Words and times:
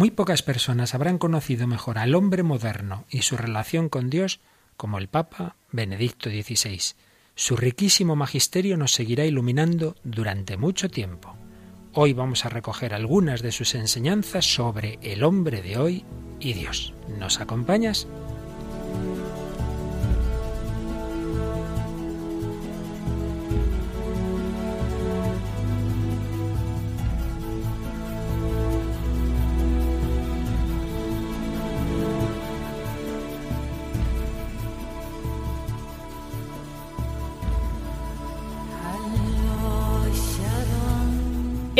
Muy 0.00 0.10
pocas 0.10 0.40
personas 0.40 0.94
habrán 0.94 1.18
conocido 1.18 1.66
mejor 1.66 1.98
al 1.98 2.14
hombre 2.14 2.42
moderno 2.42 3.04
y 3.10 3.20
su 3.20 3.36
relación 3.36 3.90
con 3.90 4.08
Dios 4.08 4.40
como 4.78 4.96
el 4.96 5.08
Papa 5.08 5.56
Benedicto 5.72 6.30
XVI. 6.30 6.94
Su 7.34 7.54
riquísimo 7.54 8.16
magisterio 8.16 8.78
nos 8.78 8.94
seguirá 8.94 9.26
iluminando 9.26 9.96
durante 10.02 10.56
mucho 10.56 10.88
tiempo. 10.88 11.36
Hoy 11.92 12.14
vamos 12.14 12.46
a 12.46 12.48
recoger 12.48 12.94
algunas 12.94 13.42
de 13.42 13.52
sus 13.52 13.74
enseñanzas 13.74 14.46
sobre 14.46 14.98
el 15.02 15.22
hombre 15.22 15.60
de 15.60 15.76
hoy 15.76 16.06
y 16.40 16.54
Dios. 16.54 16.94
¿Nos 17.18 17.38
acompañas? 17.38 18.08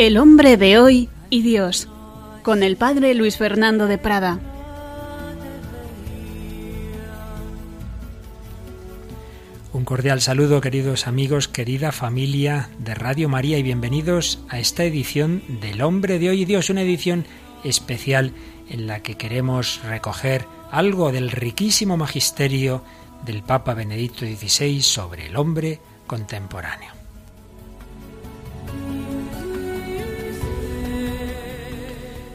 El 0.01 0.17
hombre 0.17 0.57
de 0.57 0.79
hoy 0.79 1.09
y 1.29 1.43
Dios, 1.43 1.87
con 2.41 2.63
el 2.63 2.75
padre 2.75 3.13
Luis 3.13 3.37
Fernando 3.37 3.85
de 3.85 3.99
Prada. 3.99 4.39
Un 9.73 9.85
cordial 9.85 10.19
saludo, 10.19 10.59
queridos 10.59 11.05
amigos, 11.05 11.47
querida 11.47 11.91
familia 11.91 12.71
de 12.79 12.95
Radio 12.95 13.29
María, 13.29 13.59
y 13.59 13.61
bienvenidos 13.61 14.43
a 14.49 14.57
esta 14.57 14.83
edición 14.85 15.43
del 15.61 15.83
Hombre 15.83 16.17
de 16.17 16.31
Hoy 16.31 16.41
y 16.41 16.45
Dios, 16.45 16.71
una 16.71 16.81
edición 16.81 17.27
especial 17.63 18.33
en 18.69 18.87
la 18.87 19.03
que 19.03 19.17
queremos 19.17 19.81
recoger 19.83 20.47
algo 20.71 21.11
del 21.11 21.29
riquísimo 21.29 21.95
magisterio 21.95 22.83
del 23.23 23.43
Papa 23.43 23.75
Benedicto 23.75 24.25
XVI 24.25 24.81
sobre 24.81 25.27
el 25.27 25.35
hombre 25.35 25.79
contemporáneo. 26.07 27.00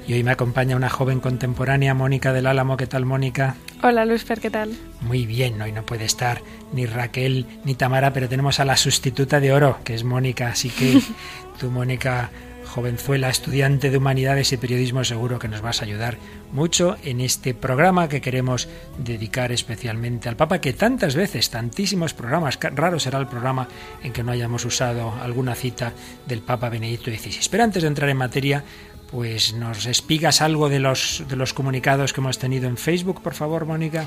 Y 0.07 0.13
hoy 0.13 0.23
me 0.23 0.31
acompaña 0.31 0.77
una 0.77 0.89
joven 0.89 1.19
contemporánea, 1.19 1.93
Mónica 1.93 2.33
del 2.33 2.47
Álamo. 2.47 2.77
¿Qué 2.77 2.87
tal, 2.87 3.05
Mónica? 3.05 3.57
Hola, 3.83 4.05
Luisfer, 4.05 4.41
¿qué 4.41 4.51
tal? 4.51 4.77
Muy 5.01 5.27
bien, 5.27 5.61
hoy 5.61 5.73
no 5.73 5.85
puede 5.85 6.05
estar 6.05 6.43
ni 6.73 6.87
Raquel 6.87 7.45
ni 7.65 7.75
Tamara, 7.75 8.13
pero 8.13 8.29
tenemos 8.29 8.61
a 8.61 8.65
la 8.65 8.77
sustituta 8.77 9.41
de 9.41 9.53
oro, 9.53 9.81
que 9.83 9.95
es 9.95 10.05
Mónica. 10.05 10.49
Así 10.49 10.71
que 10.71 11.01
tú, 11.59 11.73
Mónica, 11.73 12.31
jovenzuela, 12.67 13.31
estudiante 13.31 13.91
de 13.91 13.97
humanidades 13.97 14.53
y 14.53 14.59
periodismo, 14.59 15.03
seguro 15.03 15.41
que 15.41 15.49
nos 15.49 15.61
vas 15.61 15.81
a 15.81 15.87
ayudar 15.87 16.19
mucho 16.53 16.97
en 17.03 17.21
este 17.21 17.53
programa 17.53 18.09
que 18.09 18.21
queremos 18.21 18.69
dedicar 18.99 19.51
especialmente 19.51 20.29
al 20.29 20.37
Papa, 20.37 20.61
que 20.61 20.73
tantas 20.73 21.17
veces, 21.17 21.51
tantísimos 21.51 22.15
programas, 22.15 22.61
raro 22.61 23.01
será 23.01 23.19
el 23.19 23.27
programa 23.27 23.67
en 24.05 24.13
que 24.13 24.23
no 24.23 24.31
hayamos 24.31 24.65
usado 24.67 25.15
alguna 25.21 25.57
cita 25.57 25.93
del 26.27 26.43
Papa 26.43 26.69
Benedicto 26.69 27.11
XVI. 27.11 27.49
Pero 27.51 27.65
antes 27.65 27.83
de 27.83 27.89
entrar 27.89 28.09
en 28.09 28.19
materia, 28.19 28.63
pues 29.11 29.55
nos 29.55 29.87
espigas 29.87 30.43
algo 30.43 30.69
de 30.69 30.81
los, 30.81 31.25
de 31.29 31.37
los 31.37 31.53
comunicados 31.53 32.13
que 32.13 32.21
hemos 32.21 32.39
tenido 32.39 32.69
en 32.69 32.77
Facebook, 32.77 33.23
por 33.23 33.35
favor, 33.35 33.65
Mónica. 33.65 34.07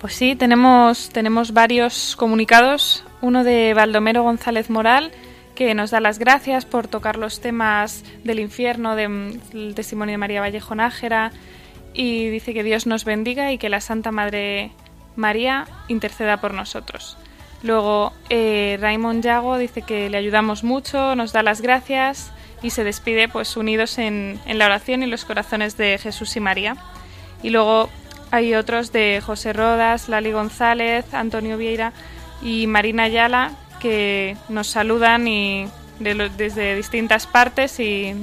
Pues 0.00 0.14
sí, 0.14 0.34
tenemos, 0.34 1.10
tenemos 1.10 1.52
varios 1.52 2.16
comunicados. 2.16 3.04
Uno 3.20 3.44
de 3.44 3.74
Baldomero 3.74 4.22
González 4.22 4.70
Moral, 4.70 5.12
que 5.54 5.74
nos 5.74 5.90
da 5.90 6.00
las 6.00 6.18
gracias 6.18 6.64
por 6.64 6.88
tocar 6.88 7.16
los 7.16 7.40
temas 7.40 8.02
del 8.24 8.40
infierno, 8.40 8.96
del 8.96 9.74
testimonio 9.74 10.14
de 10.14 10.18
María 10.18 10.40
Vallejo 10.40 10.74
Nájera, 10.74 11.32
y 11.92 12.28
dice 12.28 12.54
que 12.54 12.62
Dios 12.62 12.86
nos 12.86 13.04
bendiga 13.04 13.52
y 13.52 13.58
que 13.58 13.68
la 13.68 13.80
Santa 13.80 14.10
Madre 14.10 14.72
María 15.16 15.66
interceda 15.88 16.40
por 16.40 16.54
nosotros. 16.54 17.18
Luego, 17.62 18.14
eh, 18.30 18.78
Raymond 18.80 19.22
Yago 19.22 19.58
dice 19.58 19.82
que 19.82 20.08
le 20.08 20.16
ayudamos 20.16 20.64
mucho, 20.64 21.14
nos 21.14 21.32
da 21.32 21.42
las 21.42 21.60
gracias 21.60 22.32
y 22.62 22.70
se 22.70 22.84
despide 22.84 23.28
pues 23.28 23.56
unidos 23.56 23.98
en, 23.98 24.40
en 24.46 24.58
la 24.58 24.66
oración 24.66 25.02
y 25.02 25.06
los 25.06 25.24
corazones 25.24 25.76
de 25.76 25.98
Jesús 25.98 26.36
y 26.36 26.40
María. 26.40 26.76
Y 27.42 27.50
luego 27.50 27.88
hay 28.30 28.54
otros 28.54 28.92
de 28.92 29.22
José 29.24 29.52
Rodas, 29.52 30.08
Lali 30.08 30.32
González, 30.32 31.12
Antonio 31.12 31.56
Vieira 31.56 31.92
y 32.42 32.66
Marina 32.66 33.04
Ayala 33.04 33.52
que 33.80 34.36
nos 34.48 34.68
saludan 34.68 35.26
y 35.26 35.68
desde 35.98 36.76
distintas 36.76 37.26
partes 37.26 37.80
y 37.80 38.14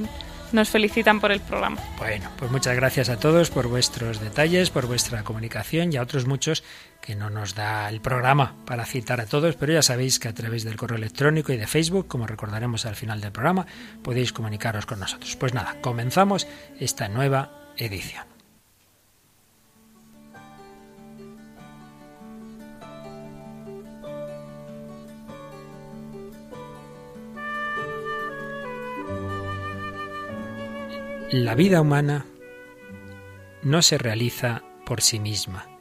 nos 0.52 0.70
felicitan 0.70 1.20
por 1.20 1.32
el 1.32 1.42
programa. 1.42 1.78
Bueno, 1.98 2.30
pues 2.38 2.50
muchas 2.52 2.76
gracias 2.76 3.10
a 3.10 3.20
todos 3.20 3.50
por 3.50 3.68
vuestros 3.68 4.22
detalles, 4.22 4.70
por 4.70 4.88
vuestra 4.88 5.24
comunicación 5.24 5.92
y 5.92 5.98
a 5.98 6.02
otros 6.02 6.26
muchos 6.26 6.64
que 7.08 7.16
no 7.16 7.30
nos 7.30 7.56
da 7.56 7.88
el 7.88 8.02
programa 8.02 8.54
para 8.66 8.86
citar 8.86 9.22
a 9.22 9.26
todos, 9.26 9.56
pero 9.56 9.72
ya 9.72 9.82
sabéis 9.82 10.20
que 10.20 10.28
a 10.28 10.34
través 10.34 10.66
del 10.66 10.76
correo 10.76 10.98
electrónico 10.98 11.54
y 11.54 11.58
de 11.58 11.66
Facebook, 11.66 12.06
como 12.10 12.28
recordaremos 12.28 12.86
al 12.86 12.98
final 12.98 13.22
del 13.22 13.32
programa, 13.32 13.66
podéis 14.04 14.34
comunicaros 14.34 14.86
con 14.86 15.00
nosotros. 15.00 15.38
Pues 15.38 15.54
nada, 15.54 15.78
comenzamos 15.80 16.48
esta 16.82 17.08
nueva 17.08 17.72
edición. 17.78 18.26
La 31.32 31.56
vida 31.56 31.80
humana 31.80 32.26
no 33.64 33.82
se 33.82 33.98
realiza 33.98 34.62
por 34.86 35.02
sí 35.02 35.20
misma. 35.22 35.77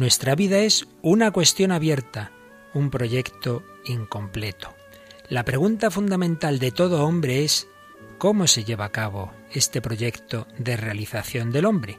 Nuestra 0.00 0.34
vida 0.34 0.60
es 0.60 0.88
una 1.02 1.30
cuestión 1.30 1.72
abierta, 1.72 2.32
un 2.72 2.88
proyecto 2.88 3.62
incompleto. 3.84 4.74
La 5.28 5.44
pregunta 5.44 5.90
fundamental 5.90 6.58
de 6.58 6.70
todo 6.70 7.04
hombre 7.04 7.44
es 7.44 7.68
¿cómo 8.16 8.46
se 8.46 8.64
lleva 8.64 8.86
a 8.86 8.92
cabo 8.92 9.30
este 9.52 9.82
proyecto 9.82 10.46
de 10.56 10.78
realización 10.78 11.52
del 11.52 11.66
hombre? 11.66 11.98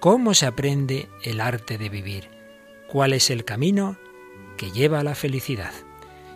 ¿Cómo 0.00 0.34
se 0.34 0.46
aprende 0.46 1.08
el 1.22 1.40
arte 1.40 1.78
de 1.78 1.88
vivir? 1.88 2.28
¿Cuál 2.88 3.12
es 3.12 3.30
el 3.30 3.44
camino 3.44 3.96
que 4.56 4.72
lleva 4.72 4.98
a 4.98 5.04
la 5.04 5.14
felicidad? 5.14 5.70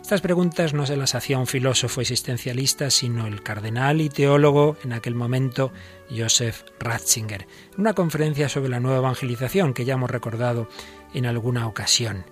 Estas 0.01 0.21
preguntas 0.21 0.73
no 0.73 0.85
se 0.85 0.97
las 0.97 1.15
hacía 1.15 1.37
un 1.37 1.47
filósofo 1.47 2.01
existencialista, 2.01 2.89
sino 2.89 3.27
el 3.27 3.43
cardenal 3.43 4.01
y 4.01 4.09
teólogo 4.09 4.75
en 4.83 4.93
aquel 4.93 5.15
momento, 5.15 5.71
Joseph 6.09 6.63
Ratzinger, 6.79 7.47
en 7.73 7.79
una 7.79 7.93
conferencia 7.93 8.49
sobre 8.49 8.69
la 8.69 8.79
nueva 8.79 8.97
evangelización 8.97 9.73
que 9.73 9.85
ya 9.85 9.93
hemos 9.93 10.09
recordado 10.09 10.67
en 11.13 11.25
alguna 11.25 11.67
ocasión. 11.67 12.25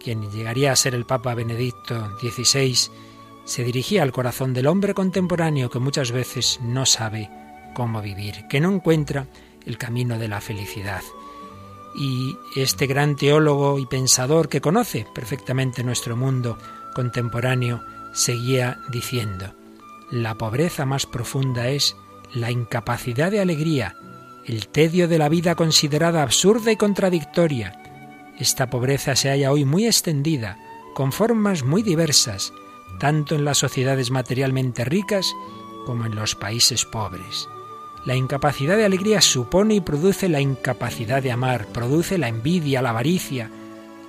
Quien 0.00 0.30
llegaría 0.30 0.72
a 0.72 0.76
ser 0.76 0.94
el 0.94 1.06
Papa 1.06 1.34
Benedicto 1.34 2.16
XVI 2.20 2.90
se 3.44 3.64
dirigía 3.64 4.02
al 4.02 4.12
corazón 4.12 4.54
del 4.54 4.66
hombre 4.66 4.94
contemporáneo 4.94 5.70
que 5.70 5.78
muchas 5.78 6.12
veces 6.12 6.60
no 6.62 6.86
sabe 6.86 7.30
cómo 7.74 8.00
vivir, 8.02 8.46
que 8.48 8.60
no 8.60 8.72
encuentra 8.72 9.26
el 9.66 9.78
camino 9.78 10.18
de 10.18 10.28
la 10.28 10.40
felicidad 10.40 11.02
y 11.94 12.38
este 12.54 12.86
gran 12.86 13.16
teólogo 13.16 13.78
y 13.78 13.86
pensador 13.86 14.48
que 14.48 14.60
conoce 14.60 15.06
perfectamente 15.14 15.82
nuestro 15.82 16.16
mundo 16.16 16.58
contemporáneo 16.94 17.82
seguía 18.12 18.78
diciendo, 18.88 19.54
la 20.10 20.36
pobreza 20.36 20.86
más 20.86 21.06
profunda 21.06 21.68
es 21.68 21.96
la 22.32 22.50
incapacidad 22.50 23.30
de 23.30 23.40
alegría, 23.40 23.96
el 24.48 24.68
tedio 24.68 25.08
de 25.08 25.18
la 25.18 25.28
vida 25.28 25.54
considerada 25.54 26.22
absurda 26.22 26.72
y 26.72 26.76
contradictoria. 26.76 27.82
Esta 28.38 28.70
pobreza 28.70 29.14
se 29.14 29.28
halla 29.28 29.52
hoy 29.52 29.66
muy 29.66 29.86
extendida, 29.86 30.58
con 30.94 31.12
formas 31.12 31.64
muy 31.64 31.82
diversas, 31.82 32.52
tanto 32.98 33.34
en 33.34 33.44
las 33.44 33.58
sociedades 33.58 34.10
materialmente 34.10 34.86
ricas 34.86 35.34
como 35.84 36.06
en 36.06 36.14
los 36.14 36.34
países 36.34 36.86
pobres. 36.86 37.46
La 38.06 38.16
incapacidad 38.16 38.78
de 38.78 38.86
alegría 38.86 39.20
supone 39.20 39.74
y 39.74 39.80
produce 39.82 40.30
la 40.30 40.40
incapacidad 40.40 41.22
de 41.22 41.30
amar, 41.30 41.66
produce 41.66 42.16
la 42.16 42.28
envidia, 42.28 42.80
la 42.80 42.90
avaricia, 42.90 43.50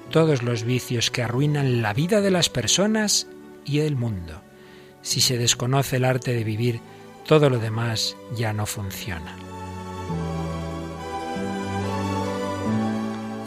todos 0.09 0.41
los 0.41 0.63
vicios 0.63 1.11
que 1.11 1.21
arruinan 1.21 1.81
la 1.81 1.93
vida 1.93 2.21
de 2.21 2.31
las 2.31 2.47
personas 2.49 3.27
y 3.65 3.79
el 3.79 3.97
mundo. 3.97 4.41
Si 5.01 5.19
se 5.19 5.37
desconoce 5.37 5.97
el 5.97 6.05
arte 6.05 6.31
de 6.31 6.45
vivir, 6.45 6.79
todo 7.27 7.49
lo 7.49 7.59
demás 7.59 8.15
ya 8.37 8.53
no 8.53 8.65
funciona. 8.65 9.48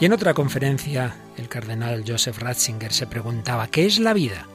Y 0.03 0.05
en 0.05 0.11
otra 0.11 0.33
conferencia, 0.33 1.15
el 1.37 1.47
cardenal 1.47 2.03
Joseph 2.05 2.37
Ratzinger 2.37 2.91
se 2.91 3.07
preguntaba, 3.07 3.67
¿qué 3.67 3.85
es 3.85 3.99
la 3.99 4.11
vida? 4.11 4.47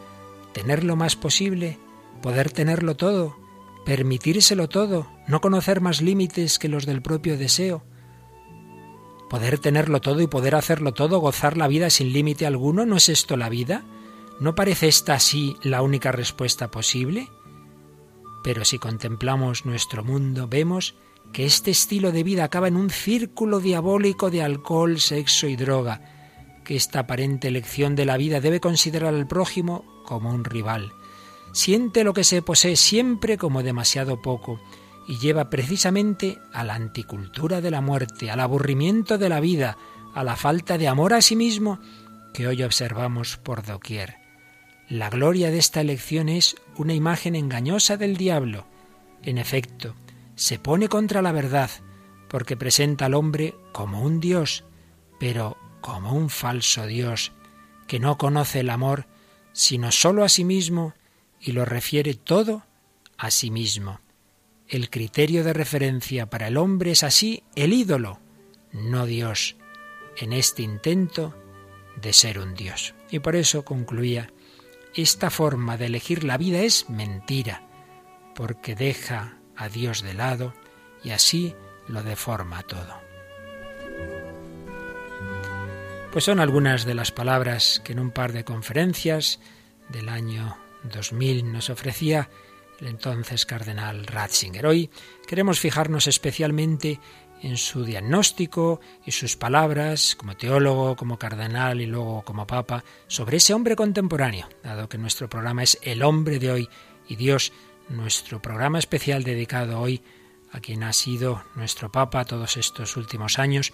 ¿Tener 0.52 0.84
lo 0.84 0.94
más 0.94 1.16
posible? 1.16 1.78
¿Poder 2.20 2.50
tenerlo 2.50 2.98
todo? 2.98 3.34
permitírselo 3.86 4.68
todo, 4.68 5.10
no 5.26 5.40
conocer 5.40 5.80
más 5.80 6.02
límites 6.02 6.58
que 6.58 6.68
los 6.68 6.84
del 6.84 7.00
propio 7.00 7.38
deseo, 7.38 7.82
poder 9.30 9.58
tenerlo 9.58 10.02
todo 10.02 10.20
y 10.20 10.26
poder 10.26 10.54
hacerlo 10.54 10.92
todo, 10.92 11.18
gozar 11.18 11.56
la 11.56 11.66
vida 11.66 11.88
sin 11.88 12.12
límite 12.12 12.44
alguno, 12.44 12.84
¿no 12.84 12.96
es 12.96 13.08
esto 13.08 13.38
la 13.38 13.48
vida? 13.48 13.86
¿No 14.40 14.54
parece 14.54 14.88
esta 14.88 15.14
así 15.14 15.56
la 15.62 15.80
única 15.80 16.12
respuesta 16.12 16.70
posible? 16.70 17.30
Pero 18.44 18.66
si 18.66 18.78
contemplamos 18.78 19.64
nuestro 19.64 20.04
mundo, 20.04 20.46
vemos 20.46 20.94
que 21.32 21.44
este 21.44 21.70
estilo 21.70 22.12
de 22.12 22.22
vida 22.22 22.44
acaba 22.44 22.68
en 22.68 22.76
un 22.76 22.90
círculo 22.90 23.60
diabólico 23.60 24.30
de 24.30 24.42
alcohol, 24.42 25.00
sexo 25.00 25.46
y 25.46 25.56
droga, 25.56 26.00
que 26.64 26.76
esta 26.76 27.00
aparente 27.00 27.48
elección 27.48 27.94
de 27.94 28.04
la 28.04 28.16
vida 28.16 28.40
debe 28.40 28.60
considerar 28.60 29.14
al 29.14 29.26
prójimo 29.26 29.84
como 30.04 30.30
un 30.30 30.44
rival. 30.44 30.92
Siente 31.52 32.04
lo 32.04 32.12
que 32.12 32.24
se 32.24 32.42
posee 32.42 32.76
siempre 32.76 33.38
como 33.38 33.62
demasiado 33.62 34.20
poco 34.20 34.60
y 35.06 35.18
lleva 35.18 35.48
precisamente 35.48 36.38
a 36.52 36.64
la 36.64 36.74
anticultura 36.74 37.60
de 37.60 37.70
la 37.70 37.80
muerte, 37.80 38.30
al 38.30 38.40
aburrimiento 38.40 39.16
de 39.16 39.28
la 39.28 39.40
vida, 39.40 39.78
a 40.14 40.22
la 40.24 40.36
falta 40.36 40.76
de 40.76 40.88
amor 40.88 41.14
a 41.14 41.22
sí 41.22 41.36
mismo 41.36 41.80
que 42.34 42.46
hoy 42.46 42.62
observamos 42.62 43.38
por 43.38 43.64
doquier. 43.64 44.16
La 44.88 45.10
gloria 45.10 45.50
de 45.50 45.58
esta 45.58 45.80
elección 45.80 46.28
es 46.28 46.56
una 46.76 46.94
imagen 46.94 47.34
engañosa 47.34 47.96
del 47.96 48.16
diablo. 48.16 48.66
En 49.22 49.38
efecto, 49.38 49.94
se 50.38 50.60
pone 50.60 50.88
contra 50.88 51.20
la 51.20 51.32
verdad, 51.32 51.68
porque 52.28 52.56
presenta 52.56 53.06
al 53.06 53.14
hombre 53.14 53.56
como 53.72 54.02
un 54.02 54.20
Dios, 54.20 54.64
pero 55.18 55.58
como 55.80 56.12
un 56.12 56.30
falso 56.30 56.86
Dios, 56.86 57.32
que 57.88 57.98
no 57.98 58.18
conoce 58.18 58.60
el 58.60 58.70
amor, 58.70 59.06
sino 59.52 59.90
sólo 59.90 60.22
a 60.22 60.28
sí 60.28 60.44
mismo, 60.44 60.94
y 61.40 61.52
lo 61.52 61.64
refiere 61.64 62.14
todo 62.14 62.62
a 63.16 63.32
sí 63.32 63.50
mismo. 63.50 64.00
El 64.68 64.90
criterio 64.90 65.42
de 65.42 65.52
referencia 65.54 66.30
para 66.30 66.46
el 66.46 66.56
hombre 66.56 66.92
es 66.92 67.02
así 67.02 67.42
el 67.56 67.72
ídolo, 67.72 68.20
no 68.70 69.06
Dios, 69.06 69.56
en 70.16 70.32
este 70.32 70.62
intento 70.62 71.34
de 72.00 72.12
ser 72.12 72.38
un 72.38 72.54
Dios. 72.54 72.94
Y 73.10 73.18
por 73.18 73.34
eso 73.34 73.64
concluía, 73.64 74.32
esta 74.94 75.30
forma 75.30 75.76
de 75.76 75.86
elegir 75.86 76.22
la 76.22 76.38
vida 76.38 76.60
es 76.60 76.88
mentira, 76.88 77.66
porque 78.36 78.76
deja 78.76 79.37
a 79.58 79.68
Dios 79.68 80.02
de 80.02 80.14
lado 80.14 80.54
y 81.04 81.10
así 81.10 81.54
lo 81.88 82.02
deforma 82.02 82.62
todo. 82.62 83.00
Pues 86.12 86.24
son 86.24 86.40
algunas 86.40 86.86
de 86.86 86.94
las 86.94 87.12
palabras 87.12 87.82
que 87.84 87.92
en 87.92 88.00
un 88.00 88.10
par 88.10 88.32
de 88.32 88.44
conferencias 88.44 89.40
del 89.90 90.08
año 90.08 90.56
2000 90.84 91.52
nos 91.52 91.68
ofrecía 91.70 92.30
el 92.80 92.86
entonces 92.86 93.44
cardenal 93.44 94.06
Ratzinger. 94.06 94.66
Hoy 94.66 94.90
queremos 95.26 95.60
fijarnos 95.60 96.06
especialmente 96.06 97.00
en 97.42 97.56
su 97.56 97.84
diagnóstico 97.84 98.80
y 99.04 99.12
sus 99.12 99.36
palabras 99.36 100.16
como 100.16 100.36
teólogo, 100.36 100.96
como 100.96 101.18
cardenal 101.18 101.80
y 101.80 101.86
luego 101.86 102.22
como 102.22 102.46
papa 102.46 102.84
sobre 103.06 103.36
ese 103.36 103.54
hombre 103.54 103.76
contemporáneo, 103.76 104.48
dado 104.62 104.88
que 104.88 104.98
nuestro 104.98 105.28
programa 105.28 105.62
es 105.62 105.78
El 105.82 106.02
hombre 106.02 106.38
de 106.38 106.50
hoy 106.50 106.68
y 107.08 107.16
Dios, 107.16 107.52
nuestro 107.88 108.40
programa 108.40 108.78
especial 108.78 109.24
dedicado 109.24 109.80
hoy 109.80 110.02
a 110.52 110.60
quien 110.60 110.82
ha 110.82 110.92
sido 110.92 111.44
nuestro 111.54 111.92
papa 111.92 112.24
todos 112.24 112.56
estos 112.56 112.96
últimos 112.96 113.38
años, 113.38 113.72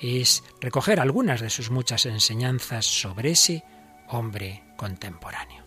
es 0.00 0.42
recoger 0.60 1.00
algunas 1.00 1.40
de 1.40 1.50
sus 1.50 1.70
muchas 1.70 2.06
enseñanzas 2.06 2.84
sobre 2.84 3.30
ese 3.30 3.64
hombre 4.08 4.64
contemporáneo. 4.76 5.64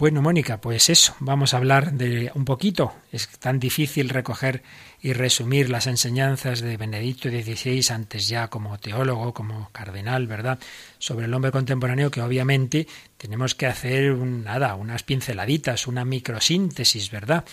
Bueno, 0.00 0.22
Mónica, 0.22 0.62
pues 0.62 0.88
eso, 0.88 1.14
vamos 1.20 1.52
a 1.52 1.58
hablar 1.58 1.92
de 1.92 2.32
un 2.34 2.46
poquito. 2.46 2.94
Es 3.12 3.28
tan 3.38 3.60
difícil 3.60 4.08
recoger 4.08 4.62
y 5.02 5.12
resumir 5.12 5.68
las 5.68 5.86
enseñanzas 5.86 6.62
de 6.62 6.78
Benedicto 6.78 7.28
XVI 7.28 7.84
antes 7.92 8.26
ya 8.26 8.48
como 8.48 8.78
teólogo, 8.78 9.34
como 9.34 9.68
cardenal, 9.72 10.26
¿verdad? 10.26 10.58
Sobre 10.98 11.26
el 11.26 11.34
hombre 11.34 11.52
contemporáneo 11.52 12.10
que 12.10 12.22
obviamente 12.22 12.86
tenemos 13.18 13.54
que 13.54 13.66
hacer 13.66 14.16
nada, 14.16 14.74
unas 14.74 15.02
pinceladitas, 15.02 15.86
una 15.86 16.06
microsíntesis, 16.06 17.10
¿verdad? 17.10 17.44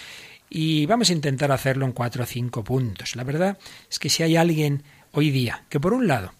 Y 0.49 0.85
vamos 0.85 1.09
a 1.09 1.13
intentar 1.13 1.51
hacerlo 1.51 1.85
en 1.85 1.91
cuatro 1.91 2.23
o 2.23 2.25
cinco 2.25 2.63
puntos. 2.63 3.17
La 3.17 3.25
verdad 3.25 3.57
es 3.91 3.99
que 3.99 4.07
si 4.07 4.23
hay 4.23 4.37
alguien 4.37 4.83
hoy 5.11 5.31
día 5.31 5.65
que 5.67 5.81
por 5.81 5.91
un 5.91 6.07
lado 6.07 6.31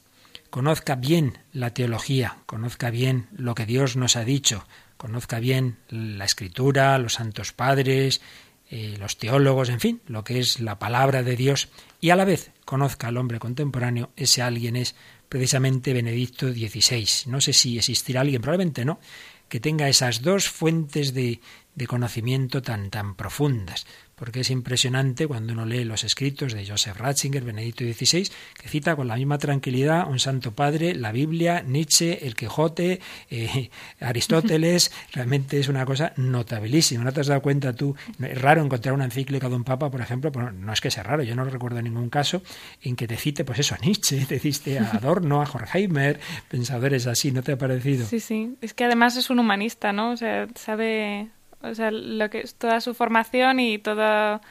conozca 0.52 0.96
bien 0.96 1.40
la 1.52 1.74
teología, 1.74 2.38
conozca 2.46 2.92
bien 2.92 3.28
lo 3.36 3.56
que 3.56 3.66
Dios 3.66 3.98
nos 3.98 4.16
ha 4.16 4.24
dicho, 4.24 4.64
conozca 4.98 5.40
bien 5.40 5.78
la 5.90 6.26
escritura, 6.26 6.98
los 6.98 7.14
santos 7.14 7.54
padres, 7.54 8.22
eh, 8.70 8.98
los 9.00 9.18
teólogos, 9.18 9.70
en 9.70 9.80
fin, 9.80 10.02
lo 10.08 10.24
que 10.24 10.40
es 10.40 10.60
la 10.60 10.78
palabra 10.78 11.24
de 11.24 11.36
Dios, 11.36 11.70
y 12.02 12.10
a 12.10 12.16
la 12.16 12.26
vez 12.26 12.52
conozca 12.66 13.08
al 13.08 13.18
hombre 13.18 13.40
contemporáneo, 13.40 14.12
ese 14.18 14.42
alguien 14.42 14.76
es 14.76 14.96
precisamente 15.30 15.94
Benedicto 15.94 16.52
XVI. 16.52 17.08
No 17.28 17.40
sé 17.40 17.54
si 17.54 17.78
existirá 17.78 18.22
alguien, 18.22 18.42
probablemente 18.42 18.84
no, 18.84 19.00
que 19.48 19.60
tenga 19.60 19.88
esas 19.88 20.22
dos 20.22 20.50
fuentes 20.50 21.14
de, 21.14 21.40
de 21.78 21.88
conocimiento 21.88 22.62
tan, 22.62 22.90
tan 22.90 23.16
profundas 23.16 23.86
porque 24.18 24.40
es 24.40 24.50
impresionante 24.50 25.28
cuando 25.28 25.54
uno 25.54 25.66
lee 25.66 25.84
los 25.84 26.04
escritos 26.04 26.54
de 26.54 26.66
Joseph 26.66 26.98
Ratzinger, 26.98 27.44
Benedicto 27.44 27.84
XVI, 27.84 28.28
que 28.60 28.68
cita 28.68 28.96
con 28.96 29.08
la 29.08 29.16
misma 29.16 29.38
tranquilidad 29.38 30.10
un 30.10 30.18
Santo 30.18 30.54
Padre, 30.54 30.96
la 30.96 31.12
Biblia, 31.12 31.62
Nietzsche, 31.62 32.26
el 32.26 32.36
Quijote, 32.36 33.00
eh, 33.30 33.70
Aristóteles, 34.00 34.92
realmente 35.14 35.60
es 35.60 35.68
una 35.68 35.86
cosa 35.86 36.14
notabilísima. 36.18 37.04
¿No 37.04 37.14
te 37.14 37.22
has 37.22 37.28
dado 37.28 37.44
cuenta 37.44 37.74
tú? 37.74 37.96
Es 38.20 38.42
raro 38.42 38.64
encontrar 38.64 38.96
una 38.96 39.06
encíclica 39.06 39.50
de 39.50 39.56
un 39.56 39.64
papa, 39.64 39.92
por 39.92 40.02
ejemplo, 40.02 40.32
no 40.32 40.74
es 40.74 40.82
que 40.82 40.90
sea 40.90 41.04
raro, 41.04 41.22
yo 41.22 41.36
no 41.36 41.46
recuerdo 41.46 41.80
ningún 41.84 42.10
caso 42.10 42.42
en 42.82 42.96
que 42.96 43.08
te 43.08 43.18
cite, 43.18 43.46
pues 43.46 43.60
eso, 43.60 43.76
a 43.76 43.78
Nietzsche, 43.78 44.26
te 44.28 44.40
cite 44.40 44.80
a 44.80 44.94
Adorno, 44.94 45.44
a 45.44 45.46
Horkheimer, 45.46 46.20
pensadores 46.50 47.06
así, 47.06 47.32
¿no 47.32 47.44
te 47.44 47.52
ha 47.52 47.58
parecido? 47.60 48.08
Sí, 48.08 48.20
sí, 48.20 48.58
es 48.62 48.74
que 48.74 48.86
además 48.86 49.16
es 49.16 49.30
un 49.30 49.38
humanista, 49.38 49.94
¿no? 49.94 50.10
O 50.10 50.18
sea, 50.18 50.48
sabe 50.56 51.30
o 51.62 51.76
sea, 51.76 51.92
lo 51.92 52.30
que 52.30 52.40
es 52.40 52.56
toda 52.56 52.82
su 52.82 52.94
formación 52.94 53.60
y 53.60 53.78
toda 53.78 54.42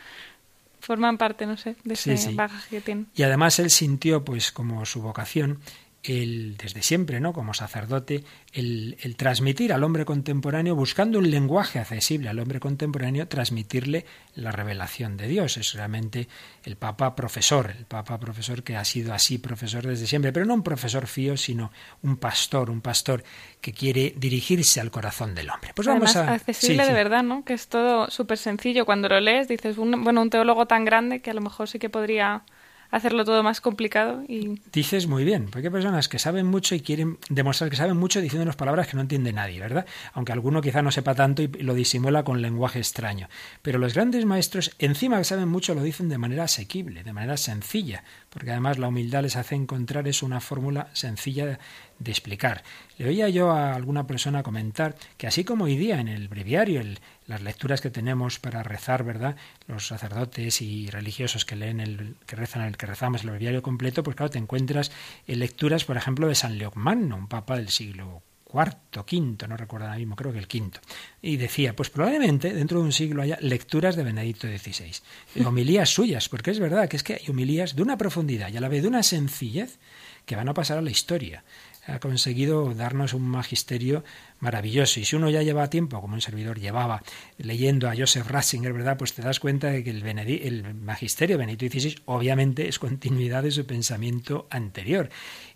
forman 0.81 1.19
parte, 1.19 1.47
no 1.47 1.57
sé, 1.57 1.77
de 1.85 1.95
ese 1.95 2.35
bagaje 2.35 2.77
que 2.77 2.81
tiene. 2.81 3.07
Y 3.15 3.23
además 3.23 3.59
él 3.59 3.71
sintió, 3.71 4.25
pues, 4.25 4.53
como 4.53 4.85
su 4.87 5.03
vocación, 5.03 5.59
el, 6.07 6.57
desde 6.57 6.83
siempre, 6.83 7.21
¿no? 7.21 7.33
Como 7.33 7.55
sacerdote, 7.55 8.25
el, 8.53 8.97
transmitir 9.17 9.73
al 9.73 9.85
hombre 9.85 10.05
contemporáneo, 10.05 10.75
buscando 10.75 11.19
un 11.19 11.31
lenguaje 11.31 11.79
accesible 11.79 12.29
al 12.29 12.39
hombre 12.39 12.61
contemporáneo, 12.61 13.29
transmitirle 13.29 14.05
la 14.35 14.53
revelación 14.53 15.17
de 15.17 15.29
Dios. 15.29 15.57
Es 15.57 15.75
realmente 15.75 16.29
el 16.65 16.77
Papa 16.77 17.15
profesor, 17.15 17.73
el 17.77 17.85
Papa 17.85 18.19
profesor 18.19 18.63
que 18.63 18.77
ha 18.77 18.85
sido 18.85 19.13
así 19.15 19.39
profesor 19.39 19.87
desde 19.87 20.07
siempre, 20.07 20.33
pero 20.33 20.47
no 20.47 20.55
un 20.55 20.63
profesor 20.63 21.07
fío, 21.07 21.37
sino 21.37 21.71
un 22.03 22.17
pastor, 22.17 22.71
un 22.71 22.81
pastor 22.81 23.25
que 23.61 23.73
quiere 23.73 24.15
dirigirse 24.17 24.81
al 24.81 24.91
corazón 24.91 25.35
del 25.35 25.51
hombre. 25.51 25.73
Pues 25.75 25.89
vamos 25.89 26.15
a 26.17 26.35
accesible 26.35 26.87
de 26.87 26.93
verdad, 26.93 27.23
¿no? 27.23 27.45
Que 27.45 27.55
es 27.55 27.69
todo 27.69 28.11
súper 28.11 28.39
sencillo. 28.39 28.85
Cuando 28.87 29.09
lo 29.09 29.21
lees 29.21 29.49
dices, 29.49 29.77
bueno, 29.77 30.23
un 30.23 30.31
teólogo 30.31 30.67
tan 30.67 30.85
grande 30.85 31.21
que 31.21 31.31
a 31.31 31.35
lo 31.35 31.41
mejor 31.41 31.69
sí 31.69 31.79
que 31.79 31.91
podría 31.91 32.43
hacerlo 32.91 33.25
todo 33.25 33.43
más 33.43 33.61
complicado. 33.61 34.23
Y... 34.29 34.61
Dices 34.73 35.07
muy 35.07 35.25
bien, 35.25 35.49
porque 35.51 35.69
hay 35.69 35.73
personas 35.73 36.09
que 36.09 36.19
saben 36.19 36.47
mucho 36.47 36.75
y 36.75 36.81
quieren 36.81 37.19
demostrar 37.29 37.71
que 37.71 37.77
saben 37.77 37.97
mucho 37.97 38.21
diciendo 38.21 38.43
unas 38.43 38.57
palabras 38.57 38.89
que 38.89 38.97
no 38.97 39.03
entiende 39.03 39.33
nadie, 39.33 39.61
¿verdad? 39.61 39.87
Aunque 40.13 40.33
alguno 40.33 40.63
quizá 40.63 40.83
no 40.83 40.91
sepa 40.91 41.15
tanto 41.15 41.43
y 41.43 41.49
lo 41.49 41.75
disimula 41.75 42.25
con 42.25 42.43
lenguaje 42.43 42.79
extraño. 42.79 43.29
Pero 43.63 43.79
los 43.79 43.95
grandes 43.95 44.25
maestros, 44.25 44.75
encima 44.79 45.19
que 45.19 45.25
saben 45.25 45.49
mucho, 45.49 45.75
lo 45.75 45.83
dicen 45.83 46.09
de 46.09 46.19
manera 46.19 46.45
asequible, 46.45 47.03
de 47.03 47.13
manera 47.13 47.37
sencilla, 47.37 48.05
porque 48.31 48.51
además 48.51 48.79
la 48.79 48.89
humildad 48.89 49.23
les 49.23 49.37
hace 49.37 49.55
encontrar 49.55 50.09
es 50.09 50.23
una 50.23 50.41
fórmula 50.41 50.89
sencilla 50.93 51.59
de 51.99 52.11
explicar. 52.11 52.63
Le 52.99 53.09
oía 53.09 53.29
yo 53.29 53.51
a 53.51 53.75
alguna 53.75 54.07
persona 54.07 54.43
comentar 54.43 54.95
que 55.17 55.27
así 55.27 55.45
como 55.45 55.65
hoy 55.65 55.77
día 55.77 56.01
en 56.01 56.09
el 56.09 56.29
breviario, 56.29 56.83
las 57.27 57.43
lecturas 57.43 57.81
que 57.81 57.91
tenemos 57.91 58.39
para 58.39 58.63
rezar, 58.63 59.05
¿verdad? 59.05 59.37
Los 59.67 59.87
sacerdotes 59.87 60.61
y 60.61 60.91
religiosos 60.91 61.45
que 61.45 61.57
leen 61.57 61.81
el, 61.81 62.17
que 62.27 62.37
rezan 62.37 62.63
el 62.63 62.77
que 62.77 62.87
rezamos 62.87 63.25
el 63.25 63.31
breviario 63.31 63.63
completo, 63.63 64.03
pues 64.03 64.17
claro, 64.17 64.31
te 64.31 64.39
encuentras 64.39 64.93
en 65.27 65.39
lecturas, 65.39 65.85
por 65.85 65.97
ejemplo, 65.97 66.29
de 66.29 66.35
San 66.35 66.59
Leocmano, 66.59 67.17
un 67.17 67.29
papa 67.29 67.57
del 67.57 67.71
siglo 67.71 68.23
cuarto, 68.49 69.05
quinto, 69.05 69.49
no 69.49 69.57
recuerdo 69.57 69.87
ahora 69.87 69.99
mismo, 69.99 70.15
creo 70.15 70.33
que 70.33 70.39
el 70.39 70.47
quinto. 70.47 70.81
Y 71.21 71.37
decía, 71.37 71.75
pues 71.75 71.91
probablemente 71.91 72.55
dentro 72.55 72.79
de 72.79 72.85
un 72.85 72.93
siglo 72.93 73.23
haya 73.23 73.39
lecturas 73.41 73.97
de 73.97 74.05
Benedicto 74.05 74.47
XVI, 74.47 75.45
homilías 75.45 75.91
suyas, 75.91 76.29
porque 76.29 76.53
es 76.53 76.61
verdad 76.61 76.89
que 76.89 76.97
es 76.97 77.03
que 77.03 77.15
hay 77.15 77.29
homilías 77.29 77.75
de 77.75 77.83
una 77.83 77.99
profundidad 77.99 78.49
y 78.53 78.57
a 78.57 78.61
la 78.61 78.69
vez 78.69 78.83
de 78.83 78.89
una 78.89 79.03
sencillez 79.03 79.79
que 80.25 80.37
van 80.37 80.49
a 80.49 80.55
pasar 80.55 80.79
a 80.79 80.83
la 80.83 80.91
historia 80.91 81.43
ha 81.87 82.01
conseguido 82.01 82.75
darnos 82.75 83.15
un 83.15 83.23
magisterio 83.23 84.05
maravilloso. 84.41 85.01
Y 85.01 85.05
si 85.05 85.17
uno 85.17 85.31
ya 85.31 85.43
lleva 85.43 85.71
tiempo, 85.71 86.01
como 86.01 86.15
un 86.15 86.21
servidor 86.21 86.59
llevaba, 86.59 87.03
leyendo 87.39 87.89
a 87.89 87.95
Joseph 87.97 88.29
Ratzinger, 88.29 88.73
¿verdad? 88.73 88.97
Pues 88.97 89.15
te 89.15 89.23
das 89.23 89.41
cuenta 89.41 89.69
de 89.69 89.83
que 89.83 89.91
el, 89.91 90.07
el 90.07 90.75
magisterio 90.75 91.39
Benedicto 91.39 91.79
XVI 91.79 91.97
obviamente 92.05 92.69
es 92.69 92.79
continuidad 92.79 93.43
de 93.43 93.51
su 93.51 93.67
pensamiento 93.67 94.47
anterior. 94.51 95.09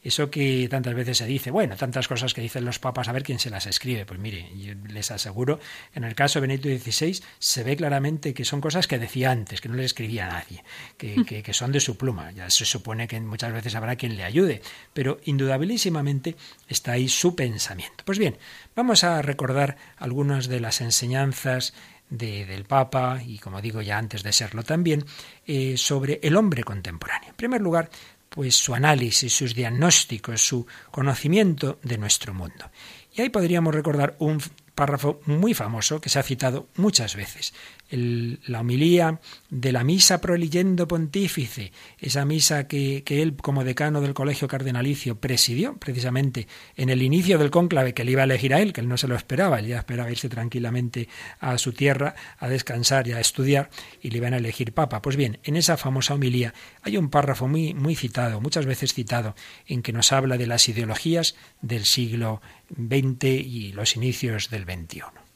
Eso 0.03 0.31
que 0.31 0.67
tantas 0.71 0.95
veces 0.95 1.19
se 1.19 1.27
dice, 1.27 1.51
bueno, 1.51 1.77
tantas 1.77 2.09
cosas 2.09 2.33
que 2.33 2.41
dicen 2.41 2.65
los 2.65 2.79
papas, 2.79 3.09
a 3.09 3.13
ver 3.13 3.23
quién 3.23 3.39
se 3.39 3.51
las 3.51 3.67
escribe. 3.67 4.07
Pues 4.07 4.19
mire, 4.19 4.49
yo 4.57 4.75
les 4.89 5.11
aseguro 5.11 5.59
que 5.93 5.99
en 5.99 6.05
el 6.05 6.15
caso 6.15 6.41
de 6.41 6.47
Benedicto 6.47 6.91
XVI 6.91 7.23
se 7.39 7.63
ve 7.65 7.77
claramente 7.77 8.33
que 8.33 8.45
son 8.47 8.63
cosas 8.63 8.87
que 8.87 8.99
decía 8.99 9.31
antes, 9.31 9.61
que 9.61 9.69
no 9.69 9.75
le 9.75 9.85
escribía 9.85 10.27
a 10.27 10.33
nadie, 10.33 10.65
que, 10.97 11.23
que, 11.27 11.43
que 11.43 11.53
son 11.53 11.73
de 11.73 11.81
su 11.81 11.99
pluma. 11.99 12.33
Ya 12.33 12.49
se 12.49 12.65
supone 12.65 13.07
que 13.09 13.21
muchas 13.21 13.53
veces 13.53 13.75
habrá 13.75 13.97
quien 13.97 14.17
le 14.17 14.25
ayude, 14.25 14.63
pero 14.95 15.21
indudabilísimamente 15.25 16.37
está 16.67 16.93
ahí 16.93 17.09
su 17.09 17.37
pensamiento. 17.37 18.03
Pues 18.05 18.19
bien, 18.19 18.39
Vamos 18.77 19.05
a 19.05 19.21
recordar 19.21 19.77
algunas 19.97 20.49
de 20.49 20.61
las 20.61 20.81
enseñanzas 20.81 21.75
del 22.09 22.65
Papa, 22.65 23.21
y 23.25 23.39
como 23.39 23.61
digo 23.61 23.83
ya 23.83 23.99
antes 23.99 24.23
de 24.23 24.33
serlo 24.33 24.63
también, 24.63 25.05
eh, 25.47 25.77
sobre 25.77 26.21
el 26.23 26.37
hombre 26.37 26.65
contemporáneo. 26.65 27.31
En 27.31 27.37
primer 27.37 27.61
lugar, 27.61 27.91
pues 28.29 28.57
su 28.57 28.75
análisis, 28.75 29.35
sus 29.35 29.55
diagnósticos, 29.55 30.41
su 30.41 30.67
conocimiento 30.91 31.79
de 31.83 31.99
nuestro 31.99 32.33
mundo. 32.33 32.71
Y 33.13 33.23
ahí 33.23 33.29
podríamos 33.29 33.75
recordar 33.75 34.17
un 34.19 34.41
párrafo 34.75 35.21
muy 35.27 35.53
famoso 35.53 36.01
que 36.01 36.09
se 36.09 36.19
ha 36.19 36.23
citado 36.23 36.69
muchas 36.77 37.17
veces 37.17 37.53
la 37.91 38.61
homilía 38.61 39.21
de 39.49 39.73
la 39.73 39.85
misa 39.85 40.21
proliyendo 40.21 40.87
pontífice, 40.87 41.73
esa 41.99 42.25
misa 42.25 42.69
que, 42.69 43.03
que, 43.05 43.23
él 43.23 43.37
como 43.37 43.65
decano 43.65 44.01
del 44.01 44.15
colegio 44.15 44.49
cardenalicio 44.49 45.19
presidió 45.19 45.77
precisamente 45.77 46.47
en 46.77 46.89
el 46.89 47.03
inicio 47.03 47.39
del 47.39 47.51
cónclave 47.51 47.95
que 47.95 48.05
le 48.05 48.13
iba 48.13 48.23
a 48.23 48.25
elegir 48.25 48.55
a 48.55 48.61
él, 48.61 48.73
que 48.73 48.81
él 48.81 48.89
no 48.89 48.97
se 48.97 49.09
lo 49.09 49.17
esperaba, 49.17 49.59
él 49.59 49.67
ya 49.67 49.79
esperaba 49.79 50.11
irse 50.11 50.29
tranquilamente 50.29 51.09
a 51.41 51.59
su 51.59 51.73
tierra 51.73 52.15
a 52.39 52.49
descansar 52.49 53.09
y 53.09 53.13
a 53.13 53.21
estudiar 53.21 53.71
y 54.01 54.11
le 54.11 54.19
iban 54.19 54.35
a 54.35 54.39
elegir 54.39 54.73
papa. 54.73 55.03
Pues 55.03 55.17
bien, 55.17 55.39
en 55.45 55.57
esa 55.57 55.77
famosa 55.77 56.15
homilía 56.15 56.55
hay 56.83 56.97
un 56.97 57.11
párrafo 57.11 57.49
muy, 57.49 57.75
muy 57.75 57.97
citado, 57.97 58.41
muchas 58.41 58.67
veces 58.67 58.95
citado, 58.95 59.35
en 59.67 59.83
que 59.83 59.93
nos 59.93 60.13
habla 60.13 60.39
de 60.39 60.47
las 60.47 60.69
ideologías 60.69 61.35
del 61.61 61.85
siglo 61.85 62.41
XX 62.71 63.25
y 63.25 63.73
los 63.73 63.97
inicios 63.97 64.51
del 64.51 64.65
XXI. 64.65 65.30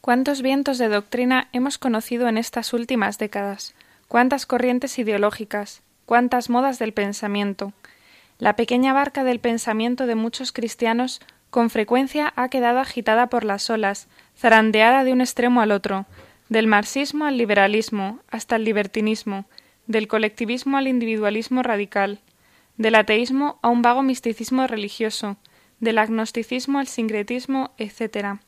¿Cuántos 0.00 0.40
vientos 0.40 0.78
de 0.78 0.88
doctrina 0.88 1.48
hemos 1.52 1.76
conocido 1.76 2.26
en 2.28 2.38
estas 2.38 2.72
últimas 2.72 3.18
décadas? 3.18 3.74
¿Cuántas 4.08 4.46
corrientes 4.46 4.98
ideológicas? 4.98 5.82
¿Cuántas 6.06 6.48
modas 6.48 6.78
del 6.78 6.94
pensamiento? 6.94 7.74
La 8.38 8.56
pequeña 8.56 8.94
barca 8.94 9.24
del 9.24 9.40
pensamiento 9.40 10.06
de 10.06 10.14
muchos 10.14 10.52
cristianos 10.52 11.20
con 11.50 11.68
frecuencia 11.68 12.32
ha 12.34 12.48
quedado 12.48 12.78
agitada 12.78 13.26
por 13.26 13.44
las 13.44 13.68
olas, 13.68 14.08
zarandeada 14.38 15.04
de 15.04 15.12
un 15.12 15.20
extremo 15.20 15.60
al 15.60 15.70
otro, 15.70 16.06
del 16.48 16.66
marxismo 16.66 17.26
al 17.26 17.36
liberalismo, 17.36 18.20
hasta 18.30 18.56
el 18.56 18.64
libertinismo, 18.64 19.44
del 19.86 20.08
colectivismo 20.08 20.78
al 20.78 20.88
individualismo 20.88 21.62
radical, 21.62 22.20
del 22.78 22.94
ateísmo 22.94 23.58
a 23.60 23.68
un 23.68 23.82
vago 23.82 24.02
misticismo 24.02 24.66
religioso, 24.66 25.36
del 25.78 25.98
agnosticismo 25.98 26.78
al 26.78 26.86
sincretismo, 26.86 27.72
etc. 27.76 28.40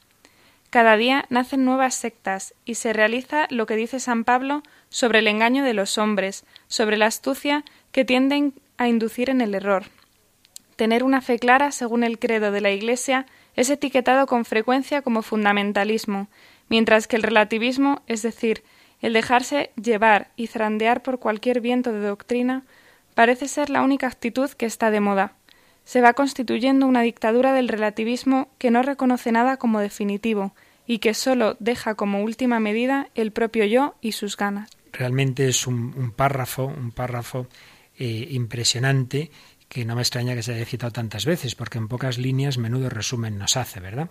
Cada 0.72 0.96
día 0.96 1.26
nacen 1.28 1.66
nuevas 1.66 1.94
sectas 1.94 2.54
y 2.64 2.76
se 2.76 2.94
realiza 2.94 3.46
lo 3.50 3.66
que 3.66 3.76
dice 3.76 4.00
San 4.00 4.24
Pablo 4.24 4.62
sobre 4.88 5.18
el 5.18 5.28
engaño 5.28 5.64
de 5.64 5.74
los 5.74 5.98
hombres, 5.98 6.46
sobre 6.66 6.96
la 6.96 7.04
astucia 7.04 7.62
que 7.92 8.06
tienden 8.06 8.54
a 8.78 8.88
inducir 8.88 9.28
en 9.28 9.42
el 9.42 9.54
error. 9.54 9.84
Tener 10.76 11.04
una 11.04 11.20
fe 11.20 11.38
clara 11.38 11.72
según 11.72 12.04
el 12.04 12.18
credo 12.18 12.52
de 12.52 12.62
la 12.62 12.70
Iglesia 12.70 13.26
es 13.54 13.68
etiquetado 13.68 14.26
con 14.26 14.46
frecuencia 14.46 15.02
como 15.02 15.20
fundamentalismo, 15.20 16.28
mientras 16.70 17.06
que 17.06 17.16
el 17.16 17.22
relativismo, 17.22 18.00
es 18.06 18.22
decir, 18.22 18.62
el 19.02 19.12
dejarse 19.12 19.72
llevar 19.76 20.30
y 20.36 20.46
zarandear 20.46 21.02
por 21.02 21.18
cualquier 21.18 21.60
viento 21.60 21.92
de 21.92 22.00
doctrina, 22.00 22.62
parece 23.14 23.46
ser 23.46 23.68
la 23.68 23.82
única 23.82 24.06
actitud 24.06 24.48
que 24.48 24.64
está 24.64 24.90
de 24.90 25.00
moda 25.00 25.34
se 25.84 26.00
va 26.00 26.12
constituyendo 26.12 26.86
una 26.86 27.02
dictadura 27.02 27.52
del 27.52 27.68
relativismo 27.68 28.48
que 28.58 28.70
no 28.70 28.82
reconoce 28.82 29.32
nada 29.32 29.56
como 29.56 29.80
definitivo 29.80 30.54
y 30.86 30.98
que 30.98 31.14
sólo 31.14 31.56
deja 31.60 31.94
como 31.94 32.22
última 32.22 32.60
medida 32.60 33.08
el 33.14 33.32
propio 33.32 33.64
yo 33.64 33.94
y 34.00 34.12
sus 34.12 34.36
ganas. 34.36 34.70
Realmente 34.92 35.48
es 35.48 35.66
un, 35.66 36.12
párrafo, 36.12 36.66
un 36.66 36.90
párrafo 36.90 37.46
eh, 37.98 38.28
impresionante 38.30 39.30
que 39.72 39.86
no 39.86 39.96
me 39.96 40.02
extraña 40.02 40.34
que 40.34 40.42
se 40.42 40.52
haya 40.52 40.66
citado 40.66 40.92
tantas 40.92 41.24
veces, 41.24 41.54
porque 41.54 41.78
en 41.78 41.88
pocas 41.88 42.18
líneas 42.18 42.58
menudo 42.58 42.90
resumen 42.90 43.38
nos 43.38 43.56
hace, 43.56 43.80
¿verdad? 43.80 44.10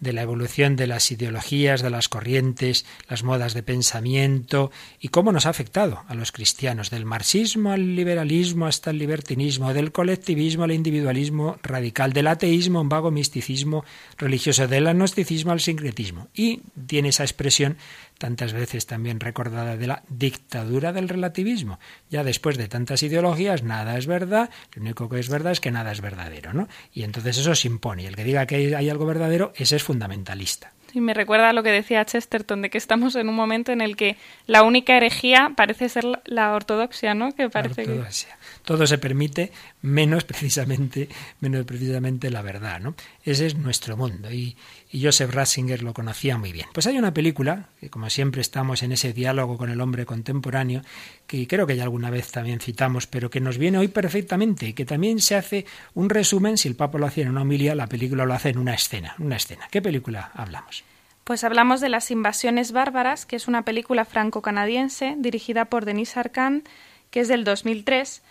De 0.00 0.14
la 0.14 0.22
evolución 0.22 0.74
de 0.74 0.86
las 0.86 1.12
ideologías, 1.12 1.82
de 1.82 1.90
las 1.90 2.08
corrientes, 2.08 2.86
las 3.10 3.22
modas 3.22 3.52
de 3.52 3.62
pensamiento 3.62 4.70
y 5.00 5.08
cómo 5.08 5.30
nos 5.30 5.44
ha 5.44 5.50
afectado 5.50 6.02
a 6.08 6.14
los 6.14 6.32
cristianos, 6.32 6.88
del 6.88 7.04
marxismo 7.04 7.72
al 7.72 7.94
liberalismo 7.94 8.64
hasta 8.64 8.88
el 8.88 8.96
libertinismo, 8.96 9.74
del 9.74 9.92
colectivismo 9.92 10.64
al 10.64 10.72
individualismo 10.72 11.58
radical, 11.62 12.14
del 12.14 12.28
ateísmo 12.28 12.78
a 12.78 12.82
un 12.82 12.88
vago 12.88 13.10
misticismo 13.10 13.84
religioso, 14.16 14.66
del 14.66 14.86
agnosticismo 14.86 15.52
al 15.52 15.60
sincretismo. 15.60 16.28
Y 16.32 16.62
tiene 16.86 17.10
esa 17.10 17.24
expresión 17.24 17.76
tantas 18.22 18.52
veces 18.52 18.86
también 18.86 19.18
recordada 19.18 19.76
de 19.76 19.88
la 19.88 20.04
dictadura 20.08 20.92
del 20.92 21.08
relativismo. 21.08 21.80
Ya 22.08 22.22
después 22.22 22.56
de 22.56 22.68
tantas 22.68 23.02
ideologías, 23.02 23.64
nada 23.64 23.98
es 23.98 24.06
verdad, 24.06 24.48
lo 24.76 24.82
único 24.82 25.08
que 25.08 25.18
es 25.18 25.28
verdad 25.28 25.50
es 25.50 25.58
que 25.58 25.72
nada 25.72 25.90
es 25.90 26.00
verdadero, 26.00 26.52
¿no? 26.52 26.68
Y 26.92 27.02
entonces 27.02 27.38
eso 27.38 27.52
se 27.56 27.66
impone. 27.66 28.06
El 28.06 28.14
que 28.14 28.22
diga 28.22 28.46
que 28.46 28.76
hay 28.76 28.88
algo 28.88 29.06
verdadero, 29.06 29.52
ese 29.56 29.74
es 29.74 29.82
fundamentalista. 29.82 30.72
Y 30.94 31.00
me 31.00 31.14
recuerda 31.14 31.50
a 31.50 31.52
lo 31.52 31.62
que 31.62 31.70
decía 31.70 32.04
Chesterton, 32.04 32.62
de 32.62 32.70
que 32.70 32.78
estamos 32.78 33.16
en 33.16 33.28
un 33.28 33.34
momento 33.34 33.72
en 33.72 33.80
el 33.80 33.96
que 33.96 34.16
la 34.46 34.62
única 34.62 34.96
herejía 34.96 35.52
parece 35.56 35.88
ser 35.88 36.04
la 36.24 36.54
ortodoxia, 36.54 37.14
¿no? 37.14 37.32
Que 37.32 37.48
parece 37.48 37.82
ortodoxia. 37.82 38.36
Todo 38.64 38.86
se 38.86 38.98
permite, 38.98 39.52
menos 39.80 40.24
precisamente, 40.32 41.08
menos 41.40 41.64
precisamente 41.64 42.30
la 42.30 42.42
verdad, 42.42 42.80
¿no? 42.80 42.94
Ese 43.24 43.46
es 43.46 43.56
nuestro 43.56 43.96
mundo 43.96 44.30
y, 44.30 44.56
y 44.90 45.02
Joseph 45.02 45.32
Ratzinger 45.32 45.82
lo 45.82 45.94
conocía 45.94 46.36
muy 46.36 46.52
bien. 46.52 46.66
Pues 46.74 46.86
hay 46.86 46.98
una 46.98 47.14
película, 47.14 47.70
que 47.80 47.88
como 47.88 48.10
siempre 48.10 48.42
estamos 48.42 48.82
en 48.82 48.92
ese 48.92 49.12
diálogo 49.12 49.56
con 49.56 49.70
el 49.70 49.80
hombre 49.80 50.04
contemporáneo, 50.04 50.82
que 51.26 51.46
creo 51.46 51.66
que 51.66 51.76
ya 51.76 51.84
alguna 51.84 52.10
vez 52.10 52.30
también 52.30 52.60
citamos, 52.60 53.06
pero 53.06 53.30
que 53.30 53.40
nos 53.40 53.56
viene 53.56 53.78
hoy 53.78 53.88
perfectamente, 53.88 54.68
y 54.68 54.72
que 54.74 54.84
también 54.84 55.20
se 55.20 55.34
hace 55.34 55.64
un 55.94 56.10
resumen, 56.10 56.58
si 56.58 56.68
el 56.68 56.76
Papa 56.76 56.98
lo 56.98 57.06
hacía 57.06 57.24
en 57.24 57.30
una 57.30 57.42
homilia, 57.42 57.74
la 57.74 57.86
película 57.86 58.26
lo 58.26 58.34
hace 58.34 58.50
en 58.50 58.58
una 58.58 58.74
escena, 58.74 59.14
una 59.18 59.36
escena. 59.36 59.66
¿Qué 59.70 59.80
película 59.80 60.30
hablamos? 60.34 60.81
Pues 61.24 61.44
hablamos 61.44 61.80
de 61.80 61.88
Las 61.88 62.10
Invasiones 62.10 62.72
Bárbaras, 62.72 63.26
que 63.26 63.36
es 63.36 63.46
una 63.46 63.62
película 63.62 64.04
franco-canadiense 64.04 65.14
dirigida 65.18 65.66
por 65.66 65.84
Denis 65.84 66.16
Arcand, 66.16 66.66
que 67.10 67.20
es 67.20 67.28
del 67.28 67.44
2003. 67.44 68.22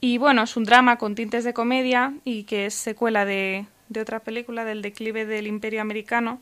Y 0.00 0.18
bueno, 0.18 0.44
es 0.44 0.56
un 0.56 0.64
drama 0.64 0.96
con 0.96 1.14
tintes 1.14 1.44
de 1.44 1.52
comedia 1.52 2.14
y 2.24 2.44
que 2.44 2.66
es 2.66 2.74
secuela 2.74 3.24
de, 3.24 3.66
de 3.88 4.00
otra 4.00 4.20
película, 4.20 4.64
del 4.64 4.80
declive 4.80 5.26
del 5.26 5.46
Imperio 5.46 5.82
Americano. 5.82 6.38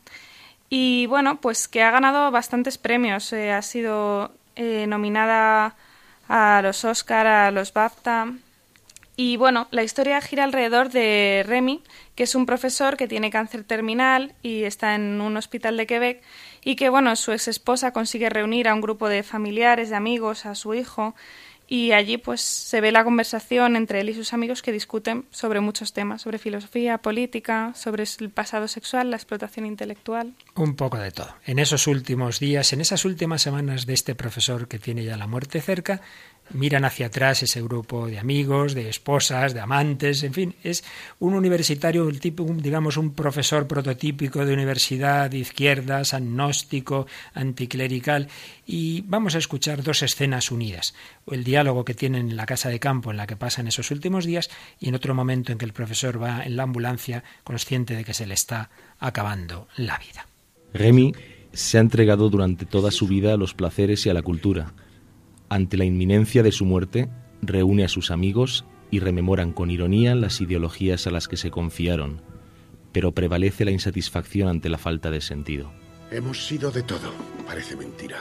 Y 0.69 1.07
bueno, 1.07 1.41
pues 1.41 1.69
que 1.69 1.83
ha 1.83 1.91
ganado 1.91 2.31
bastantes 2.31 2.79
premios. 2.79 3.33
Eh, 3.33 3.53
ha 3.53 3.63
sido 3.63 4.33
eh, 4.57 4.87
nominada 4.87 5.75
a 6.29 6.61
los 6.63 6.85
Oscar, 6.85 7.27
a 7.27 7.51
los 7.51 7.73
BAFTA. 7.73 8.33
Y 9.17 9.37
bueno, 9.37 9.69
la 9.71 9.83
historia 9.83 10.21
gira 10.21 10.45
alrededor 10.45 10.91
de 10.91 11.45
Remy, 11.47 11.83
que 12.16 12.25
es 12.25 12.35
un 12.35 12.46
profesor 12.46 12.96
que 12.96 13.06
tiene 13.06 13.30
cáncer 13.30 13.62
terminal 13.62 14.35
y 14.42 14.64
está 14.64 14.96
en 14.96 15.20
un 15.20 15.37
hospital 15.37 15.76
de 15.76 15.87
Quebec 15.87 16.23
y 16.64 16.75
que 16.75 16.88
bueno, 16.88 17.14
su 17.14 17.30
ex 17.30 17.46
esposa 17.46 17.92
consigue 17.92 18.30
reunir 18.30 18.66
a 18.66 18.75
un 18.75 18.80
grupo 18.80 19.08
de 19.08 19.23
familiares, 19.23 19.90
de 19.90 19.96
amigos, 19.96 20.46
a 20.46 20.56
su 20.56 20.75
hijo 20.75 21.14
y 21.68 21.92
allí 21.92 22.16
pues 22.16 22.40
se 22.40 22.80
ve 22.80 22.92
la 22.92 23.04
conversación 23.04 23.76
entre 23.76 24.00
él 24.00 24.08
y 24.08 24.14
sus 24.14 24.32
amigos 24.32 24.62
que 24.62 24.73
discuten 24.73 25.26
sobre 25.30 25.61
muchos 25.61 25.92
temas, 25.92 26.23
sobre 26.23 26.38
filosofía, 26.38 26.99
política, 26.99 27.73
sobre 27.75 28.04
el 28.20 28.30
pasado 28.30 28.68
sexual, 28.68 29.11
la 29.11 29.16
explotación 29.16 29.66
intelectual. 29.66 30.35
Un 30.54 30.76
poco 30.76 30.99
de 30.99 31.11
todo. 31.11 31.35
En 31.44 31.58
esos 31.58 31.87
últimos 31.87 32.38
días, 32.38 32.73
en 32.73 32.80
esas 32.80 33.04
últimas 33.04 33.42
semanas 33.42 33.85
de 33.85 33.94
este 33.94 34.14
profesor 34.14 34.68
que 34.68 34.78
tiene 34.78 35.04
ya 35.04 35.16
la 35.16 35.26
muerte 35.26 35.61
cerca, 35.61 36.00
miran 36.50 36.85
hacia 36.85 37.07
atrás 37.07 37.43
ese 37.43 37.62
grupo 37.62 38.07
de 38.07 38.19
amigos, 38.19 38.75
de 38.75 38.88
esposas, 38.88 39.55
de 39.55 39.61
amantes, 39.61 40.23
en 40.23 40.33
fin, 40.33 40.55
es 40.62 40.85
un 41.19 41.35
universitario, 41.35 42.11
tipo, 42.12 42.45
digamos, 42.45 42.97
un 42.97 43.12
profesor 43.12 43.67
prototípico 43.67 44.45
de 44.45 44.53
universidad 44.53 45.31
de 45.31 45.38
izquierdas, 45.38 46.15
agnóstico, 46.15 47.07
anticlerical, 47.35 48.29
y 48.67 49.03
vamos 49.03 49.35
a 49.35 49.38
escuchar 49.38 49.83
dos 49.83 50.03
escenas 50.03 50.50
unidas, 50.50 50.95
el 51.31 51.45
diálogo 51.45 51.85
que 51.85 51.95
tienen 51.95 52.31
en 52.31 52.37
la 52.37 52.47
casa 52.47 52.69
de 52.69 52.81
campo 52.81 53.11
en 53.11 53.17
la 53.17 53.26
que 53.26 53.37
pasan 53.37 53.69
esos 53.69 53.91
últimos 53.91 54.25
días 54.25 54.50
y 54.81 54.88
en 54.88 54.95
otro 54.95 55.15
momento 55.15 55.53
en 55.53 55.59
que 55.59 55.65
el 55.65 55.73
profesor 55.73 56.23
va 56.23 56.45
en 56.45 56.57
la 56.57 56.62
ambulancia 56.62 57.25
consciente 57.45 57.95
de 57.95 58.05
que 58.05 58.15
se 58.15 58.26
le 58.26 58.35
está 58.35 58.71
acabando 58.99 59.69
la 59.76 59.99
vida. 59.99 60.26
Remy 60.73 61.15
se 61.53 61.79
ha 61.79 61.81
entregado 61.81 62.29
durante 62.29 62.67
toda 62.67 62.91
su 62.91 63.07
vida 63.07 63.33
a 63.33 63.37
los 63.37 63.55
placeres 63.55 64.05
y 64.07 64.11
a 64.11 64.15
la 64.15 64.23
cultura 64.23 64.75
ante 65.49 65.76
la 65.76 65.85
inminencia 65.85 66.43
de 66.43 66.53
su 66.53 66.65
muerte, 66.65 67.09
reúne 67.43 67.85
a 67.85 67.88
sus 67.88 68.11
amigos 68.11 68.65
y 68.91 69.00
rememoran 69.00 69.53
con 69.53 69.71
ironía 69.71 70.15
las 70.15 70.41
ideologías 70.41 71.07
a 71.07 71.11
las 71.11 71.29
que 71.29 71.37
se 71.37 71.50
confiaron, 71.50 72.23
pero 72.93 73.12
prevalece 73.12 73.65
la 73.65 73.71
insatisfacción 73.71 74.49
ante 74.49 74.69
la 74.69 74.79
falta 74.79 75.11
de 75.11 75.21
sentido. 75.21 75.71
Hemos 76.11 76.47
sido 76.47 76.71
de 76.71 76.83
todo, 76.83 77.12
parece 77.47 77.76
mentira. 77.76 78.19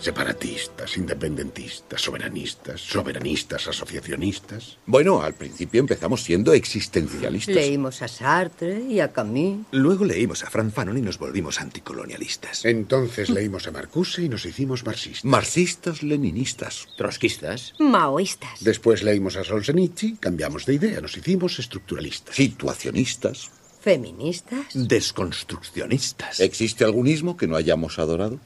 Separatistas, 0.00 0.96
independentistas, 0.96 2.00
soberanistas, 2.00 2.80
soberanistas, 2.80 3.68
asociacionistas. 3.68 4.78
Bueno, 4.86 5.20
al 5.20 5.34
principio 5.34 5.78
empezamos 5.80 6.22
siendo 6.22 6.54
existencialistas. 6.54 7.54
Leímos 7.54 8.00
a 8.00 8.08
Sartre 8.08 8.80
y 8.80 9.00
a 9.00 9.12
Camus. 9.12 9.66
Luego 9.72 10.06
leímos 10.06 10.42
a 10.42 10.48
Frank 10.48 10.72
Fanon 10.72 10.96
y 10.96 11.02
nos 11.02 11.18
volvimos 11.18 11.60
anticolonialistas. 11.60 12.64
Entonces 12.64 13.28
leímos 13.28 13.66
a 13.66 13.72
Marcuse 13.72 14.22
y 14.22 14.28
nos 14.30 14.46
hicimos 14.46 14.86
marxistas. 14.86 15.24
Marxistas, 15.24 16.02
leninistas. 16.02 16.86
Trotskistas. 16.96 17.74
Maoístas. 17.78 18.64
Después 18.64 19.02
leímos 19.02 19.36
a 19.36 19.44
Solzhenitsyn, 19.44 20.16
cambiamos 20.16 20.64
de 20.64 20.74
idea, 20.74 21.00
nos 21.00 21.16
hicimos 21.16 21.58
estructuralistas. 21.58 22.34
Situacionistas. 22.34 23.50
¿Feministas? 23.80 24.66
Desconstruccionistas. 24.74 26.40
¿Existe 26.40 26.84
algún 26.84 27.06
ismo 27.06 27.36
que 27.36 27.46
no 27.46 27.56
hayamos 27.56 27.98
adorado? 27.98 28.38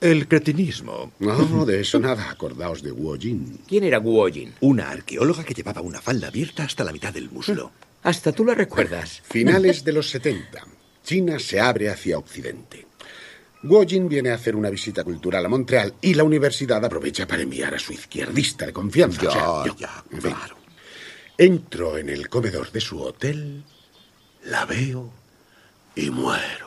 El 0.00 0.28
cretinismo. 0.28 1.12
No, 1.20 1.64
de 1.64 1.80
eso 1.80 1.98
nada. 1.98 2.30
Acordaos 2.30 2.82
de 2.82 2.90
Guo 2.90 3.16
Jin. 3.16 3.60
¿Quién 3.66 3.84
era 3.84 3.98
Guo 3.98 4.28
Jin? 4.28 4.52
Una 4.60 4.90
arqueóloga 4.90 5.42
que 5.44 5.54
llevaba 5.54 5.80
una 5.80 6.00
falda 6.02 6.28
abierta 6.28 6.64
hasta 6.64 6.84
la 6.84 6.92
mitad 6.92 7.12
del 7.14 7.30
muslo. 7.30 7.72
Hasta 8.02 8.32
tú 8.32 8.44
la 8.44 8.54
recuerdas. 8.54 9.22
Finales 9.28 9.84
de 9.84 9.92
los 9.92 10.10
70. 10.10 10.66
China 11.02 11.38
se 11.38 11.58
abre 11.60 11.88
hacia 11.88 12.18
Occidente. 12.18 12.86
Guo 13.62 13.84
Jin 13.86 14.08
viene 14.08 14.30
a 14.30 14.34
hacer 14.34 14.54
una 14.54 14.70
visita 14.70 15.02
cultural 15.02 15.44
a 15.44 15.48
Montreal 15.48 15.94
y 16.02 16.14
la 16.14 16.24
universidad 16.24 16.84
aprovecha 16.84 17.26
para 17.26 17.42
enviar 17.42 17.74
a 17.74 17.78
su 17.78 17.92
izquierdista 17.92 18.66
de 18.66 18.72
confianza. 18.72 19.22
Ya, 19.22 19.28
o 19.30 19.32
sea, 19.64 19.72
yo. 19.72 19.76
ya, 19.78 20.04
En 20.12 20.22
fin. 20.22 20.30
claro. 20.32 20.56
Entro 21.38 21.98
en 21.98 22.08
el 22.10 22.28
comedor 22.28 22.70
de 22.70 22.80
su 22.80 23.00
hotel, 23.00 23.62
la 24.44 24.64
veo 24.66 25.10
y 25.94 26.10
muero. 26.10 26.65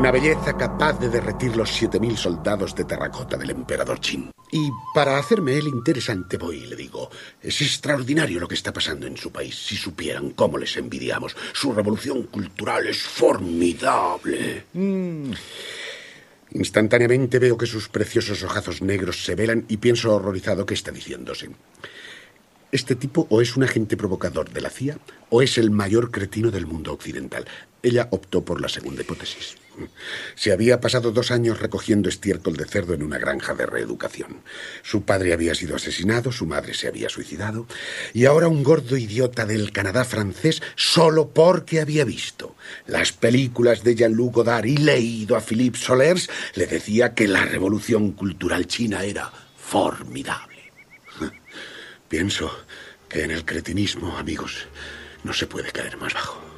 Una 0.00 0.12
belleza 0.12 0.56
capaz 0.56 0.98
de 0.98 1.10
derretir 1.10 1.54
los 1.54 1.70
7.000 1.70 2.16
soldados 2.16 2.74
de 2.74 2.84
terracota 2.84 3.36
del 3.36 3.50
emperador 3.50 4.00
Qin. 4.00 4.30
Y 4.50 4.70
para 4.94 5.18
hacerme 5.18 5.58
el 5.58 5.68
interesante 5.68 6.38
voy 6.38 6.56
y 6.56 6.66
le 6.68 6.74
digo, 6.74 7.10
es 7.42 7.60
extraordinario 7.60 8.40
lo 8.40 8.48
que 8.48 8.54
está 8.54 8.72
pasando 8.72 9.06
en 9.06 9.18
su 9.18 9.30
país. 9.30 9.54
Si 9.54 9.76
supieran 9.76 10.30
cómo 10.30 10.56
les 10.56 10.74
envidiamos. 10.78 11.36
Su 11.52 11.74
revolución 11.74 12.22
cultural 12.28 12.86
es 12.86 13.02
formidable. 13.02 14.64
Instantáneamente 16.52 17.38
veo 17.38 17.58
que 17.58 17.66
sus 17.66 17.90
preciosos 17.90 18.42
ojazos 18.42 18.80
negros 18.80 19.22
se 19.22 19.34
velan 19.34 19.66
y 19.68 19.76
pienso 19.76 20.14
horrorizado 20.14 20.64
qué 20.64 20.72
está 20.72 20.92
diciéndose. 20.92 21.50
Este 22.72 22.94
tipo 22.94 23.26
o 23.28 23.42
es 23.42 23.54
un 23.54 23.64
agente 23.64 23.98
provocador 23.98 24.48
de 24.48 24.62
la 24.62 24.70
CIA 24.70 24.96
o 25.28 25.42
es 25.42 25.58
el 25.58 25.70
mayor 25.70 26.10
cretino 26.10 26.50
del 26.50 26.66
mundo 26.66 26.90
occidental. 26.94 27.44
Ella 27.82 28.08
optó 28.12 28.42
por 28.42 28.62
la 28.62 28.68
segunda 28.70 29.02
hipótesis. 29.02 29.56
Se 30.34 30.52
había 30.52 30.80
pasado 30.80 31.12
dos 31.12 31.30
años 31.30 31.60
recogiendo 31.60 32.08
estiércol 32.08 32.56
de 32.56 32.64
cerdo 32.64 32.94
en 32.94 33.02
una 33.02 33.18
granja 33.18 33.54
de 33.54 33.66
reeducación. 33.66 34.42
Su 34.82 35.02
padre 35.02 35.32
había 35.32 35.54
sido 35.54 35.76
asesinado, 35.76 36.32
su 36.32 36.46
madre 36.46 36.74
se 36.74 36.88
había 36.88 37.08
suicidado, 37.08 37.66
y 38.12 38.24
ahora 38.26 38.48
un 38.48 38.62
gordo 38.62 38.96
idiota 38.96 39.46
del 39.46 39.72
Canadá 39.72 40.04
francés 40.04 40.62
solo 40.76 41.28
porque 41.28 41.80
había 41.80 42.04
visto 42.04 42.56
las 42.86 43.12
películas 43.12 43.82
de 43.82 43.94
Jean-Luc 43.94 44.34
Godard 44.34 44.66
y 44.66 44.76
leído 44.76 45.36
a 45.36 45.40
Philippe 45.40 45.78
Solers 45.78 46.28
le 46.54 46.66
decía 46.66 47.14
que 47.14 47.28
la 47.28 47.44
revolución 47.44 48.12
cultural 48.12 48.66
china 48.66 49.04
era 49.04 49.30
formidable. 49.56 50.72
Pienso 52.08 52.50
que 53.08 53.24
en 53.24 53.30
el 53.30 53.44
cretinismo, 53.44 54.16
amigos, 54.16 54.66
no 55.24 55.32
se 55.32 55.46
puede 55.46 55.70
caer 55.70 55.96
más 55.96 56.14
bajo. 56.14 56.49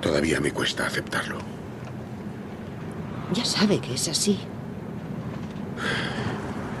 Todavía 0.00 0.40
me 0.40 0.52
cuesta 0.52 0.86
aceptarlo. 0.86 1.38
Ya 3.32 3.44
sabe 3.44 3.78
que 3.78 3.94
es 3.94 4.08
así. 4.08 4.38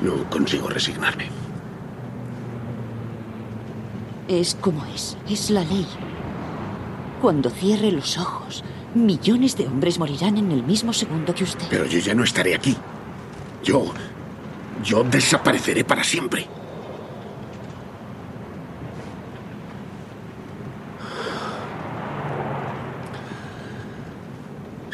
No 0.02 0.28
consigo 0.30 0.68
resignarme. 0.68 1.28
Es 4.28 4.54
como 4.54 4.84
es. 4.86 5.16
Es 5.28 5.50
la 5.50 5.64
ley. 5.64 5.86
Cuando 7.20 7.50
cierre 7.50 7.92
los 7.92 8.16
ojos, 8.16 8.64
millones 8.94 9.56
de 9.56 9.66
hombres 9.66 9.98
morirán 9.98 10.38
en 10.38 10.50
el 10.52 10.62
mismo 10.62 10.92
segundo 10.92 11.34
que 11.34 11.44
usted. 11.44 11.66
Pero 11.68 11.84
yo 11.86 11.98
ya 11.98 12.14
no 12.14 12.24
estaré 12.24 12.54
aquí. 12.54 12.76
Yo... 13.62 13.92
Yo 14.82 15.04
desapareceré 15.04 15.84
para 15.84 16.02
siempre. 16.02 16.48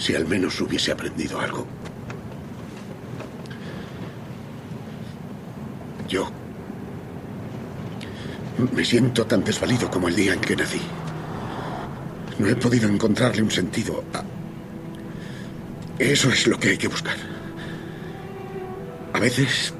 Si 0.06 0.14
al 0.14 0.24
menos 0.24 0.60
hubiese 0.60 0.92
aprendido 0.92 1.40
algo. 1.40 1.66
Yo... 6.08 6.30
Me 8.72 8.84
siento 8.84 9.26
tan 9.26 9.42
desvalido 9.42 9.90
como 9.90 10.06
el 10.06 10.14
día 10.14 10.32
en 10.34 10.40
que 10.40 10.54
nací. 10.54 10.80
No 12.38 12.46
he 12.46 12.54
podido 12.54 12.88
encontrarle 12.88 13.42
un 13.42 13.50
sentido 13.50 14.04
a... 14.14 14.22
Eso 15.98 16.30
es 16.30 16.46
lo 16.46 16.56
que 16.60 16.68
hay 16.68 16.78
que 16.78 16.86
buscar. 16.86 17.16
A 19.12 19.18
veces 19.18 19.74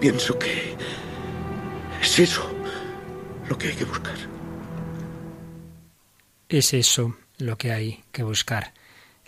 pienso 0.00 0.38
que 0.38 0.74
es 2.00 2.18
eso 2.18 2.50
lo 3.46 3.58
que 3.58 3.68
hay 3.68 3.74
que 3.74 3.84
buscar. 3.84 4.16
Es 6.48 6.72
eso 6.72 7.14
lo 7.36 7.58
que 7.58 7.72
hay 7.72 8.02
que 8.10 8.22
buscar. 8.22 8.72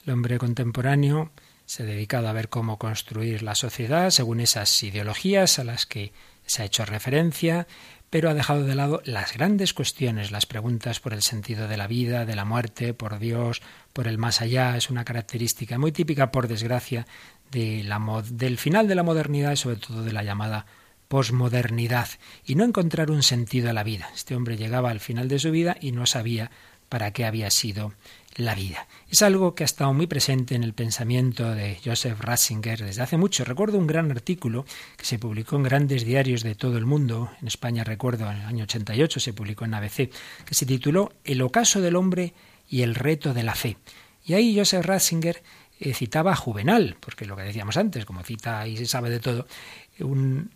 El 0.09 0.14
hombre 0.14 0.38
contemporáneo 0.38 1.33
se 1.66 1.83
ha 1.83 1.87
dedicado 1.87 2.29
a 2.29 2.33
ver 2.33 2.49
cómo 2.49 2.79
construir 2.79 3.42
la 3.42 3.55
sociedad 3.55 4.09
según 4.09 4.40
esas 4.40 4.83
ideologías 4.83 5.59
a 5.59 5.64
las 5.64 5.85
que 5.85 6.14
se 6.47 6.62
ha 6.62 6.64
hecho 6.64 6.87
referencia, 6.87 7.66
pero 8.09 8.31
ha 8.31 8.35
dejado 8.35 8.64
de 8.64 8.75
lado 8.75 9.03
las 9.05 9.35
grandes 9.35 9.75
cuestiones, 9.75 10.31
las 10.31 10.47
preguntas 10.47 10.99
por 10.99 11.12
el 11.12 11.21
sentido 11.21 11.68
de 11.68 11.77
la 11.77 11.87
vida, 11.87 12.25
de 12.25 12.37
la 12.37 12.47
muerte, 12.47 12.94
por 12.94 13.18
Dios, 13.18 13.61
por 13.92 14.09
el 14.09 14.16
más 14.16 14.40
allá. 14.40 14.79
Es 14.79 14.88
una 14.88 15.05
característica 15.05 15.77
muy 15.77 15.92
típica, 15.92 16.31
por 16.31 16.49
desgracia, 16.49 17.07
de 17.51 17.85
la 17.85 18.01
del 18.31 18.57
final 18.57 18.88
de 18.88 18.94
la 18.94 19.03
modernidad 19.03 19.53
y 19.53 19.57
sobre 19.57 19.77
todo 19.77 20.05
de 20.05 20.12
la 20.12 20.23
llamada 20.23 20.64
posmodernidad 21.09 22.09
y 22.47 22.55
no 22.55 22.64
encontrar 22.64 23.11
un 23.11 23.23
sentido 23.23 23.68
a 23.68 23.75
la 23.75 23.85
vida. 23.85 24.09
Este 24.14 24.35
hombre 24.35 24.57
llegaba 24.57 24.88
al 24.88 25.01
final 25.01 25.29
de 25.29 25.38
su 25.38 25.51
vida 25.51 25.77
y 25.79 25.92
no 25.92 26.07
sabía 26.07 26.51
para 26.88 27.12
qué 27.12 27.27
había 27.27 27.51
sido 27.51 27.92
la 28.38 28.55
vida. 28.55 28.87
Es 29.11 29.22
algo 29.22 29.55
que 29.55 29.64
ha 29.64 29.66
estado 29.66 29.92
muy 29.92 30.07
presente 30.07 30.55
en 30.55 30.62
el 30.62 30.72
pensamiento 30.72 31.55
de 31.55 31.79
Joseph 31.85 32.20
Ratzinger 32.20 32.85
desde 32.85 33.03
hace 33.03 33.16
mucho. 33.16 33.44
Recuerdo 33.44 33.79
un 33.79 33.88
gran 33.88 34.11
artículo 34.12 34.64
que 34.96 35.05
se 35.05 35.18
publicó 35.18 35.57
en 35.57 35.64
grandes 35.64 36.05
diarios 36.05 36.44
de 36.44 36.55
todo 36.55 36.79
el 36.79 36.87
mundo. 36.87 37.31
En 37.42 37.48
España, 37.48 37.83
recuerdo, 37.83 38.31
en 38.31 38.38
el 38.38 38.46
año 38.46 38.64
88 38.64 39.18
se 39.18 39.33
publicó 39.33 39.64
en 39.64 39.74
ABC, 39.74 40.11
que 40.44 40.55
se 40.55 40.66
tituló 40.66 41.12
El 41.24 41.42
ocaso 41.42 41.81
del 41.81 41.96
hombre 41.96 42.33
y 42.70 42.83
el 42.83 42.94
reto 42.94 43.35
de 43.35 43.42
la 43.42 43.57
fe. 43.57 43.77
Y 44.24 44.35
ahí 44.35 44.57
Joseph 44.57 44.87
Ratzinger 44.87 45.42
eh, 45.81 45.92
citaba 45.92 46.31
a 46.31 46.37
Juvenal, 46.37 46.96
porque 47.01 47.24
lo 47.24 47.35
que 47.35 47.42
decíamos 47.42 47.77
antes, 47.77 48.05
como 48.05 48.22
cita 48.22 48.68
y 48.68 48.77
se 48.77 48.87
sabe 48.87 49.11
de 49.11 49.18
todo, 49.18 49.48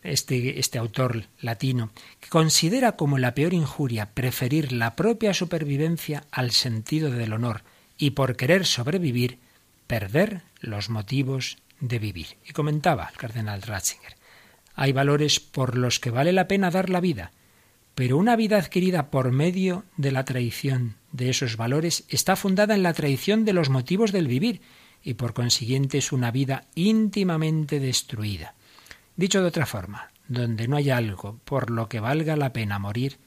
este, 0.04 0.60
este 0.60 0.78
autor 0.78 1.24
latino, 1.40 1.90
que 2.20 2.28
considera 2.28 2.92
como 2.92 3.18
la 3.18 3.34
peor 3.34 3.54
injuria 3.54 4.10
preferir 4.10 4.70
la 4.70 4.94
propia 4.94 5.34
supervivencia 5.34 6.22
al 6.30 6.52
sentido 6.52 7.10
del 7.10 7.32
honor 7.32 7.64
y 7.98 8.10
por 8.10 8.36
querer 8.36 8.66
sobrevivir, 8.66 9.38
perder 9.86 10.42
los 10.60 10.90
motivos 10.90 11.58
de 11.80 11.98
vivir. 11.98 12.28
Y 12.46 12.52
comentaba 12.52 13.08
el 13.10 13.16
cardenal 13.16 13.62
Ratzinger, 13.62 14.16
hay 14.74 14.92
valores 14.92 15.40
por 15.40 15.76
los 15.76 16.00
que 16.00 16.10
vale 16.10 16.32
la 16.32 16.48
pena 16.48 16.70
dar 16.70 16.88
la 16.88 17.00
vida, 17.00 17.32
pero 17.94 18.16
una 18.16 18.36
vida 18.36 18.56
adquirida 18.56 19.10
por 19.10 19.32
medio 19.32 19.84
de 19.96 20.12
la 20.12 20.24
traición 20.24 20.96
de 21.12 21.28
esos 21.28 21.56
valores 21.56 22.04
está 22.08 22.36
fundada 22.36 22.74
en 22.74 22.82
la 22.82 22.94
traición 22.94 23.44
de 23.44 23.52
los 23.52 23.68
motivos 23.68 24.12
del 24.12 24.28
vivir 24.28 24.62
y 25.02 25.14
por 25.14 25.34
consiguiente 25.34 25.98
es 25.98 26.12
una 26.12 26.30
vida 26.30 26.64
íntimamente 26.74 27.80
destruida. 27.80 28.54
Dicho 29.16 29.42
de 29.42 29.48
otra 29.48 29.66
forma, 29.66 30.10
donde 30.28 30.68
no 30.68 30.76
hay 30.76 30.90
algo 30.90 31.38
por 31.44 31.70
lo 31.70 31.88
que 31.88 32.00
valga 32.00 32.36
la 32.36 32.52
pena 32.52 32.78
morir, 32.78 33.18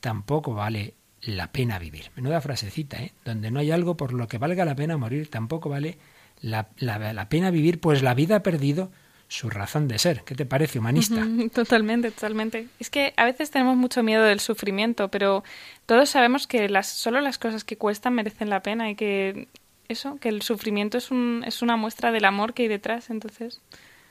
tampoco 0.00 0.54
vale 0.54 0.94
la 1.26 1.52
pena 1.52 1.78
vivir. 1.78 2.10
Menuda 2.14 2.40
frasecita, 2.40 3.02
¿eh? 3.02 3.12
Donde 3.24 3.50
no 3.50 3.60
hay 3.60 3.70
algo 3.70 3.96
por 3.96 4.12
lo 4.12 4.28
que 4.28 4.38
valga 4.38 4.64
la 4.64 4.76
pena 4.76 4.96
morir, 4.96 5.28
tampoco 5.28 5.68
vale 5.68 5.98
la, 6.40 6.68
la, 6.78 7.12
la 7.12 7.28
pena 7.28 7.50
vivir, 7.50 7.80
pues 7.80 8.02
la 8.02 8.14
vida 8.14 8.36
ha 8.36 8.42
perdido 8.42 8.90
su 9.28 9.50
razón 9.50 9.88
de 9.88 9.98
ser. 9.98 10.22
¿Qué 10.22 10.36
te 10.36 10.46
parece, 10.46 10.78
humanista? 10.78 11.26
Totalmente, 11.52 12.12
totalmente. 12.12 12.68
Es 12.78 12.90
que 12.90 13.12
a 13.16 13.24
veces 13.24 13.50
tenemos 13.50 13.76
mucho 13.76 14.04
miedo 14.04 14.22
del 14.22 14.38
sufrimiento, 14.38 15.10
pero 15.10 15.42
todos 15.84 16.08
sabemos 16.10 16.46
que 16.46 16.68
las, 16.68 16.86
solo 16.86 17.20
las 17.20 17.38
cosas 17.38 17.64
que 17.64 17.76
cuestan 17.76 18.14
merecen 18.14 18.48
la 18.48 18.62
pena 18.62 18.88
y 18.88 18.94
que 18.94 19.48
eso, 19.88 20.18
que 20.20 20.28
el 20.28 20.42
sufrimiento 20.42 20.96
es, 20.98 21.10
un, 21.10 21.42
es 21.44 21.60
una 21.60 21.76
muestra 21.76 22.12
del 22.12 22.24
amor 22.24 22.54
que 22.54 22.62
hay 22.62 22.68
detrás, 22.68 23.10
entonces. 23.10 23.60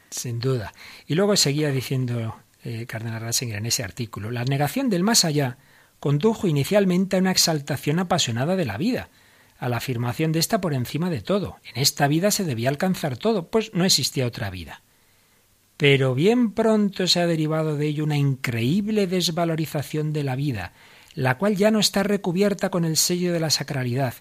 Sin 0.10 0.40
duda. 0.40 0.74
Y 1.08 1.16
luego 1.16 1.38
seguía 1.38 1.72
diciendo 1.72 2.36
eh, 2.64 2.86
Cardenal 2.86 3.22
Ratzinger 3.22 3.58
en 3.58 3.68
ese 3.68 3.84
artículo, 3.84 4.32
la 4.32 4.44
negación 4.44 4.90
del 4.90 5.04
más 5.04 5.24
allá 5.24 5.58
condujo 6.00 6.48
inicialmente 6.48 7.16
a 7.16 7.20
una 7.20 7.32
exaltación 7.32 8.00
apasionada 8.00 8.56
de 8.56 8.66
la 8.66 8.78
vida, 8.78 9.10
a 9.58 9.70
la 9.70 9.78
afirmación 9.78 10.32
de 10.32 10.40
esta 10.40 10.62
por 10.62 10.74
encima 10.74 11.10
de 11.10 11.22
todo. 11.22 11.58
En 11.74 11.82
esta 11.82 12.08
vida 12.08 12.32
se 12.32 12.44
debía 12.44 12.70
alcanzar 12.70 13.18
todo, 13.18 13.48
pues 13.50 13.74
no 13.74 13.86
existía 13.86 14.28
otra 14.28 14.50
vida. 14.50 14.82
Pero 15.78 16.16
bien 16.16 16.52
pronto 16.52 17.08
se 17.08 17.20
ha 17.20 17.28
derivado 17.28 17.76
de 17.76 17.88
ello 17.88 18.04
una 18.04 18.18
increíble 18.18 19.08
desvalorización 19.08 20.14
de 20.14 20.24
la 20.24 20.36
vida, 20.36 20.74
la 21.14 21.38
cual 21.38 21.56
ya 21.56 21.72
no 21.72 21.80
está 21.80 22.04
recubierta 22.04 22.70
con 22.70 22.86
el 22.86 22.98
sello 22.98 23.34
de 23.34 23.40
la 23.40 23.50
sacralidad, 23.50 24.16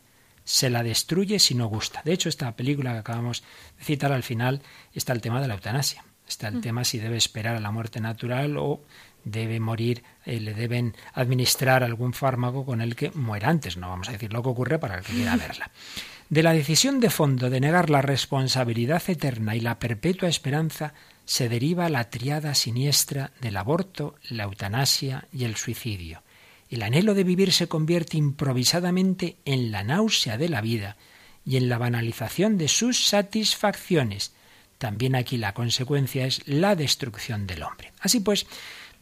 se 0.44 0.68
la 0.68 0.82
destruye 0.82 1.38
si 1.38 1.54
no 1.54 1.66
gusta. 1.66 2.02
De 2.04 2.12
hecho, 2.12 2.28
esta 2.28 2.54
película 2.54 2.92
que 2.92 2.98
acabamos 2.98 3.42
de 3.78 3.84
citar 3.84 4.12
al 4.12 4.22
final 4.22 4.62
está 4.92 5.12
el 5.12 5.20
tema 5.20 5.40
de 5.40 5.48
la 5.48 5.54
eutanasia. 5.54 6.04
Está 6.26 6.48
el 6.48 6.60
tema 6.62 6.84
si 6.84 6.98
debe 6.98 7.18
esperar 7.18 7.56
a 7.56 7.60
la 7.60 7.70
muerte 7.70 8.00
natural 8.00 8.56
o 8.56 8.82
debe 9.24 9.60
morir, 9.60 10.02
eh, 10.24 10.40
le 10.40 10.54
deben 10.54 10.94
administrar 11.14 11.82
algún 11.82 12.12
fármaco 12.12 12.64
con 12.64 12.80
el 12.80 12.94
que 12.96 13.10
muera 13.12 13.48
antes. 13.48 13.76
No 13.76 13.88
vamos 13.88 14.08
a 14.08 14.12
decir 14.12 14.32
lo 14.32 14.42
que 14.42 14.48
ocurre 14.48 14.78
para 14.78 14.98
el 14.98 15.04
que 15.04 15.12
quiera 15.12 15.36
verla. 15.36 15.70
De 16.28 16.42
la 16.42 16.52
decisión 16.52 17.00
de 17.00 17.10
fondo 17.10 17.50
de 17.50 17.60
negar 17.60 17.90
la 17.90 18.02
responsabilidad 18.02 19.02
eterna 19.08 19.54
y 19.54 19.60
la 19.60 19.78
perpetua 19.78 20.28
esperanza 20.28 20.94
se 21.26 21.48
deriva 21.48 21.88
la 21.88 22.10
triada 22.10 22.54
siniestra 22.54 23.32
del 23.40 23.56
aborto, 23.56 24.16
la 24.28 24.44
eutanasia 24.44 25.26
y 25.32 25.44
el 25.44 25.56
suicidio. 25.56 26.22
El 26.70 26.82
anhelo 26.82 27.14
de 27.14 27.24
vivir 27.24 27.52
se 27.52 27.68
convierte 27.68 28.16
improvisadamente 28.16 29.36
en 29.44 29.70
la 29.70 29.84
náusea 29.84 30.38
de 30.38 30.48
la 30.48 30.60
vida 30.60 30.96
y 31.44 31.56
en 31.56 31.68
la 31.68 31.78
banalización 31.78 32.58
de 32.58 32.68
sus 32.68 33.06
satisfacciones. 33.06 34.32
También 34.78 35.14
aquí 35.14 35.36
la 35.36 35.54
consecuencia 35.54 36.26
es 36.26 36.46
la 36.46 36.74
destrucción 36.74 37.46
del 37.46 37.62
hombre. 37.62 37.92
Así 38.00 38.20
pues, 38.20 38.46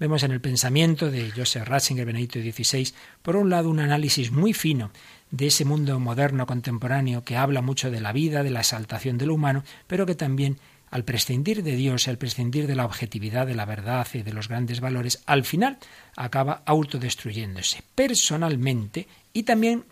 vemos 0.03 0.25
en 0.25 0.33
el 0.33 0.41
pensamiento 0.41 1.13
de 1.13 1.31
Joseph 1.31 1.65
Ratzinger 1.65 2.05
Benedicto 2.05 2.41
XVI, 2.41 2.93
por 3.23 3.37
un 3.37 3.51
lado, 3.51 3.71
un 3.71 3.79
análisis 3.79 4.33
muy 4.33 4.53
fino 4.53 4.91
de 5.31 5.47
ese 5.47 5.65
mundo 5.65 6.01
moderno 6.01 6.45
contemporáneo 6.45 7.23
que 7.23 7.37
habla 7.37 7.63
mucho 7.63 7.89
de 7.89 8.01
la 8.01 8.11
vida, 8.11 8.43
de 8.43 8.51
la 8.51 8.63
exaltación 8.63 9.17
del 9.17 9.31
humano, 9.31 9.63
pero 9.87 10.05
que 10.05 10.17
también 10.17 10.59
al 10.91 11.05
prescindir 11.05 11.63
de 11.63 11.77
Dios, 11.77 12.09
al 12.09 12.19
prescindir 12.19 12.67
de 12.67 12.75
la 12.75 12.85
objetividad, 12.85 13.47
de 13.47 13.55
la 13.55 13.65
verdad 13.65 14.05
y 14.13 14.23
de 14.23 14.33
los 14.33 14.49
grandes 14.49 14.81
valores, 14.81 15.23
al 15.27 15.45
final 15.45 15.79
acaba 16.17 16.65
autodestruyéndose 16.67 17.85
personalmente 17.95 19.07
y 19.33 19.45
también 19.45 19.85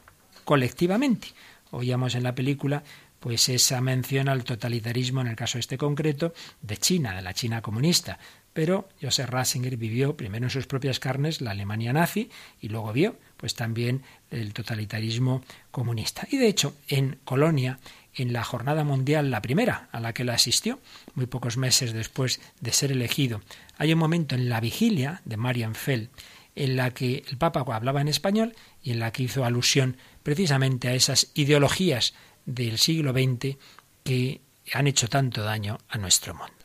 colectivamente. 0.45 1.29
Oíamos 1.71 2.17
en 2.17 2.25
la 2.25 2.35
película 2.35 2.83
pues 3.21 3.51
esa 3.51 3.81
mención 3.83 4.29
al 4.29 4.45
totalitarismo, 4.45 5.21
en 5.21 5.29
el 5.29 5.37
caso 5.37 5.59
este 5.59 5.79
concreto, 5.79 6.33
de 6.63 6.79
China, 6.79 7.15
de 7.15 7.23
la 7.23 7.35
China 7.35 7.61
comunista. 7.61 8.19
Pero 8.53 8.89
Joseph 9.01 9.31
Ratzinger 9.31 9.77
vivió 9.77 10.17
primero 10.17 10.47
en 10.47 10.51
sus 10.51 10.67
propias 10.67 10.99
carnes 10.99 11.41
la 11.41 11.53
Alemania 11.53 11.93
nazi 11.93 12.31
y 12.61 12.69
luego 12.69 12.93
vio 12.93 13.17
pues 13.37 13.55
también 13.55 14.03
el 14.31 14.53
totalitarismo 14.53 15.43
comunista. 15.71 16.27
Y 16.31 16.37
de 16.37 16.49
hecho, 16.49 16.75
en 16.89 17.19
Colonia, 17.25 17.79
en 18.15 18.33
la 18.33 18.45
jornada 18.45 18.85
mundial, 18.85 19.31
la 19.31 19.41
primera 19.41 19.89
a 19.93 20.01
la 20.01 20.13
que 20.13 20.23
él 20.23 20.31
asistió, 20.31 20.81
muy 21.15 21.27
pocos 21.27 21.57
meses 21.57 21.93
después 21.93 22.41
de 22.61 22.73
ser 22.73 22.93
elegido, 22.93 23.41
hay 23.79 23.93
un 23.93 23.99
momento 23.99 24.35
en 24.35 24.49
la 24.49 24.61
vigilia 24.61 25.23
de 25.25 25.37
Marian 25.37 25.75
Fell 25.75 26.11
en 26.57 26.77
la 26.77 26.91
que 26.91 27.25
el 27.29 27.39
Papa 27.39 27.65
hablaba 27.75 28.01
en 28.01 28.09
español 28.09 28.55
y 28.83 28.91
en 28.91 29.01
la 29.01 29.13
que 29.13 29.23
hizo 29.23 29.45
alusión 29.45 29.97
precisamente 30.23 30.89
a 30.89 30.95
esas 30.95 31.31
ideologías 31.35 32.15
del 32.45 32.79
siglo 32.79 33.13
XX 33.13 33.57
que 34.05 34.41
han 34.73 34.87
hecho 34.87 35.09
tanto 35.09 35.43
daño 35.43 35.79
a 35.89 35.99
nuestro 35.99 36.35
mundo. 36.35 36.60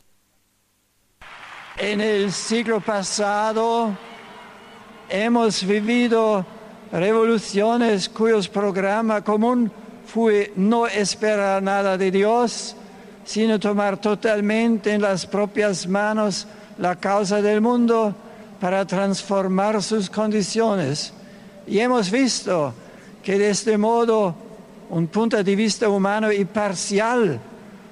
En 1.78 2.00
el 2.00 2.32
siglo 2.32 2.80
pasado 2.80 3.94
hemos 5.10 5.62
vivido 5.62 6.46
revoluciones 6.90 8.08
cuyos 8.08 8.48
programa 8.48 9.22
común 9.22 9.70
fue 10.06 10.54
no 10.56 10.86
esperar 10.86 11.62
nada 11.62 11.98
de 11.98 12.10
Dios, 12.10 12.74
sino 13.26 13.60
tomar 13.60 13.98
totalmente 13.98 14.94
en 14.94 15.02
las 15.02 15.26
propias 15.26 15.86
manos 15.86 16.46
la 16.78 16.96
causa 16.96 17.42
del 17.42 17.60
mundo 17.60 18.14
para 18.58 18.86
transformar 18.86 19.82
sus 19.82 20.08
condiciones. 20.08 21.12
Y 21.66 21.80
hemos 21.80 22.10
visto 22.10 22.72
que 23.22 23.38
de 23.38 23.50
este 23.50 23.76
modo 23.76 24.34
un 24.88 25.08
punto 25.08 25.44
de 25.44 25.54
vista 25.56 25.90
humano 25.90 26.32
y 26.32 26.46
parcial 26.46 27.38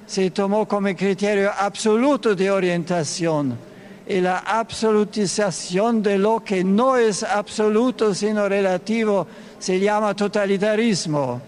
se 0.07 0.31
tomó 0.31 0.67
como 0.67 0.87
criterio 0.95 1.51
absoluto 1.55 2.33
de 2.33 2.49
orientación 2.49 3.74
y 4.07 4.21
la 4.21 4.39
absolutización 4.39 6.03
de 6.03 6.17
lo 6.17 6.43
que 6.43 6.63
no 6.63 6.95
es 6.95 7.23
absoluto 7.23 8.13
sino 8.13 8.47
relativo 8.47 9.25
se 9.57 9.79
llama 9.79 10.15
totalitarismo. 10.15 11.41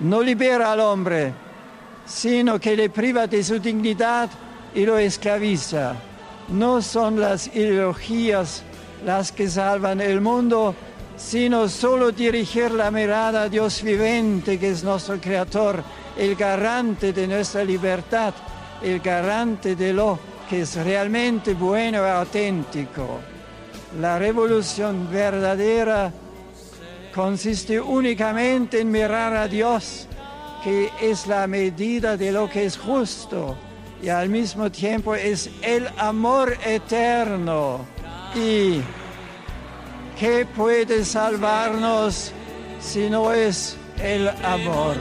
No 0.00 0.22
libera 0.22 0.72
al 0.72 0.80
hombre, 0.80 1.32
sino 2.06 2.60
que 2.60 2.76
le 2.76 2.90
priva 2.90 3.26
de 3.26 3.42
su 3.42 3.58
dignidad 3.58 4.30
y 4.74 4.86
lo 4.86 4.98
esclaviza. 4.98 5.94
No 6.48 6.80
son 6.80 7.20
las 7.20 7.48
ideologías 7.48 8.62
las 9.04 9.32
que 9.32 9.48
salvan 9.48 10.00
el 10.00 10.20
mundo, 10.20 10.74
sino 11.16 11.68
solo 11.68 12.12
dirigir 12.12 12.70
la 12.70 12.90
mirada 12.90 13.42
a 13.42 13.48
Dios 13.48 13.82
vivente, 13.82 14.58
que 14.58 14.70
es 14.70 14.84
nuestro 14.84 15.20
Creador, 15.20 15.82
el 16.16 16.36
garante 16.36 17.12
de 17.12 17.26
nuestra 17.26 17.64
libertad, 17.64 18.34
el 18.82 19.00
garante 19.00 19.74
de 19.74 19.92
lo 19.92 20.31
es 20.52 20.76
realmente 20.76 21.54
bueno 21.54 21.98
y 22.06 22.10
auténtico. 22.10 23.20
La 24.00 24.18
revolución 24.18 25.10
verdadera 25.10 26.12
consiste 27.14 27.80
únicamente 27.80 28.80
en 28.80 28.90
mirar 28.90 29.34
a 29.34 29.48
Dios, 29.48 30.06
que 30.62 30.90
es 31.00 31.26
la 31.26 31.46
medida 31.46 32.16
de 32.16 32.32
lo 32.32 32.48
que 32.48 32.66
es 32.66 32.76
justo 32.76 33.56
y 34.02 34.08
al 34.08 34.28
mismo 34.28 34.70
tiempo 34.70 35.14
es 35.14 35.48
el 35.62 35.88
amor 35.96 36.58
eterno. 36.66 37.86
¿Y 38.34 38.80
qué 40.18 40.44
puede 40.44 41.04
salvarnos 41.04 42.32
si 42.80 43.08
no 43.08 43.32
es 43.32 43.76
el 44.02 44.28
amor? 44.28 44.96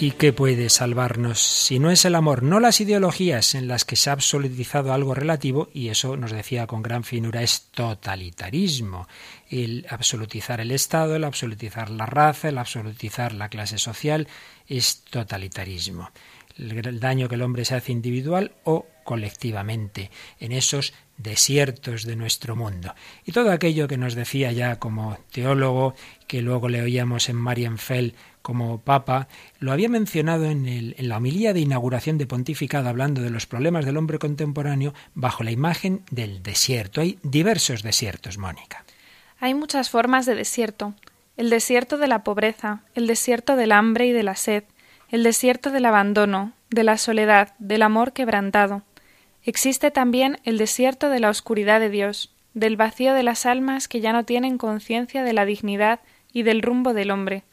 ¿Y 0.00 0.12
qué 0.12 0.32
puede 0.32 0.68
salvarnos 0.68 1.40
si 1.40 1.80
no 1.80 1.90
es 1.90 2.04
el 2.04 2.14
amor? 2.14 2.44
No 2.44 2.60
las 2.60 2.80
ideologías 2.80 3.56
en 3.56 3.66
las 3.66 3.84
que 3.84 3.96
se 3.96 4.10
ha 4.10 4.12
absolutizado 4.12 4.92
algo 4.92 5.12
relativo, 5.12 5.70
y 5.74 5.88
eso 5.88 6.16
nos 6.16 6.30
decía 6.30 6.68
con 6.68 6.82
gran 6.82 7.02
finura, 7.02 7.42
es 7.42 7.62
totalitarismo. 7.72 9.08
El 9.50 9.86
absolutizar 9.90 10.60
el 10.60 10.70
Estado, 10.70 11.16
el 11.16 11.24
absolutizar 11.24 11.90
la 11.90 12.06
raza, 12.06 12.48
el 12.48 12.58
absolutizar 12.58 13.32
la 13.32 13.48
clase 13.48 13.76
social, 13.76 14.28
es 14.68 15.02
totalitarismo. 15.02 16.12
El 16.58 17.00
daño 17.00 17.28
que 17.28 17.36
el 17.36 17.42
hombre 17.42 17.64
se 17.64 17.76
hace 17.76 17.92
individual 17.92 18.52
o 18.64 18.86
colectivamente 19.04 20.10
en 20.38 20.52
esos 20.52 20.92
desiertos 21.16 22.04
de 22.04 22.16
nuestro 22.16 22.56
mundo. 22.56 22.94
Y 23.24 23.32
todo 23.32 23.50
aquello 23.50 23.88
que 23.88 23.96
nos 23.96 24.14
decía 24.14 24.52
ya 24.52 24.78
como 24.78 25.18
teólogo, 25.32 25.94
que 26.26 26.42
luego 26.42 26.68
le 26.68 26.82
oíamos 26.82 27.28
en 27.28 27.36
Marienfeld 27.36 28.14
como 28.42 28.80
Papa, 28.80 29.28
lo 29.60 29.72
había 29.72 29.88
mencionado 29.88 30.44
en, 30.46 30.66
en, 30.66 31.08
la 31.08 31.16
homilía 31.16 31.52
de 31.52 31.60
inauguración 31.60 32.18
de 32.18 32.26
pontificado 32.26 32.88
hablando 32.88 33.22
de 33.22 33.30
los 33.30 33.46
problemas 33.46 33.84
del 33.84 33.96
hombre 33.96 34.18
contemporáneo 34.18 34.94
bajo 35.14 35.42
la 35.42 35.50
imagen 35.50 36.02
del 36.10 36.42
desierto. 36.42 37.00
Hay 37.00 37.18
diversos 37.22 37.82
desiertos, 37.82 38.38
Mónica. 38.38 38.84
Hay 39.40 39.54
muchas 39.54 39.90
formas 39.90 40.26
de 40.26 40.34
desierto. 40.34 40.94
El 41.36 41.50
desierto 41.50 41.98
de 41.98 42.08
la 42.08 42.24
pobreza, 42.24 42.82
el 42.94 43.06
desierto 43.06 43.56
del 43.56 43.72
hambre 43.72 44.06
y 44.06 44.12
de 44.12 44.22
la 44.22 44.34
sed, 44.34 44.64
el 45.10 45.22
desierto 45.22 45.70
del 45.70 45.86
abandono, 45.86 46.52
de 46.70 46.84
la 46.84 46.98
soledad, 46.98 47.54
del 47.58 47.82
amor 47.82 48.12
quebrantado. 48.12 48.82
Existe 49.42 49.90
también 49.90 50.38
el 50.44 50.58
desierto 50.58 51.08
de 51.08 51.20
la 51.20 51.30
oscuridad 51.30 51.80
de 51.80 51.88
Dios, 51.88 52.34
del 52.52 52.76
vacío 52.76 53.14
de 53.14 53.22
las 53.22 53.46
almas 53.46 53.88
que 53.88 54.00
ya 54.00 54.12
no 54.12 54.24
tienen 54.24 54.58
conciencia 54.58 55.22
de 55.22 55.32
la 55.32 55.46
dignidad 55.46 56.00
y 56.32 56.42
del 56.42 56.60
rumbo 56.60 56.92
del 56.92 57.10
hombre. 57.10 57.44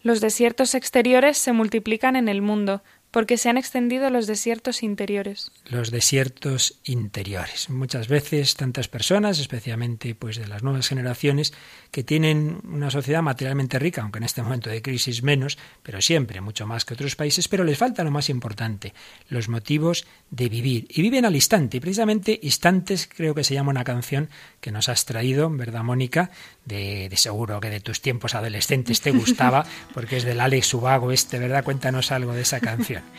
Los 0.00 0.20
desiertos 0.20 0.74
exteriores 0.74 1.36
se 1.36 1.52
multiplican 1.52 2.16
en 2.16 2.28
el 2.28 2.40
mundo, 2.40 2.82
porque 3.10 3.38
se 3.38 3.48
han 3.48 3.56
extendido 3.56 4.10
los 4.10 4.26
desiertos 4.26 4.82
interiores. 4.82 5.50
Los 5.70 5.90
desiertos 5.90 6.78
interiores. 6.84 7.70
Muchas 7.70 8.08
veces 8.08 8.54
tantas 8.54 8.88
personas, 8.88 9.38
especialmente 9.38 10.14
pues 10.14 10.36
de 10.36 10.46
las 10.46 10.62
nuevas 10.62 10.88
generaciones, 10.88 11.54
que 11.90 12.04
tienen 12.04 12.60
una 12.64 12.90
sociedad 12.90 13.22
materialmente 13.22 13.78
rica, 13.78 14.02
aunque 14.02 14.18
en 14.18 14.24
este 14.24 14.42
momento 14.42 14.68
de 14.68 14.82
crisis 14.82 15.22
menos, 15.22 15.58
pero 15.82 16.02
siempre 16.02 16.40
mucho 16.40 16.66
más 16.66 16.84
que 16.84 16.94
otros 16.94 17.16
países, 17.16 17.48
pero 17.48 17.64
les 17.64 17.78
falta 17.78 18.04
lo 18.04 18.10
más 18.10 18.28
importante, 18.28 18.92
los 19.28 19.48
motivos 19.48 20.06
de 20.30 20.48
vivir. 20.48 20.86
Y 20.90 21.02
viven 21.02 21.24
al 21.24 21.34
instante, 21.34 21.78
y 21.78 21.80
precisamente 21.80 22.38
instantes 22.42 23.08
creo 23.08 23.34
que 23.34 23.44
se 23.44 23.54
llama 23.54 23.70
una 23.70 23.84
canción 23.84 24.28
que 24.60 24.72
nos 24.72 24.88
has 24.88 25.04
traído, 25.04 25.48
¿verdad, 25.50 25.82
Mónica? 25.82 26.30
De, 26.64 27.08
de 27.08 27.16
seguro 27.16 27.60
que 27.60 27.70
de 27.70 27.80
tus 27.80 28.00
tiempos 28.00 28.34
adolescentes 28.34 29.00
te 29.00 29.10
gustaba, 29.10 29.64
porque 29.94 30.16
es 30.16 30.24
del 30.24 30.40
Alex 30.40 30.74
Ubago 30.74 31.12
este, 31.12 31.38
¿verdad? 31.38 31.64
Cuéntanos 31.64 32.12
algo 32.12 32.32
de 32.32 32.42
esa 32.42 32.60
canción. 32.60 33.02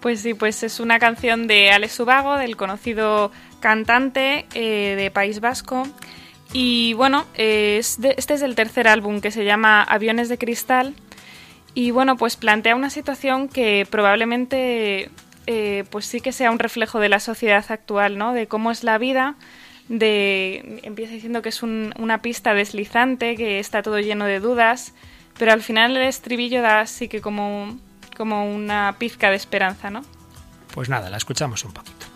Pues 0.00 0.20
sí, 0.20 0.32
pues 0.32 0.62
es 0.62 0.78
una 0.78 1.00
canción 1.00 1.48
de 1.48 1.72
Alex 1.72 1.98
Ubago, 1.98 2.36
del 2.36 2.56
conocido 2.56 3.32
cantante 3.58 4.46
eh, 4.54 4.94
de 4.96 5.10
País 5.10 5.40
Vasco. 5.40 5.88
Y 6.52 6.94
bueno, 6.94 7.26
es 7.34 7.98
este 8.16 8.34
es 8.34 8.42
el 8.42 8.54
tercer 8.54 8.86
álbum 8.86 9.20
que 9.20 9.32
se 9.32 9.44
llama 9.44 9.82
Aviones 9.82 10.28
de 10.28 10.38
Cristal. 10.38 10.94
Y 11.74 11.90
bueno, 11.90 12.16
pues 12.16 12.36
plantea 12.36 12.76
una 12.76 12.90
situación 12.90 13.48
que 13.48 13.86
probablemente 13.90 15.10
eh, 15.46 15.84
pues 15.90 16.06
sí 16.06 16.20
que 16.20 16.32
sea 16.32 16.50
un 16.50 16.58
reflejo 16.58 17.00
de 17.00 17.08
la 17.08 17.20
sociedad 17.20 17.64
actual, 17.68 18.18
¿no? 18.18 18.32
De 18.32 18.46
cómo 18.46 18.70
es 18.70 18.84
la 18.84 18.98
vida. 18.98 19.34
De, 19.88 20.80
empieza 20.82 21.12
diciendo 21.14 21.40
que 21.40 21.48
es 21.48 21.62
una 21.62 22.20
pista 22.20 22.52
deslizante, 22.52 23.36
que 23.36 23.58
está 23.58 23.82
todo 23.82 23.98
lleno 24.00 24.26
de 24.26 24.38
dudas, 24.38 24.92
pero 25.38 25.52
al 25.52 25.62
final 25.62 25.96
el 25.96 26.02
estribillo 26.02 26.60
da 26.60 26.80
así 26.80 27.08
que 27.08 27.20
como, 27.20 27.78
como 28.16 28.52
una 28.52 28.96
pizca 28.98 29.30
de 29.30 29.36
esperanza, 29.36 29.90
¿no? 29.90 30.04
Pues 30.74 30.88
nada, 30.88 31.08
la 31.08 31.16
escuchamos 31.16 31.64
un 31.64 31.72
poquito. 31.72 32.06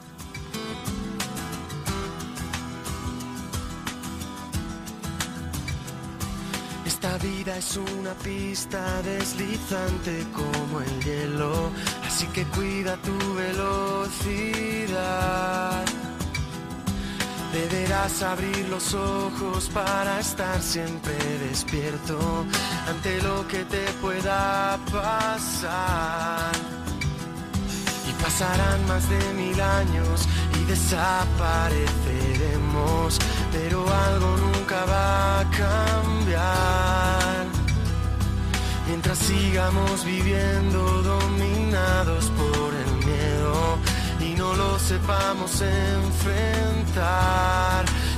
Esta 7.03 7.19
vida 7.19 7.57
es 7.57 7.77
una 7.77 8.15
pista 8.15 9.03
deslizante 9.03 10.25
como 10.33 10.81
el 10.81 11.03
hielo, 11.03 11.73
así 12.07 12.27
que 12.29 12.45
cuida 12.45 12.97
tu 12.99 13.35
velocidad. 13.35 14.63
Deberás 17.53 18.23
abrir 18.23 18.67
los 18.71 18.95
ojos 18.95 19.69
para 19.75 20.21
estar 20.21 20.63
siempre 20.63 21.13
despierto 21.51 22.47
ante 22.89 23.21
lo 23.23 23.47
que 23.47 23.67
te 23.67 23.85
pueda 24.01 24.79
pasar. 24.91 26.51
Y 28.09 28.13
pasarán 28.23 28.87
más 28.87 29.07
de 29.07 29.35
mil 29.35 29.61
años 29.61 30.27
y 30.59 30.65
desapareceremos, 30.65 33.19
pero 33.53 33.87
algo 34.07 34.35
nunca 34.39 34.87
va 34.87 35.41
a 35.41 35.51
cambiar. 35.51 37.45
Mientras 38.89 39.19
sigamos 39.19 40.07
viviendo 40.07 41.03
dominados 41.03 42.31
por 42.31 42.62
lo 44.57 44.79
sepamos 44.79 45.61
enfrentar. 45.61 46.65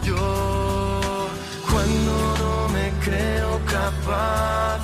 Yo, 0.03 1.29
cuando 1.71 2.37
no 2.39 2.69
me 2.69 2.91
creo 3.05 3.61
capaz, 3.67 4.81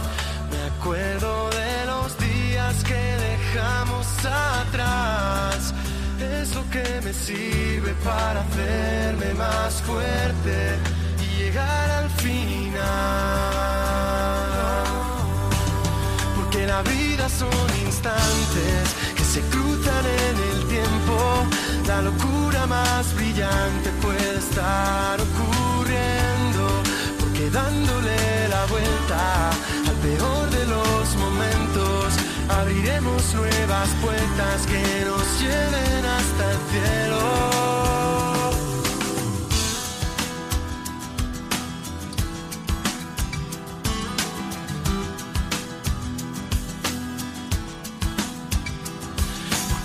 me 0.51 0.63
acuerdo 0.75 1.51
de 1.51 1.87
los 1.87 2.19
días 2.19 2.85
que 2.85 3.17
dejamos 3.29 4.07
atrás. 4.25 5.75
Es 6.21 6.55
lo 6.55 6.69
que 6.71 7.01
me 7.05 7.13
sirve 7.13 7.95
para 8.05 8.41
hacerme 8.41 9.35
más 9.35 9.83
fuerte 9.83 10.79
y 11.23 11.27
llegar 11.43 11.91
al 11.91 12.11
final. 12.11 12.81
Porque 16.37 16.67
la 16.67 16.83
vida 16.83 17.29
son 17.29 17.69
instantes 17.85 19.01
en 20.05 20.37
el 20.53 20.69
tiempo. 20.69 21.17
La 21.87 22.03
locura 22.03 22.67
más 22.67 23.15
brillante 23.15 23.91
puede 24.03 24.39
estar 24.39 25.21
ocurriendo. 25.21 26.65
Porque 27.21 27.51
dándole 27.51 28.49
la 28.49 28.65
vuelta 28.67 29.51
al 29.89 29.97
peor 30.07 30.51
de 30.51 30.67
los 30.67 31.17
momentos, 31.17 32.15
abriremos 32.49 33.35
nuevas 33.35 33.89
puertas 34.03 34.67
que 34.67 35.05
nos 35.05 35.41
lleven 35.41 36.05
hasta 36.05 36.51
el 36.53 36.59
cielo. 36.71 38.00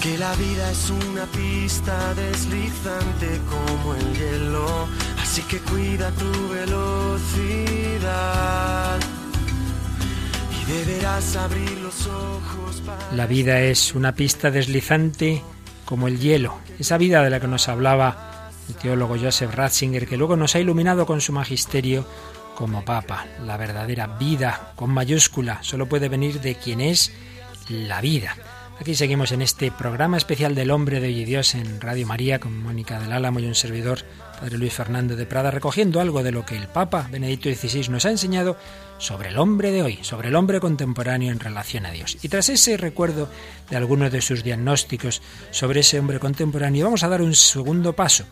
Que 0.06 0.18
la 0.20 0.36
vida 0.36 0.70
es 0.70 0.92
una 0.92 1.26
pista 1.26 2.14
deslizante 2.14 3.42
como 3.50 3.96
el 3.96 4.14
hielo, 4.14 4.88
así 5.20 5.42
que 5.42 5.58
cuida 5.58 6.12
tu 6.12 6.50
velocidad. 6.50 7.90
Y 10.62 10.66
deberás 10.72 11.36
abrir 11.36 11.72
los 11.80 12.06
ojos 12.06 12.84
para... 12.86 13.14
La 13.14 13.26
vida 13.26 13.62
es 13.62 13.96
una 13.96 14.14
pista 14.14 14.52
deslizante 14.52 15.42
como 15.86 16.08
el 16.08 16.20
hielo, 16.20 16.60
esa 16.78 17.00
vida 17.00 17.24
de 17.24 17.32
la 17.32 17.40
que 17.40 17.48
nos 17.48 17.68
hablaba 17.68 18.52
el 18.70 18.76
teólogo 18.76 19.18
Joseph 19.18 19.56
Ratzinger, 19.56 20.08
que 20.08 20.18
luego 20.18 20.36
nos 20.36 20.54
ha 20.54 20.60
iluminado 20.60 21.08
con 21.08 21.20
su 21.20 21.34
magisterio 21.34 22.08
como 22.54 22.86
Papa. 22.86 23.26
La 23.44 23.58
verdadera 23.58 24.06
vida, 24.06 24.74
con 24.76 24.92
mayúscula, 24.92 25.64
solo 25.64 25.90
puede 25.90 26.10
venir 26.10 26.42
de 26.42 26.54
quien 26.54 26.80
es 26.80 27.12
la 27.70 28.02
vida. 28.02 28.36
Aquí 28.80 28.94
seguimos 28.94 29.32
en 29.32 29.42
este 29.42 29.72
programa 29.72 30.18
especial 30.18 30.54
del 30.54 30.70
hombre 30.70 31.00
de 31.00 31.08
hoy 31.08 31.22
y 31.22 31.26
Dios 31.26 31.56
en 31.56 31.80
Radio 31.80 32.06
María 32.06 32.40
con 32.40 32.62
Mónica 32.62 33.00
del 33.00 33.14
Álamo 33.14 33.40
y 33.40 33.46
un 33.46 33.56
servidor, 33.56 34.00
Padre 34.40 34.58
Luis 34.58 34.74
Fernando 34.74 35.16
de 35.16 35.26
Prada, 35.26 35.50
recogiendo 35.50 36.02
algo 36.02 36.24
de 36.24 36.34
lo 36.34 36.46
que 36.46 36.58
el 36.58 36.68
Papa 36.68 37.08
Benedicto 37.10 37.50
XVI 37.50 37.88
nos 37.90 38.06
ha 38.06 38.12
enseñado 38.12 38.58
sobre 38.98 39.30
el 39.30 39.38
hombre 39.38 39.72
de 39.72 39.82
hoy, 39.82 40.00
sobre 40.02 40.28
el 40.28 40.36
hombre 40.36 40.60
contemporáneo 40.60 41.32
en 41.32 41.40
relación 41.40 41.86
a 41.86 41.92
Dios. 41.92 42.18
Y 42.22 42.28
tras 42.28 42.50
ese 42.50 42.76
recuerdo 42.76 43.30
de 43.70 43.78
algunos 43.78 44.12
de 44.12 44.22
sus 44.22 44.44
diagnósticos 44.44 45.22
sobre 45.52 45.80
ese 45.80 45.98
hombre 45.98 46.20
contemporáneo, 46.20 46.86
vamos 46.86 47.04
a 47.04 47.10
dar 47.10 47.22
un 47.22 47.34
segundo 47.34 47.94
paso. 47.94 48.26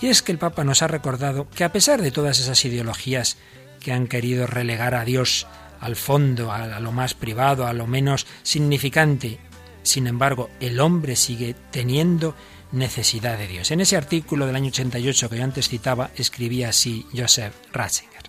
Y 0.00 0.08
es 0.08 0.22
que 0.22 0.32
el 0.32 0.38
Papa 0.38 0.64
nos 0.64 0.82
ha 0.82 0.88
recordado 0.88 1.48
que 1.50 1.62
a 1.62 1.72
pesar 1.72 2.02
de 2.02 2.10
todas 2.10 2.40
esas 2.40 2.64
ideologías 2.64 3.36
que 3.78 3.92
han 3.92 4.08
querido 4.08 4.48
relegar 4.48 4.96
a 4.96 5.04
Dios 5.04 5.46
al 5.78 5.94
fondo, 5.94 6.50
a 6.50 6.80
lo 6.80 6.90
más 6.90 7.14
privado, 7.14 7.66
a 7.66 7.72
lo 7.72 7.86
menos 7.86 8.26
significante, 8.42 9.38
sin 9.84 10.06
embargo, 10.06 10.50
el 10.60 10.80
hombre 10.80 11.14
sigue 11.14 11.54
teniendo 11.70 12.34
necesidad 12.72 13.38
de 13.38 13.46
Dios. 13.46 13.70
En 13.70 13.80
ese 13.80 13.96
artículo 13.96 14.46
del 14.46 14.56
año 14.56 14.68
88 14.68 15.30
que 15.30 15.36
yo 15.36 15.44
antes 15.44 15.68
citaba, 15.68 16.10
escribía 16.16 16.70
así 16.70 17.06
Joseph 17.16 17.54
Ratzinger. 17.72 18.24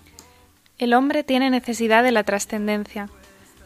El 0.77 0.93
hombre 0.93 1.23
tiene 1.23 1.49
necesidad 1.49 2.03
de 2.03 2.11
la 2.11 2.23
trascendencia. 2.23 3.09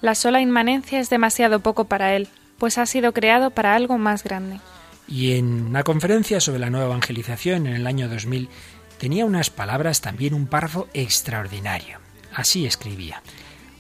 La 0.02 0.16
sola 0.16 0.40
inmanencia 0.40 1.00
es 1.00 1.10
demasiado 1.10 1.60
poco 1.60 1.86
para 1.86 2.16
él, 2.16 2.30
pues 2.58 2.78
ha 2.78 2.86
sido 2.86 3.14
creado 3.14 3.50
para 3.50 3.76
algo 3.76 3.98
más 3.98 4.24
grande. 4.24 4.60
Y 5.08 5.34
en 5.34 5.66
una 5.66 5.84
conferencia 5.84 6.40
sobre 6.40 6.60
la 6.60 6.70
nueva 6.70 6.86
evangelización 6.86 7.68
en 7.68 7.74
el 7.74 7.88
año 7.88 8.08
2000 8.08 8.48
tenía 9.00 9.26
unas 9.26 9.50
palabras, 9.50 10.02
también 10.02 10.36
un 10.36 10.46
párrafo 10.46 10.88
extraordinario. 10.94 11.98
Así 12.34 12.66
escribía, 12.66 13.24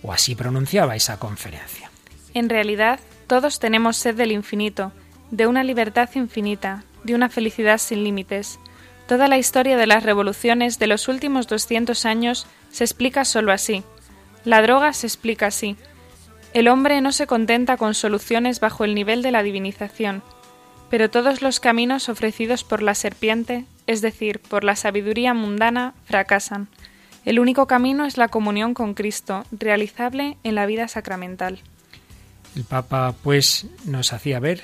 o 0.01 0.11
así 0.11 0.33
pronunciaba 0.33 0.95
esa 0.95 1.19
conferencia. 1.19 1.91
En 2.33 2.49
realidad, 2.49 2.99
todos 3.29 3.59
tenemos 3.59 3.95
sed 3.95 4.15
del 4.15 4.31
infinito, 4.31 4.91
de 5.29 5.45
una 5.45 5.63
libertad 5.63 6.09
infinita, 6.15 6.83
de 7.03 7.13
una 7.13 7.29
felicidad 7.29 7.77
sin 7.77 8.03
límites. 8.03 8.59
Toda 9.07 9.27
la 9.27 9.37
historia 9.37 9.77
de 9.77 9.85
las 9.85 10.01
revoluciones 10.01 10.79
de 10.79 10.87
los 10.87 11.07
últimos 11.07 11.47
200 11.47 12.05
años 12.05 12.47
se 12.71 12.83
explica 12.83 13.25
solo 13.25 13.51
así. 13.51 13.83
La 14.45 14.63
droga 14.63 14.93
se 14.93 15.05
explica 15.05 15.45
así. 15.45 15.77
El 16.53 16.67
hombre 16.67 17.01
no 17.01 17.11
se 17.11 17.27
contenta 17.27 17.77
con 17.77 17.93
soluciones 17.93 18.59
bajo 18.59 18.83
el 18.83 18.95
nivel 18.95 19.21
de 19.21 19.31
la 19.31 19.43
divinización, 19.43 20.23
pero 20.89 21.11
todos 21.11 21.43
los 21.43 21.59
caminos 21.59 22.09
ofrecidos 22.09 22.63
por 22.63 22.81
la 22.81 22.95
serpiente, 22.95 23.65
es 23.85 24.01
decir, 24.01 24.39
por 24.39 24.63
la 24.63 24.75
sabiduría 24.75 25.35
mundana, 25.35 25.93
fracasan. 26.05 26.67
El 27.25 27.39
único 27.39 27.67
camino 27.67 28.05
es 28.05 28.17
la 28.17 28.29
comunión 28.29 28.73
con 28.73 28.95
Cristo, 28.95 29.45
realizable 29.51 30.37
en 30.43 30.55
la 30.55 30.65
vida 30.65 30.87
sacramental. 30.87 31.61
El 32.55 32.63
Papa, 32.63 33.15
pues, 33.23 33.67
nos 33.85 34.13
hacía 34.13 34.39
ver, 34.39 34.63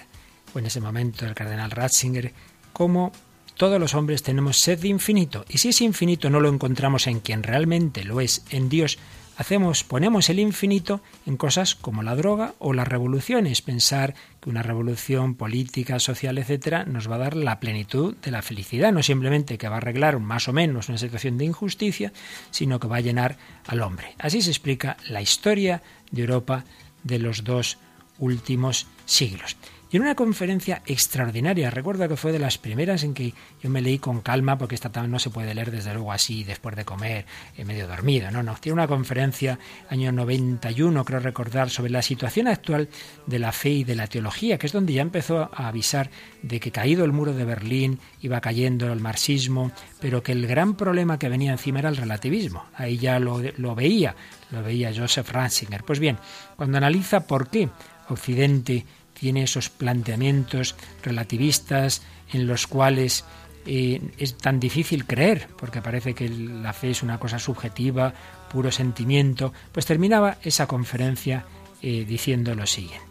en 0.53 0.65
ese 0.65 0.81
momento 0.81 1.25
el 1.25 1.35
cardenal 1.35 1.71
Ratzinger, 1.71 2.33
cómo 2.73 3.11
todos 3.55 3.79
los 3.79 3.93
hombres 3.93 4.23
tenemos 4.23 4.57
sed 4.57 4.79
de 4.79 4.89
infinito, 4.89 5.45
y 5.49 5.59
si 5.59 5.69
ese 5.69 5.83
infinito 5.83 6.29
no 6.29 6.39
lo 6.39 6.49
encontramos 6.49 7.07
en 7.07 7.19
quien 7.19 7.43
realmente 7.43 8.03
lo 8.03 8.19
es, 8.19 8.43
en 8.49 8.69
Dios, 8.69 8.97
hacemos, 9.37 9.83
ponemos 9.83 10.29
el 10.29 10.39
infinito 10.39 11.01
en 11.25 11.37
cosas 11.37 11.75
como 11.75 12.03
la 12.03 12.15
droga 12.15 12.53
o 12.59 12.73
las 12.73 12.87
revoluciones, 12.87 13.61
pensar 13.61 14.13
que 14.41 14.49
una 14.49 14.63
revolución 14.63 15.35
política, 15.35 15.99
social, 15.99 16.37
etcétera, 16.37 16.85
nos 16.85 17.09
va 17.09 17.15
a 17.15 17.19
dar 17.19 17.35
la 17.35 17.59
plenitud 17.59 18.15
de 18.17 18.31
la 18.31 18.41
felicidad, 18.41 18.91
no 18.91 19.03
simplemente 19.03 19.57
que 19.57 19.69
va 19.69 19.75
a 19.75 19.77
arreglar 19.77 20.19
más 20.19 20.47
o 20.47 20.53
menos 20.53 20.89
una 20.89 20.97
situación 20.97 21.37
de 21.37 21.45
injusticia, 21.45 22.13
sino 22.51 22.79
que 22.79 22.87
va 22.87 22.97
a 22.97 23.01
llenar 23.01 23.37
al 23.67 23.81
hombre. 23.81 24.15
Así 24.19 24.41
se 24.41 24.49
explica 24.49 24.97
la 25.07 25.21
historia 25.21 25.81
de 26.11 26.21
Europa 26.21 26.63
de 27.05 27.19
los 27.19 27.45
dos 27.45 27.77
últimos 28.19 28.87
siglos. 29.05 29.55
Y 29.91 29.97
en 29.97 30.03
una 30.03 30.15
conferencia 30.15 30.81
extraordinaria, 30.87 31.69
recuerdo 31.69 32.07
que 32.09 32.17
fue 32.17 32.31
de 32.31 32.39
las 32.39 32.57
primeras 32.57 33.03
en 33.03 33.13
que 33.13 33.33
yo 33.61 33.69
me 33.69 33.81
leí 33.81 33.99
con 33.99 34.21
calma, 34.21 34.57
porque 34.57 34.75
esta 34.75 34.89
no 35.07 35.19
se 35.19 35.29
puede 35.29 35.53
leer 35.53 35.69
desde 35.69 35.93
luego 35.93 36.11
así, 36.11 36.43
después 36.43 36.75
de 36.75 36.85
comer, 36.85 37.25
medio 37.63 37.87
dormido, 37.87 38.31
no, 38.31 38.41
no. 38.41 38.55
Tiene 38.55 38.73
una 38.73 38.87
conferencia, 38.87 39.59
año 39.89 40.11
91, 40.11 41.05
creo 41.05 41.19
recordar, 41.19 41.69
sobre 41.69 41.91
la 41.91 42.01
situación 42.01 42.47
actual 42.47 42.89
de 43.27 43.39
la 43.39 43.51
fe 43.51 43.69
y 43.69 43.83
de 43.83 43.95
la 43.95 44.07
teología, 44.07 44.57
que 44.57 44.65
es 44.65 44.73
donde 44.73 44.93
ya 44.93 45.03
empezó 45.03 45.49
a 45.53 45.67
avisar 45.67 46.09
de 46.41 46.59
que 46.59 46.71
caído 46.71 47.05
el 47.05 47.11
muro 47.11 47.33
de 47.33 47.45
Berlín, 47.45 47.99
iba 48.21 48.41
cayendo 48.41 48.91
el 48.91 48.99
marxismo, 48.99 49.71
pero 49.99 50.23
que 50.23 50.31
el 50.31 50.47
gran 50.47 50.75
problema 50.75 51.19
que 51.19 51.29
venía 51.29 51.51
encima 51.51 51.79
era 51.79 51.89
el 51.89 51.97
relativismo. 51.97 52.65
Ahí 52.75 52.97
ya 52.97 53.19
lo, 53.19 53.39
lo 53.57 53.75
veía, 53.75 54.15
lo 54.49 54.63
veía 54.63 54.91
Joseph 54.95 55.29
Ratzinger. 55.31 55.83
Pues 55.83 55.99
bien, 55.99 56.17
cuando 56.55 56.77
analiza 56.77 57.27
por 57.27 57.49
qué 57.49 57.69
Occidente 58.09 58.85
tiene 59.19 59.43
esos 59.43 59.69
planteamientos 59.69 60.75
relativistas 61.03 62.01
en 62.31 62.47
los 62.47 62.67
cuales 62.67 63.25
eh, 63.65 64.01
es 64.17 64.37
tan 64.37 64.59
difícil 64.59 65.05
creer, 65.05 65.47
porque 65.57 65.81
parece 65.81 66.13
que 66.13 66.29
la 66.29 66.73
fe 66.73 66.91
es 66.91 67.01
una 67.01 67.19
cosa 67.19 67.39
subjetiva, 67.39 68.13
puro 68.51 68.71
sentimiento, 68.71 69.53
pues 69.71 69.85
terminaba 69.85 70.37
esa 70.43 70.67
conferencia 70.67 71.45
eh, 71.81 72.05
diciendo 72.07 72.53
lo 72.53 72.67
siguiente. 72.67 73.05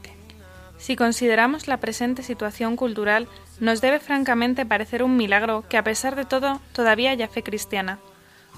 Si 0.79 0.97
consideramos 0.97 1.67
la 1.67 1.79
presente 1.79 2.23
situación 2.23 2.77
cultural, 2.77 3.27
nos 3.59 3.81
debe 3.81 4.01
francamente 4.01 4.67
parecer 4.67 5.03
un 5.03 5.17
milagro 5.17 5.65
que 5.69 5.79
a 5.79 5.85
pesar 5.85 6.15
de 6.15 6.25
todo 6.25 6.61
todavía 6.73 7.11
haya 7.11 7.27
fe 7.27 7.43
cristiana. 7.43 7.99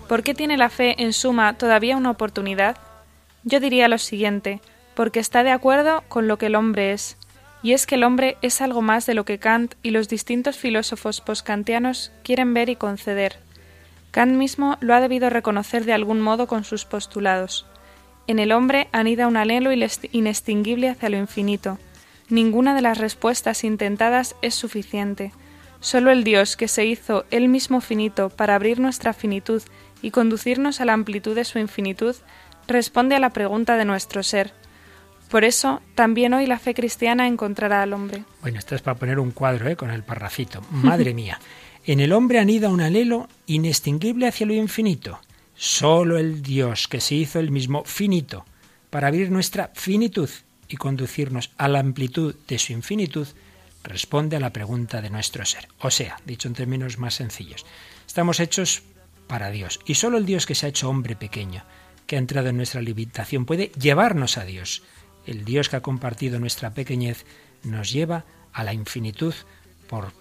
¿Por 0.08 0.22
qué 0.22 0.34
tiene 0.34 0.56
la 0.56 0.68
fe, 0.68 1.02
en 1.02 1.12
suma, 1.12 1.56
todavía 1.56 1.96
una 1.96 2.10
oportunidad? 2.10 2.76
Yo 3.44 3.60
diría 3.60 3.88
lo 3.88 3.98
siguiente, 3.98 4.60
porque 4.94 5.20
está 5.20 5.44
de 5.44 5.52
acuerdo 5.52 6.02
con 6.08 6.26
lo 6.26 6.36
que 6.36 6.46
el 6.46 6.56
hombre 6.56 6.92
es, 6.92 7.16
y 7.62 7.72
es 7.72 7.86
que 7.86 7.96
el 7.96 8.04
hombre 8.04 8.36
es 8.42 8.60
algo 8.60 8.82
más 8.82 9.06
de 9.06 9.14
lo 9.14 9.24
que 9.24 9.38
Kant 9.38 9.74
y 9.82 9.90
los 9.90 10.08
distintos 10.08 10.56
filósofos 10.56 11.20
poskantianos 11.20 12.12
quieren 12.22 12.54
ver 12.54 12.68
y 12.68 12.76
conceder. 12.76 13.38
Kant 14.10 14.32
mismo 14.32 14.78
lo 14.80 14.94
ha 14.94 15.00
debido 15.00 15.30
reconocer 15.30 15.84
de 15.84 15.92
algún 15.92 16.20
modo 16.20 16.46
con 16.46 16.64
sus 16.64 16.84
postulados. 16.84 17.66
En 18.26 18.38
el 18.38 18.52
hombre 18.52 18.88
anida 18.92 19.26
un 19.26 19.36
anhelo 19.36 19.70
inextinguible 19.72 20.88
hacia 20.88 21.10
lo 21.10 21.16
infinito. 21.16 21.78
Ninguna 22.28 22.74
de 22.74 22.82
las 22.82 22.98
respuestas 22.98 23.62
intentadas 23.62 24.34
es 24.42 24.54
suficiente. 24.54 25.32
Solo 25.80 26.10
el 26.10 26.24
Dios 26.24 26.56
que 26.56 26.66
se 26.66 26.84
hizo 26.84 27.24
él 27.30 27.48
mismo 27.48 27.80
finito 27.80 28.30
para 28.30 28.54
abrir 28.54 28.80
nuestra 28.80 29.12
finitud 29.12 29.62
y 30.02 30.10
conducirnos 30.10 30.80
a 30.80 30.84
la 30.84 30.94
amplitud 30.94 31.34
de 31.34 31.44
su 31.44 31.58
infinitud 31.58 32.16
responde 32.66 33.14
a 33.14 33.20
la 33.20 33.30
pregunta 33.30 33.76
de 33.76 33.84
nuestro 33.84 34.22
ser. 34.22 34.52
Por 35.30 35.44
eso, 35.44 35.82
también 35.94 36.34
hoy 36.34 36.46
la 36.46 36.58
fe 36.58 36.74
cristiana 36.74 37.26
encontrará 37.26 37.82
al 37.82 37.92
hombre. 37.92 38.24
Bueno, 38.42 38.58
esto 38.58 38.74
es 38.74 38.82
para 38.82 38.98
poner 38.98 39.18
un 39.18 39.32
cuadro 39.32 39.68
¿eh? 39.68 39.76
con 39.76 39.90
el 39.90 40.02
parrafito. 40.02 40.62
Madre 40.70 41.14
mía, 41.14 41.40
en 41.84 42.00
el 42.00 42.12
hombre 42.12 42.38
anida 42.38 42.68
un 42.68 42.80
alelo 42.80 43.28
inextinguible 43.46 44.28
hacia 44.28 44.46
lo 44.46 44.54
infinito. 44.54 45.20
Solo 45.54 46.18
el 46.18 46.42
Dios 46.42 46.86
que 46.86 47.00
se 47.00 47.14
hizo 47.14 47.40
el 47.40 47.50
mismo 47.50 47.84
finito 47.84 48.44
para 48.90 49.08
abrir 49.08 49.30
nuestra 49.30 49.70
finitud 49.74 50.28
y 50.68 50.76
conducirnos 50.76 51.50
a 51.56 51.68
la 51.68 51.80
amplitud 51.80 52.34
de 52.46 52.58
su 52.58 52.72
infinitud 52.72 53.26
responde 53.82 54.36
a 54.36 54.40
la 54.40 54.52
pregunta 54.52 55.00
de 55.00 55.10
nuestro 55.10 55.44
ser. 55.44 55.68
O 55.80 55.90
sea, 55.90 56.18
dicho 56.24 56.48
en 56.48 56.54
términos 56.54 56.98
más 56.98 57.14
sencillos, 57.14 57.64
estamos 58.06 58.40
hechos 58.40 58.82
para 59.26 59.50
Dios 59.50 59.80
y 59.86 59.94
solo 59.94 60.18
el 60.18 60.26
Dios 60.26 60.44
que 60.44 60.54
se 60.54 60.66
ha 60.66 60.68
hecho 60.68 60.88
hombre 60.88 61.16
pequeño 61.16 61.64
que 62.06 62.16
ha 62.16 62.20
entrado 62.20 62.48
en 62.48 62.56
nuestra 62.56 62.80
limitación 62.80 63.44
puede 63.44 63.72
llevarnos 63.78 64.38
a 64.38 64.44
Dios. 64.44 64.82
El 65.26 65.44
Dios 65.44 65.68
que 65.68 65.76
ha 65.76 65.82
compartido 65.82 66.38
nuestra 66.38 66.72
pequeñez 66.72 67.24
nos 67.62 67.90
lleva 67.92 68.24
a 68.52 68.64
la 68.64 68.72
infinitud 68.72 69.34
por, 69.88 70.12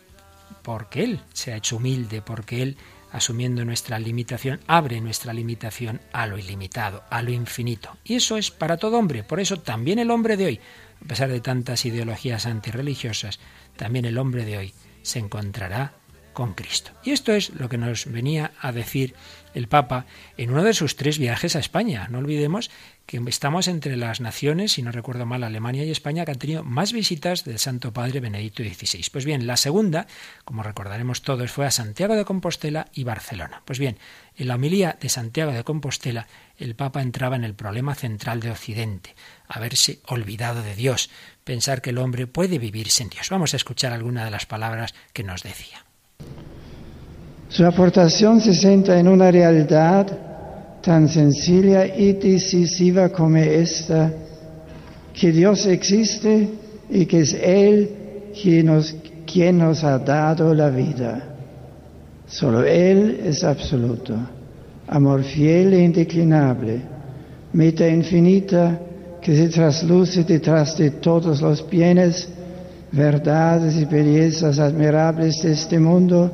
porque 0.61 1.03
Él 1.03 1.19
se 1.33 1.53
ha 1.53 1.57
hecho 1.57 1.77
humilde, 1.77 2.21
porque 2.21 2.61
Él, 2.61 2.77
asumiendo 3.11 3.63
nuestra 3.63 3.99
limitación, 3.99 4.59
abre 4.67 4.99
nuestra 4.99 5.31
limitación 5.31 6.01
a 6.11 6.27
lo 6.27 6.37
ilimitado, 6.37 7.03
a 7.09 7.21
lo 7.21 7.31
infinito. 7.31 7.97
Y 8.03 8.15
eso 8.15 8.37
es 8.37 8.51
para 8.51 8.77
todo 8.77 8.97
hombre. 8.97 9.23
Por 9.23 9.39
eso 9.39 9.57
también 9.57 9.99
el 9.99 10.11
hombre 10.11 10.37
de 10.37 10.45
hoy, 10.45 10.59
a 11.03 11.07
pesar 11.07 11.29
de 11.29 11.39
tantas 11.39 11.85
ideologías 11.85 12.45
antirreligiosas, 12.45 13.39
también 13.77 14.05
el 14.05 14.17
hombre 14.17 14.43
de 14.43 14.57
hoy 14.57 14.73
se 15.03 15.19
encontrará 15.19 15.93
con 16.33 16.53
Cristo. 16.53 16.91
Y 17.03 17.11
esto 17.11 17.31
es 17.31 17.51
lo 17.51 17.69
que 17.69 17.77
nos 17.77 18.11
venía 18.11 18.51
a 18.59 18.71
decir 18.71 19.15
el 19.53 19.67
Papa 19.67 20.05
en 20.37 20.51
uno 20.51 20.63
de 20.63 20.73
sus 20.73 20.97
tres 20.97 21.17
viajes 21.17 21.55
a 21.55 21.59
España. 21.59 22.07
No 22.11 22.19
olvidemos 22.19 22.69
que 23.05 23.21
estamos 23.27 23.67
entre 23.67 23.97
las 23.97 24.19
naciones, 24.19 24.73
si 24.73 24.81
no 24.81 24.91
recuerdo 24.91 25.25
mal, 25.25 25.43
Alemania 25.43 25.83
y 25.83 25.91
España, 25.91 26.25
que 26.25 26.31
han 26.31 26.39
tenido 26.39 26.63
más 26.63 26.91
visitas 26.91 27.43
del 27.43 27.59
Santo 27.59 27.93
Padre 27.93 28.19
Benedicto 28.19 28.63
XVI. 28.63 29.05
Pues 29.11 29.25
bien, 29.25 29.45
la 29.45 29.57
segunda, 29.57 30.07
como 30.43 30.63
recordaremos 30.63 31.21
todos, 31.21 31.51
fue 31.51 31.65
a 31.65 31.71
Santiago 31.71 32.15
de 32.15 32.25
Compostela 32.25 32.87
y 32.93 33.03
Barcelona. 33.03 33.61
Pues 33.65 33.77
bien, 33.77 33.97
en 34.37 34.47
la 34.47 34.55
homilía 34.55 34.97
de 34.99 35.09
Santiago 35.09 35.51
de 35.51 35.63
Compostela, 35.63 36.27
el 36.57 36.75
Papa 36.75 37.01
entraba 37.01 37.35
en 37.35 37.43
el 37.43 37.53
problema 37.53 37.93
central 37.93 38.39
de 38.39 38.51
Occidente, 38.51 39.15
haberse 39.47 39.99
olvidado 40.07 40.63
de 40.63 40.75
Dios, 40.75 41.11
pensar 41.43 41.81
que 41.81 41.91
el 41.91 41.99
hombre 41.99 42.25
puede 42.25 42.57
vivir 42.57 42.89
sin 42.89 43.09
Dios. 43.09 43.29
Vamos 43.29 43.53
a 43.53 43.57
escuchar 43.57 43.93
alguna 43.93 44.25
de 44.25 44.31
las 44.31 44.47
palabras 44.47 44.95
que 45.13 45.23
nos 45.23 45.43
decía. 45.43 45.85
Su 47.49 47.65
aportación 47.65 48.41
se 48.41 48.55
centra 48.55 48.99
en 48.99 49.07
una 49.07 49.29
realidad 49.29 50.34
tan 50.85 51.09
sencilla 51.09 51.87
y 51.87 52.13
decisiva 52.13 53.09
como 53.09 53.37
esta, 53.37 54.13
que 55.15 55.31
Dios 55.31 55.65
existe 55.65 56.47
y 56.91 57.07
que 57.07 57.21
es 57.21 57.33
Él 57.33 57.89
quien 58.39 59.57
nos, 59.57 59.83
ha 59.83 59.97
dado 59.97 60.53
la 60.53 60.69
vida. 60.69 61.23
Solo 62.27 62.63
Él 62.63 63.19
es 63.25 63.43
absoluto, 63.43 64.13
amor 64.87 65.23
fiel 65.23 65.73
e 65.73 65.83
indeclinable, 65.85 66.81
meta 67.53 67.87
infinita 67.87 68.79
que 69.23 69.35
se 69.35 69.49
trasluce 69.49 70.23
detrás 70.23 70.77
de 70.77 70.91
todos 70.91 71.41
los 71.41 71.67
bienes, 71.67 72.29
verdades 72.91 73.75
y 73.75 73.85
bellezas 73.85 74.59
admirables 74.59 75.41
de 75.41 75.53
este 75.53 75.79
mundo, 75.79 76.31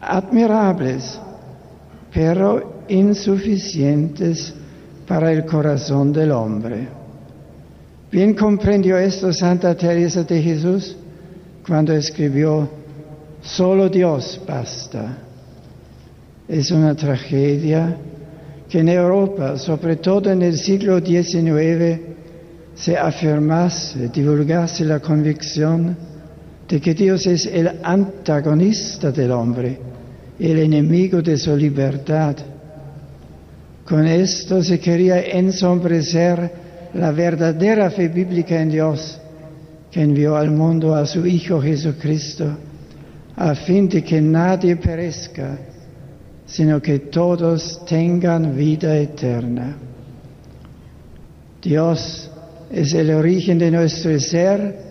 admirables, 0.00 1.20
pero 2.14 2.75
insuficientes 2.88 4.54
para 5.06 5.32
el 5.32 5.44
corazón 5.44 6.12
del 6.12 6.32
hombre. 6.32 6.88
Bien 8.10 8.34
comprendió 8.34 8.96
esto 8.98 9.32
Santa 9.32 9.74
Teresa 9.74 10.22
de 10.24 10.40
Jesús 10.40 10.96
cuando 11.66 11.92
escribió, 11.92 12.68
solo 13.42 13.88
Dios 13.88 14.40
basta. 14.46 15.18
Es 16.48 16.70
una 16.70 16.94
tragedia 16.94 17.96
que 18.68 18.80
en 18.80 18.88
Europa, 18.88 19.58
sobre 19.58 19.96
todo 19.96 20.30
en 20.30 20.42
el 20.42 20.56
siglo 20.56 21.00
XIX, 21.00 22.00
se 22.74 22.96
afirmase, 22.96 24.08
divulgase 24.08 24.84
la 24.84 25.00
convicción 25.00 25.96
de 26.68 26.80
que 26.80 26.94
Dios 26.94 27.26
es 27.26 27.46
el 27.46 27.80
antagonista 27.82 29.10
del 29.10 29.30
hombre, 29.30 29.78
el 30.38 30.58
enemigo 30.58 31.22
de 31.22 31.36
su 31.36 31.56
libertad. 31.56 32.36
Con 33.86 34.04
esto 34.04 34.64
se 34.64 34.80
quería 34.80 35.20
ensombrecer 35.20 36.50
la 36.94 37.12
verdadera 37.12 37.88
fe 37.88 38.08
bíblica 38.08 38.60
en 38.60 38.70
Dios, 38.70 39.20
que 39.92 40.02
envió 40.02 40.36
al 40.36 40.50
mundo 40.50 40.94
a 40.94 41.06
su 41.06 41.24
Hijo 41.24 41.62
Jesucristo, 41.62 42.46
a 43.36 43.54
fin 43.54 43.88
de 43.88 44.02
que 44.02 44.20
nadie 44.20 44.74
perezca, 44.74 45.56
sino 46.46 46.82
que 46.82 46.98
todos 46.98 47.84
tengan 47.86 48.56
vida 48.56 48.96
eterna. 48.96 49.76
Dios 51.62 52.28
es 52.72 52.92
el 52.92 53.12
origen 53.12 53.58
de 53.58 53.70
nuestro 53.70 54.18
ser, 54.18 54.84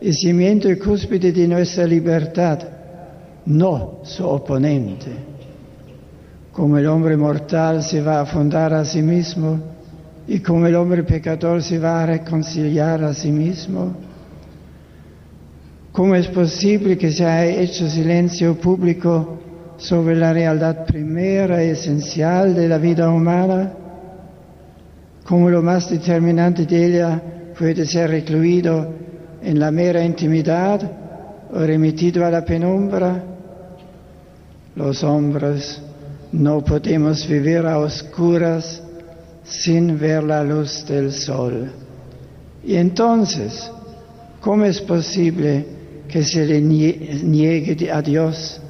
el 0.00 0.14
cimiento 0.14 0.68
y 0.68 0.76
cúspide 0.78 1.30
de 1.30 1.46
nuestra 1.46 1.86
libertad, 1.86 2.58
no 3.46 4.00
su 4.02 4.26
oponente. 4.26 5.35
Como 6.56 6.78
el 6.78 6.86
hombre 6.86 7.18
mortal 7.18 7.82
se 7.82 8.00
va 8.00 8.22
a 8.22 8.24
fundar 8.24 8.72
a 8.72 8.82
sí 8.82 9.02
mismo 9.02 9.60
y 10.26 10.40
como 10.40 10.66
el 10.66 10.74
hombre 10.74 11.04
pecador 11.04 11.62
se 11.62 11.78
va 11.78 12.02
a 12.02 12.06
reconciliar 12.06 13.04
a 13.04 13.12
sí 13.12 13.30
mismo, 13.30 13.92
¿cómo 15.92 16.14
es 16.14 16.28
posible 16.28 16.96
que 16.96 17.12
se 17.12 17.26
haya 17.26 17.60
hecho 17.60 17.86
silencio 17.90 18.54
público 18.54 19.38
sobre 19.76 20.16
la 20.16 20.32
realidad 20.32 20.86
primera 20.86 21.62
y 21.62 21.68
esencial 21.68 22.54
de 22.54 22.68
la 22.68 22.78
vida 22.78 23.10
humana? 23.10 23.74
¿Cómo 25.26 25.50
lo 25.50 25.60
más 25.60 25.90
determinante 25.90 26.64
de 26.64 26.86
ella 26.86 27.22
puede 27.58 27.84
ser 27.84 28.08
recluido 28.08 28.94
en 29.42 29.60
la 29.60 29.70
mera 29.70 30.02
intimidad 30.02 30.90
o 31.52 31.58
remitido 31.58 32.24
a 32.24 32.30
la 32.30 32.46
penumbra, 32.46 33.22
los 34.74 35.04
hombres 35.04 35.82
no 36.32 36.62
podemos 36.64 37.26
vivir 37.26 37.58
a 37.66 37.78
oscuras 37.78 38.82
sin 39.44 39.98
ver 39.98 40.24
la 40.24 40.42
luz 40.42 40.84
del 40.86 41.12
sol. 41.12 41.70
Y 42.64 42.76
entonces, 42.76 43.70
¿cómo 44.40 44.64
es 44.64 44.80
posible 44.80 45.66
que 46.08 46.24
se 46.24 46.44
le 46.44 46.60
niegue 46.60 47.90
a 47.90 48.02
Dios, 48.02 48.60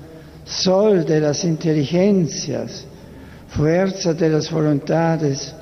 sol 0.44 1.04
de 1.04 1.20
las 1.20 1.44
inteligencias, 1.44 2.86
fuerza 3.48 4.14
de 4.14 4.28
las 4.28 4.50
voluntades, 4.50 5.54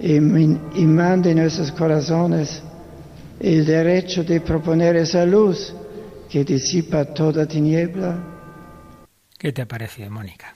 imán 0.00 1.22
de 1.22 1.34
nuestros 1.34 1.70
corazones, 1.72 2.62
el 3.38 3.64
derecho 3.66 4.24
de 4.24 4.40
proponer 4.40 4.96
esa 4.96 5.24
luz 5.24 5.74
que 6.30 6.44
disipa 6.44 7.04
toda 7.04 7.46
tiniebla. 7.46 8.16
¿Qué 9.38 9.52
te 9.52 9.62
ha 9.62 9.66
parecido, 9.66 10.10
Mónica? 10.10 10.54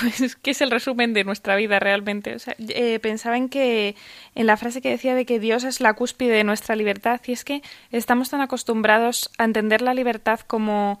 Pues 0.00 0.36
que 0.36 0.52
es 0.52 0.60
el 0.62 0.70
resumen 0.70 1.12
de 1.12 1.22
nuestra 1.22 1.54
vida 1.54 1.78
realmente. 1.78 2.34
O 2.34 2.38
sea, 2.38 2.56
eh, 2.58 2.98
pensaba 3.00 3.36
en 3.36 3.50
que 3.50 3.94
en 4.34 4.46
la 4.46 4.56
frase 4.56 4.80
que 4.80 4.88
decía 4.88 5.14
de 5.14 5.26
que 5.26 5.38
Dios 5.38 5.64
es 5.64 5.80
la 5.80 5.92
cúspide 5.92 6.32
de 6.32 6.44
nuestra 6.44 6.76
libertad 6.76 7.20
y 7.26 7.32
es 7.32 7.44
que 7.44 7.62
estamos 7.90 8.30
tan 8.30 8.40
acostumbrados 8.40 9.30
a 9.36 9.44
entender 9.44 9.82
la 9.82 9.92
libertad 9.92 10.40
como 10.40 10.98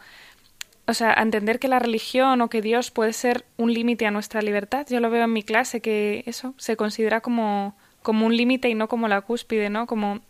o 0.86 0.94
sea, 0.94 1.14
a 1.16 1.22
entender 1.22 1.58
que 1.58 1.68
la 1.68 1.78
religión 1.78 2.40
o 2.40 2.50
que 2.50 2.60
Dios 2.60 2.90
puede 2.90 3.12
ser 3.12 3.44
un 3.56 3.72
límite 3.72 4.06
a 4.06 4.10
nuestra 4.10 4.42
libertad. 4.42 4.86
Yo 4.88 5.00
lo 5.00 5.10
veo 5.10 5.24
en 5.24 5.32
mi 5.32 5.42
clase 5.42 5.80
que 5.80 6.24
eso 6.26 6.54
se 6.58 6.76
considera 6.76 7.20
como, 7.20 7.76
como 8.02 8.26
un 8.26 8.36
límite 8.36 8.68
y 8.68 8.74
no 8.74 8.88
como 8.88 9.08
la 9.08 9.20
cúspide, 9.20 9.70
¿no? 9.70 9.86
Como, 9.86 10.20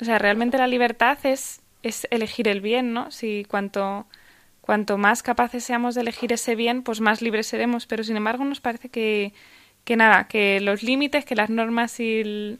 o 0.00 0.04
sea, 0.04 0.18
realmente 0.18 0.58
la 0.58 0.66
libertad 0.66 1.18
es, 1.22 1.62
es 1.82 2.08
elegir 2.10 2.48
el 2.48 2.60
bien, 2.60 2.92
¿no? 2.92 3.10
Si 3.10 3.46
cuanto, 3.48 4.06
cuanto 4.62 4.96
más 4.96 5.22
capaces 5.22 5.62
seamos 5.62 5.94
de 5.94 6.00
elegir 6.00 6.32
ese 6.32 6.56
bien, 6.56 6.82
pues 6.82 7.00
más 7.02 7.20
libres 7.20 7.48
seremos. 7.48 7.84
Pero 7.86 8.02
sin 8.02 8.16
embargo 8.16 8.44
nos 8.44 8.60
parece 8.60 8.88
que, 8.88 9.34
que 9.84 9.96
nada, 9.96 10.28
que 10.28 10.60
los 10.60 10.82
límites, 10.82 11.26
que 11.26 11.34
las 11.34 11.50
normas 11.50 12.00
y 12.00 12.58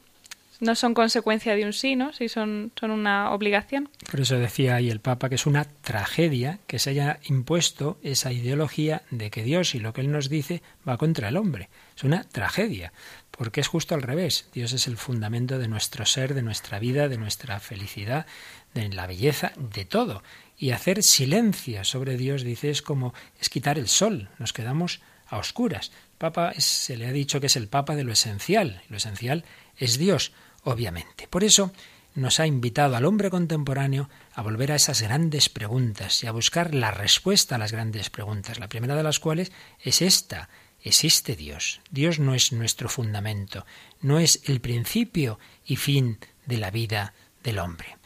no 0.63 0.77
son 0.77 0.95
consecuencia 0.95 1.57
de 1.57 1.65
un 1.65 1.73
sí, 1.73 1.97
¿no? 1.97 2.13
Sí 2.13 2.29
son, 2.29 2.73
son 2.79 2.93
una 2.93 3.33
obligación. 3.33 3.89
Por 4.11 4.21
eso 4.21 4.39
decía 4.39 4.77
ahí 4.77 4.91
el 4.91 5.01
Papa 5.01 5.29
que 5.29 5.35
es 5.35 5.47
una 5.47 5.65
tragedia 5.65 6.61
que 6.69 6.79
se 6.79 6.91
haya 6.91 7.19
impuesto 7.25 7.99
esa 8.03 8.33
ideología 8.33 9.03
de 9.11 9.31
que 9.31 9.43
Dios 9.43 9.75
y 9.75 9.81
lo 9.81 9.93
que 9.93 10.03
Él 10.03 10.13
nos 10.13 10.29
dice 10.29 10.63
va 10.89 10.99
contra 10.99 11.29
el 11.29 11.37
hombre. 11.37 11.69
Es 11.97 12.05
una 12.05 12.23
tragedia, 12.23 12.93
porque 13.33 13.61
es 13.61 13.67
justo 13.67 13.97
al 13.97 14.03
revés. 14.03 14.49
Dios 14.55 14.73
es 14.73 14.87
el 14.87 14.97
fundamento 14.97 15.59
de 15.59 15.67
nuestro 15.67 16.07
ser, 16.07 16.33
de 16.33 16.43
nuestra 16.43 16.79
vida, 16.79 17.09
de 17.09 17.19
nuestra 17.19 17.59
felicidad, 17.59 18.27
de 18.73 18.89
la 18.89 19.09
belleza, 19.09 19.53
de 19.57 19.85
todo. 19.85 20.23
Y 20.63 20.71
hacer 20.71 21.03
silencio 21.03 21.83
sobre 21.83 22.17
Dios, 22.17 22.45
dice, 22.45 22.71
es 22.71 22.83
como 22.83 23.15
es 23.41 23.49
quitar 23.49 23.81
el 23.81 23.89
sol. 23.89 24.29
Nos 24.39 24.53
quedamos 24.53 25.01
a 25.27 25.39
oscuras. 25.39 25.91
Papa 26.19 26.53
se 26.57 26.97
le 26.97 27.09
ha 27.09 27.13
dicho 27.13 27.41
que 27.41 27.49
es 27.49 27.57
el 27.57 27.67
Papa 27.67 27.97
de 27.97 28.05
lo 28.05 28.13
esencial. 28.13 28.81
Lo 28.89 28.99
esencial 28.99 29.45
es 29.77 29.99
Dios 29.99 30.31
obviamente. 30.63 31.27
Por 31.27 31.43
eso 31.43 31.73
nos 32.15 32.39
ha 32.39 32.47
invitado 32.47 32.95
al 32.95 33.07
hombre 33.07 33.29
contemporáneo 33.29 34.09
a 34.35 34.43
volver 34.43 34.71
a 34.71 34.77
esas 34.77 35.03
grandes 35.03 35.49
preguntas 35.49 36.23
y 36.23 36.29
a 36.29 36.31
buscar 36.31 36.77
la 36.77 36.93
respuesta 36.93 37.57
a 37.57 37.59
las 37.59 37.73
grandes 37.73 38.09
preguntas, 38.09 38.61
la 38.61 38.69
primera 38.69 38.95
de 38.95 39.03
las 39.03 39.19
cuales 39.19 39.51
es 39.81 40.01
esta. 40.01 40.49
¿Existe 40.85 41.35
Dios? 41.35 41.81
Dios 41.91 42.21
no 42.21 42.37
es 42.37 42.53
nuestro 42.53 42.89
fundamento, 42.89 43.67
no 44.01 44.21
es 44.21 44.41
el 44.45 44.61
principio 44.61 45.41
y 45.67 45.75
fin 45.75 46.21
de 46.47 46.59
la 46.59 46.71
vida 46.71 47.15
del 47.43 47.59
hombre. 47.59 47.97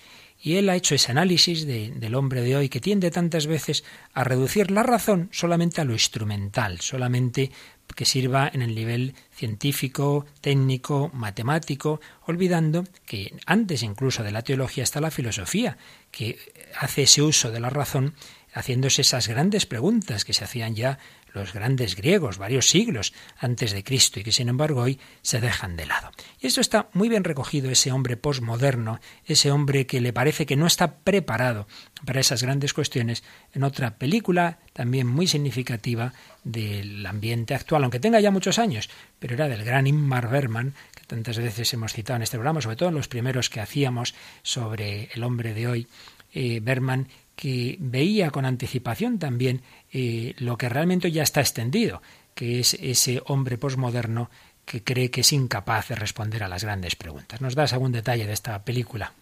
Y 0.46 0.58
él 0.58 0.68
ha 0.68 0.76
hecho 0.76 0.94
ese 0.94 1.10
análisis 1.10 1.66
del 1.66 2.14
hombre 2.14 2.40
de 2.40 2.54
hoy 2.54 2.68
que 2.68 2.80
tiende 2.80 3.10
tantas 3.10 3.48
veces 3.48 3.82
a 4.14 4.22
reducir 4.22 4.70
la 4.70 4.84
razón 4.84 5.28
solamente 5.32 5.80
a 5.80 5.84
lo 5.84 5.92
instrumental, 5.92 6.80
solamente 6.80 7.50
que 7.96 8.04
sirva 8.04 8.48
en 8.54 8.62
el 8.62 8.72
nivel 8.72 9.16
científico, 9.32 10.24
técnico, 10.40 11.10
matemático, 11.12 12.00
olvidando 12.26 12.84
que 13.06 13.36
antes 13.44 13.82
incluso 13.82 14.22
de 14.22 14.30
la 14.30 14.42
teología 14.42 14.84
está 14.84 15.00
la 15.00 15.10
filosofía, 15.10 15.78
que 16.12 16.38
hace 16.78 17.02
ese 17.02 17.22
uso 17.22 17.50
de 17.50 17.58
la 17.58 17.70
razón 17.70 18.14
haciéndose 18.54 19.02
esas 19.02 19.26
grandes 19.26 19.66
preguntas 19.66 20.24
que 20.24 20.32
se 20.32 20.44
hacían 20.44 20.76
ya 20.76 21.00
los 21.36 21.52
grandes 21.52 21.94
griegos 21.96 22.38
varios 22.38 22.68
siglos 22.68 23.12
antes 23.38 23.72
de 23.72 23.84
Cristo 23.84 24.20
y 24.20 24.24
que 24.24 24.32
sin 24.32 24.48
embargo 24.48 24.82
hoy 24.82 24.98
se 25.22 25.40
dejan 25.40 25.76
de 25.76 25.86
lado. 25.86 26.10
Y 26.40 26.46
esto 26.46 26.60
está 26.60 26.88
muy 26.92 27.08
bien 27.08 27.24
recogido, 27.24 27.70
ese 27.70 27.92
hombre 27.92 28.16
posmoderno, 28.16 29.00
ese 29.24 29.50
hombre 29.50 29.86
que 29.86 30.00
le 30.00 30.12
parece 30.12 30.46
que 30.46 30.56
no 30.56 30.66
está 30.66 30.96
preparado 30.96 31.68
para 32.04 32.20
esas 32.20 32.42
grandes 32.42 32.72
cuestiones, 32.72 33.22
en 33.52 33.62
otra 33.62 33.98
película 33.98 34.58
también 34.72 35.06
muy 35.06 35.26
significativa 35.26 36.12
del 36.44 37.04
ambiente 37.06 37.54
actual, 37.54 37.82
aunque 37.82 38.00
tenga 38.00 38.20
ya 38.20 38.30
muchos 38.30 38.58
años, 38.58 38.88
pero 39.18 39.34
era 39.34 39.48
del 39.48 39.64
gran 39.64 39.86
Ingmar 39.86 40.28
Bergman, 40.28 40.74
que 40.94 41.04
tantas 41.06 41.38
veces 41.38 41.72
hemos 41.72 41.92
citado 41.92 42.16
en 42.16 42.22
este 42.22 42.36
programa, 42.36 42.60
sobre 42.60 42.76
todo 42.76 42.88
en 42.90 42.94
los 42.94 43.08
primeros 43.08 43.50
que 43.50 43.60
hacíamos 43.60 44.14
sobre 44.42 45.10
el 45.14 45.22
hombre 45.24 45.54
de 45.54 45.68
hoy, 45.68 45.88
eh, 46.32 46.60
Bergman, 46.62 47.08
que 47.36 47.76
veía 47.78 48.30
con 48.30 48.46
anticipación 48.46 49.18
también 49.18 49.62
eh, 49.92 50.34
lo 50.38 50.56
que 50.56 50.68
realmente 50.68 51.12
ya 51.12 51.22
está 51.22 51.40
extendido, 51.40 52.02
que 52.34 52.58
es 52.60 52.74
ese 52.74 53.22
hombre 53.26 53.58
posmoderno 53.58 54.30
que 54.64 54.82
cree 54.82 55.10
que 55.10 55.20
es 55.20 55.32
incapaz 55.32 55.88
de 55.88 55.94
responder 55.94 56.42
a 56.42 56.48
las 56.48 56.64
grandes 56.64 56.96
preguntas. 56.96 57.40
¿Nos 57.40 57.54
das 57.54 57.72
algún 57.72 57.92
detalle 57.92 58.26
de 58.26 58.32
esta 58.32 58.64
película? 58.64 59.12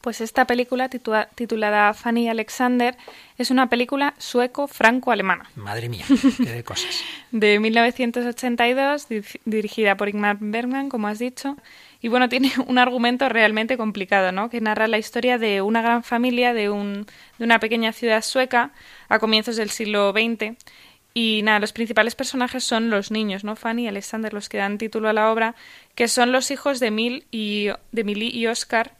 Pues 0.00 0.20
esta 0.20 0.46
película 0.46 0.88
titulada 0.88 1.94
Fanny 1.94 2.28
Alexander 2.28 2.96
es 3.38 3.52
una 3.52 3.68
película 3.68 4.14
sueco-franco-alemana. 4.18 5.48
Madre 5.54 5.88
mía, 5.88 6.04
qué 6.38 6.50
de 6.50 6.64
cosas. 6.64 7.04
de 7.30 7.60
1982, 7.60 9.06
dirigida 9.44 9.96
por 9.96 10.08
Ingmar 10.08 10.38
Bergman, 10.40 10.88
como 10.88 11.06
has 11.06 11.20
dicho. 11.20 11.56
Y 12.02 12.08
bueno, 12.08 12.28
tiene 12.28 12.52
un 12.66 12.78
argumento 12.78 13.28
realmente 13.28 13.78
complicado, 13.78 14.32
¿no? 14.32 14.50
Que 14.50 14.60
narra 14.60 14.88
la 14.88 14.98
historia 14.98 15.38
de 15.38 15.62
una 15.62 15.80
gran 15.80 16.02
familia 16.02 16.52
de, 16.52 16.68
un, 16.68 17.06
de 17.38 17.44
una 17.44 17.60
pequeña 17.60 17.92
ciudad 17.92 18.22
sueca 18.22 18.72
a 19.08 19.18
comienzos 19.18 19.56
del 19.56 19.70
siglo 19.70 20.12
XX. 20.12 20.56
Y 21.14 21.42
nada, 21.42 21.60
los 21.60 21.72
principales 21.72 22.14
personajes 22.14 22.64
son 22.64 22.90
los 22.90 23.10
niños, 23.10 23.44
¿no? 23.44 23.54
Fanny 23.54 23.84
y 23.84 23.88
Alexander, 23.88 24.32
los 24.32 24.48
que 24.48 24.58
dan 24.58 24.78
título 24.78 25.08
a 25.08 25.12
la 25.12 25.30
obra, 25.30 25.54
que 25.94 26.08
son 26.08 26.32
los 26.32 26.50
hijos 26.50 26.80
de 26.80 26.88
Emil 26.88 27.26
y 27.30 27.68
de 27.92 28.04
Milly 28.04 28.30
y 28.30 28.46
Oscar, 28.46 28.96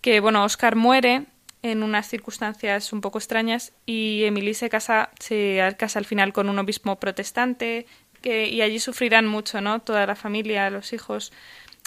que 0.00 0.20
bueno, 0.20 0.42
Oscar 0.42 0.74
muere 0.74 1.26
en 1.62 1.82
unas 1.82 2.08
circunstancias 2.08 2.92
un 2.94 3.02
poco 3.02 3.18
extrañas 3.18 3.72
y 3.84 4.24
Emily 4.24 4.54
se 4.54 4.70
casa, 4.70 5.10
se 5.18 5.74
casa 5.78 5.98
al 5.98 6.06
final 6.06 6.32
con 6.32 6.48
un 6.48 6.58
obispo 6.58 6.96
protestante 6.96 7.86
que, 8.22 8.48
y 8.48 8.62
allí 8.62 8.78
sufrirán 8.78 9.26
mucho, 9.26 9.60
¿no? 9.60 9.80
Toda 9.80 10.06
la 10.06 10.16
familia, 10.16 10.70
los 10.70 10.92
hijos. 10.92 11.32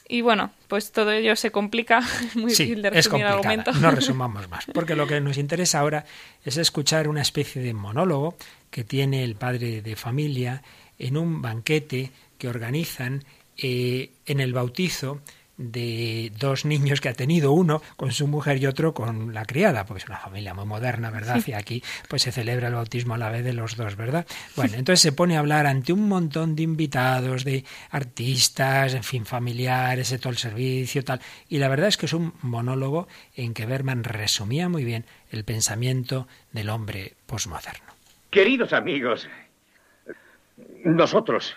Y 0.07 0.21
bueno, 0.21 0.51
pues 0.67 0.91
todo 0.91 1.11
ello 1.11 1.35
se 1.35 1.51
complica. 1.51 2.01
Muy 2.35 2.51
difícil 2.51 2.81
de 2.81 2.89
resumir 2.89 3.25
el 3.25 3.31
argumento. 3.31 3.71
No 3.73 3.91
resumamos 3.91 4.49
más, 4.49 4.65
porque 4.73 4.95
lo 4.95 5.07
que 5.07 5.21
nos 5.21 5.37
interesa 5.37 5.79
ahora 5.79 6.05
es 6.43 6.57
escuchar 6.57 7.07
una 7.07 7.21
especie 7.21 7.61
de 7.61 7.73
monólogo 7.73 8.35
que 8.69 8.83
tiene 8.83 9.23
el 9.23 9.35
padre 9.35 9.81
de 9.81 9.95
familia 9.95 10.61
en 10.99 11.17
un 11.17 11.41
banquete 11.41 12.11
que 12.37 12.47
organizan 12.47 13.23
eh, 13.57 14.11
en 14.25 14.39
el 14.39 14.53
bautizo 14.53 15.21
de 15.71 16.31
dos 16.37 16.65
niños 16.65 17.01
que 17.01 17.09
ha 17.09 17.13
tenido 17.13 17.51
uno 17.51 17.81
con 17.95 18.11
su 18.11 18.27
mujer 18.27 18.57
y 18.57 18.67
otro 18.67 18.93
con 18.93 19.33
la 19.33 19.45
criada, 19.45 19.85
porque 19.85 20.03
es 20.03 20.09
una 20.09 20.17
familia 20.17 20.53
muy 20.53 20.65
moderna, 20.65 21.09
¿verdad? 21.09 21.41
Y 21.45 21.53
aquí 21.53 21.83
pues 22.09 22.23
se 22.23 22.31
celebra 22.31 22.67
el 22.67 22.75
bautismo 22.75 23.13
a 23.13 23.17
la 23.17 23.29
vez 23.29 23.43
de 23.43 23.53
los 23.53 23.75
dos, 23.75 23.95
¿verdad? 23.95 24.25
Bueno, 24.55 24.75
entonces 24.75 25.01
se 25.01 25.11
pone 25.11 25.35
a 25.35 25.39
hablar 25.39 25.65
ante 25.65 25.93
un 25.93 26.07
montón 26.07 26.55
de 26.55 26.63
invitados, 26.63 27.43
de 27.43 27.63
artistas, 27.91 28.93
en 28.93 29.03
fin, 29.03 29.25
familiares, 29.25 30.09
de 30.09 30.19
todo 30.19 30.31
el 30.31 30.37
servicio, 30.37 31.03
tal. 31.03 31.21
Y 31.49 31.59
la 31.59 31.69
verdad 31.69 31.87
es 31.87 31.97
que 31.97 32.05
es 32.05 32.13
un 32.13 32.33
monólogo 32.41 33.07
en 33.35 33.53
que 33.53 33.65
Berman 33.65 34.03
resumía 34.03 34.69
muy 34.69 34.83
bien 34.83 35.05
el 35.31 35.43
pensamiento 35.43 36.27
del 36.51 36.69
hombre 36.69 37.13
posmoderno. 37.25 37.93
Queridos 38.29 38.73
amigos, 38.73 39.27
nosotros, 40.83 41.55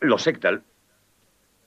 los 0.00 0.22
Sectal, 0.22 0.62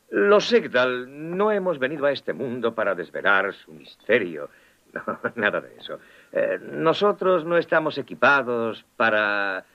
los 0.10 0.47
Segdal 0.47 1.36
no 1.36 1.51
hemos 1.51 1.80
venido 1.80 2.06
a 2.06 2.12
este 2.12 2.34
mundo 2.34 2.74
para 2.74 2.95
desvelar 2.95 3.53
su 3.53 3.72
misterio. 3.72 4.49
No, 4.95 5.20
nada 5.36 5.60
de 5.60 5.76
eso. 5.76 5.99
Eh, 6.32 6.58
nosotros 6.72 7.43
no 7.43 7.58
estamos 7.58 7.97
equipados 7.97 8.86
para 8.95 9.66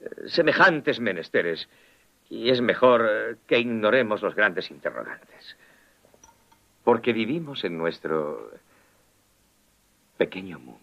eh, 0.00 0.08
semejantes 0.26 0.98
menesteres. 0.98 1.68
Y 2.28 2.50
es 2.50 2.60
mejor 2.60 3.06
eh, 3.08 3.36
que 3.46 3.60
ignoremos 3.60 4.20
los 4.20 4.34
grandes 4.34 4.72
interrogantes. 4.72 5.56
Porque 6.82 7.12
vivimos 7.12 7.62
en 7.62 7.78
nuestro 7.78 8.50
pequeño 10.16 10.58
mundo. 10.58 10.80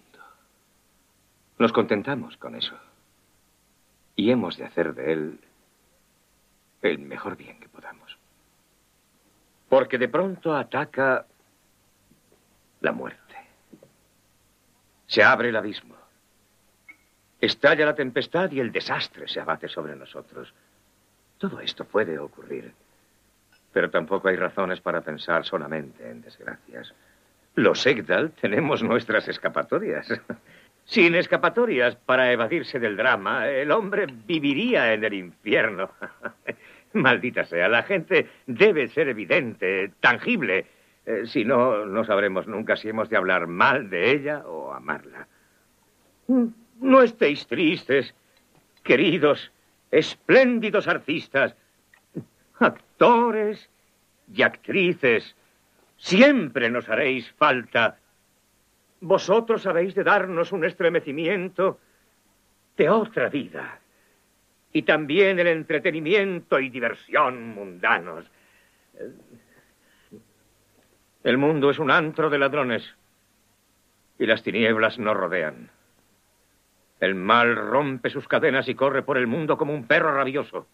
Nos 1.58 1.74
contentamos 1.74 2.38
con 2.38 2.56
eso. 2.56 2.76
Y 4.16 4.32
hemos 4.32 4.56
de 4.56 4.64
hacer 4.64 4.94
de 4.94 5.12
él 5.12 5.40
el 6.82 7.00
mejor 7.00 7.36
bien. 7.36 7.61
Porque 9.72 9.98
de 9.98 10.10
pronto 10.10 10.54
ataca 10.54 11.26
la 12.82 12.92
muerte. 12.92 13.36
Se 15.08 15.24
abre 15.24 15.48
el 15.48 15.56
abismo. 15.56 15.96
Estalla 17.40 17.86
la 17.86 17.96
tempestad 17.96 18.52
y 18.52 18.60
el 18.60 18.74
desastre 18.74 19.30
se 19.30 19.40
abate 19.40 19.70
sobre 19.70 19.96
nosotros. 19.96 20.54
Todo 21.38 21.62
esto 21.62 21.86
puede 21.86 22.20
ocurrir. 22.20 22.74
Pero 23.72 23.90
tampoco 23.90 24.28
hay 24.28 24.36
razones 24.36 24.82
para 24.82 25.00
pensar 25.00 25.46
solamente 25.46 26.06
en 26.06 26.22
desgracias. 26.22 26.94
Los 27.56 27.86
Egdal 27.86 28.32
tenemos 28.32 28.84
nuestras 28.84 29.30
escapatorias. 29.30 30.06
Sin 30.84 31.16
escapatorias 31.16 31.96
para 31.96 32.30
evadirse 32.30 32.78
del 32.78 32.98
drama, 32.98 33.48
el 33.48 33.72
hombre 33.72 34.06
viviría 34.06 34.94
en 34.94 35.06
el 35.06 35.14
infierno. 35.14 35.92
Maldita 36.94 37.46
sea, 37.46 37.70
la 37.70 37.84
gente 37.84 38.28
debe 38.48 38.88
ser 38.90 39.08
evidente, 39.10 39.92
tangible. 40.00 40.66
Eh, 41.06 41.26
si 41.26 41.46
no, 41.46 41.86
no 41.86 42.04
sabremos 42.04 42.48
nunca 42.48 42.76
si 42.76 42.90
hemos 42.90 43.10
de 43.10 43.18
hablar 43.18 43.48
mal 43.48 43.90
de 43.90 44.12
ella 44.12 44.44
o 44.46 44.74
amarla. 44.74 45.28
No 46.28 47.02
estéis 47.02 47.48
tristes, 47.48 48.14
queridos, 48.84 49.52
espléndidos 49.92 50.88
artistas, 50.88 51.56
actores 52.60 53.70
y 54.34 54.42
actrices. 54.42 55.36
Siempre 55.98 56.70
nos 56.70 56.90
haréis 56.90 57.32
falta. 57.34 57.98
Vosotros 59.02 59.66
habéis 59.66 59.96
de 59.96 60.04
darnos 60.04 60.52
un 60.52 60.64
estremecimiento 60.66 61.80
de 62.78 62.90
otra 62.90 63.30
vida. 63.30 63.81
Y 64.74 64.84
también 64.84 65.40
el 65.40 65.48
entretenimiento 65.48 66.60
y 66.60 66.70
diversión 66.70 67.50
mundanos. 67.50 68.26
El 71.24 71.38
mundo 71.38 71.70
es 71.70 71.80
un 71.80 71.92
antro 71.92 72.30
de 72.30 72.40
ladrones 72.40 72.84
y 74.18 74.26
las 74.26 74.44
tinieblas 74.44 74.98
nos 74.98 75.18
rodean. 75.18 75.70
El 77.00 77.16
mal 77.16 77.56
rompe 77.56 78.12
sus 78.12 78.28
cadenas 78.28 78.68
y 78.70 78.76
corre 78.76 79.02
por 79.02 79.18
el 79.18 79.28
mundo 79.28 79.58
como 79.58 79.74
un 79.74 79.88
perro 79.88 80.14
rabioso. 80.14 80.68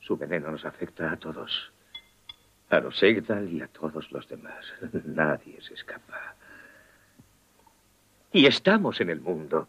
Su 0.00 0.16
veneno 0.16 0.50
nos 0.50 0.64
afecta 0.64 1.12
a 1.12 1.16
todos. 1.16 1.72
A 2.70 2.80
los 2.80 3.00
Egdal 3.02 3.48
y 3.52 3.62
a 3.62 3.68
todos 3.68 4.10
los 4.10 4.28
demás. 4.28 4.64
Nadie 5.04 5.60
se 5.62 5.74
escapa. 5.74 6.34
Y 8.32 8.46
estamos 8.46 9.00
en 9.00 9.10
el 9.10 9.20
mundo. 9.20 9.68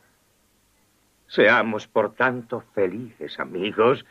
Seamos, 1.34 1.88
por 1.88 2.14
tanto, 2.14 2.62
felices, 2.76 3.40
amigos, 3.40 4.06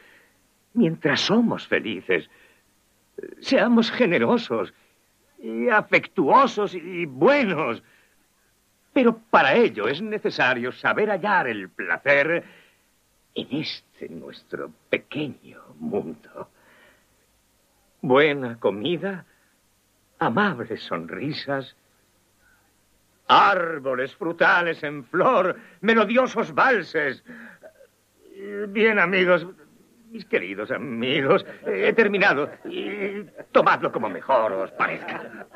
mientras 0.74 1.20
somos 1.20 1.68
felices. 1.68 2.28
Seamos 3.38 3.92
generosos 3.92 4.74
y 5.38 5.68
afectuosos 5.68 6.74
y 6.74 7.06
buenos. 7.06 7.80
Pero 8.92 9.18
para 9.30 9.54
ello 9.54 9.86
es 9.86 10.02
necesario 10.02 10.72
saber 10.72 11.10
hallar 11.10 11.46
el 11.46 11.68
placer 11.68 12.42
en 13.36 13.48
este 13.52 14.08
nuestro 14.08 14.72
pequeño 14.90 15.62
mundo. 15.78 16.50
Buena 18.00 18.58
comida, 18.58 19.26
amables 20.18 20.82
sonrisas, 20.82 21.76
árboles 23.28 24.14
frutales 24.16 24.82
en 24.82 25.04
flor, 25.04 25.56
melodiosos 25.80 26.54
valses. 26.54 27.22
Bien, 28.68 28.98
amigos, 28.98 29.46
mis 30.10 30.24
queridos 30.26 30.70
amigos, 30.70 31.44
he 31.66 31.92
terminado. 31.92 32.50
Tomadlo 33.52 33.90
como 33.90 34.08
mejor 34.10 34.52
os 34.52 34.70
parezca. 34.72 35.46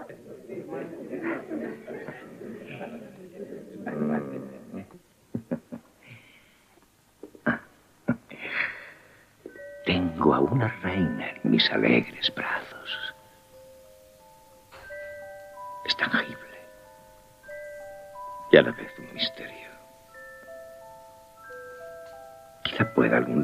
Tengo 9.85 10.35
a 10.35 10.41
una 10.41 10.69
reina 10.83 11.31
en 11.31 11.51
mis 11.51 11.71
alegres 11.71 12.33
brazos. 12.35 12.76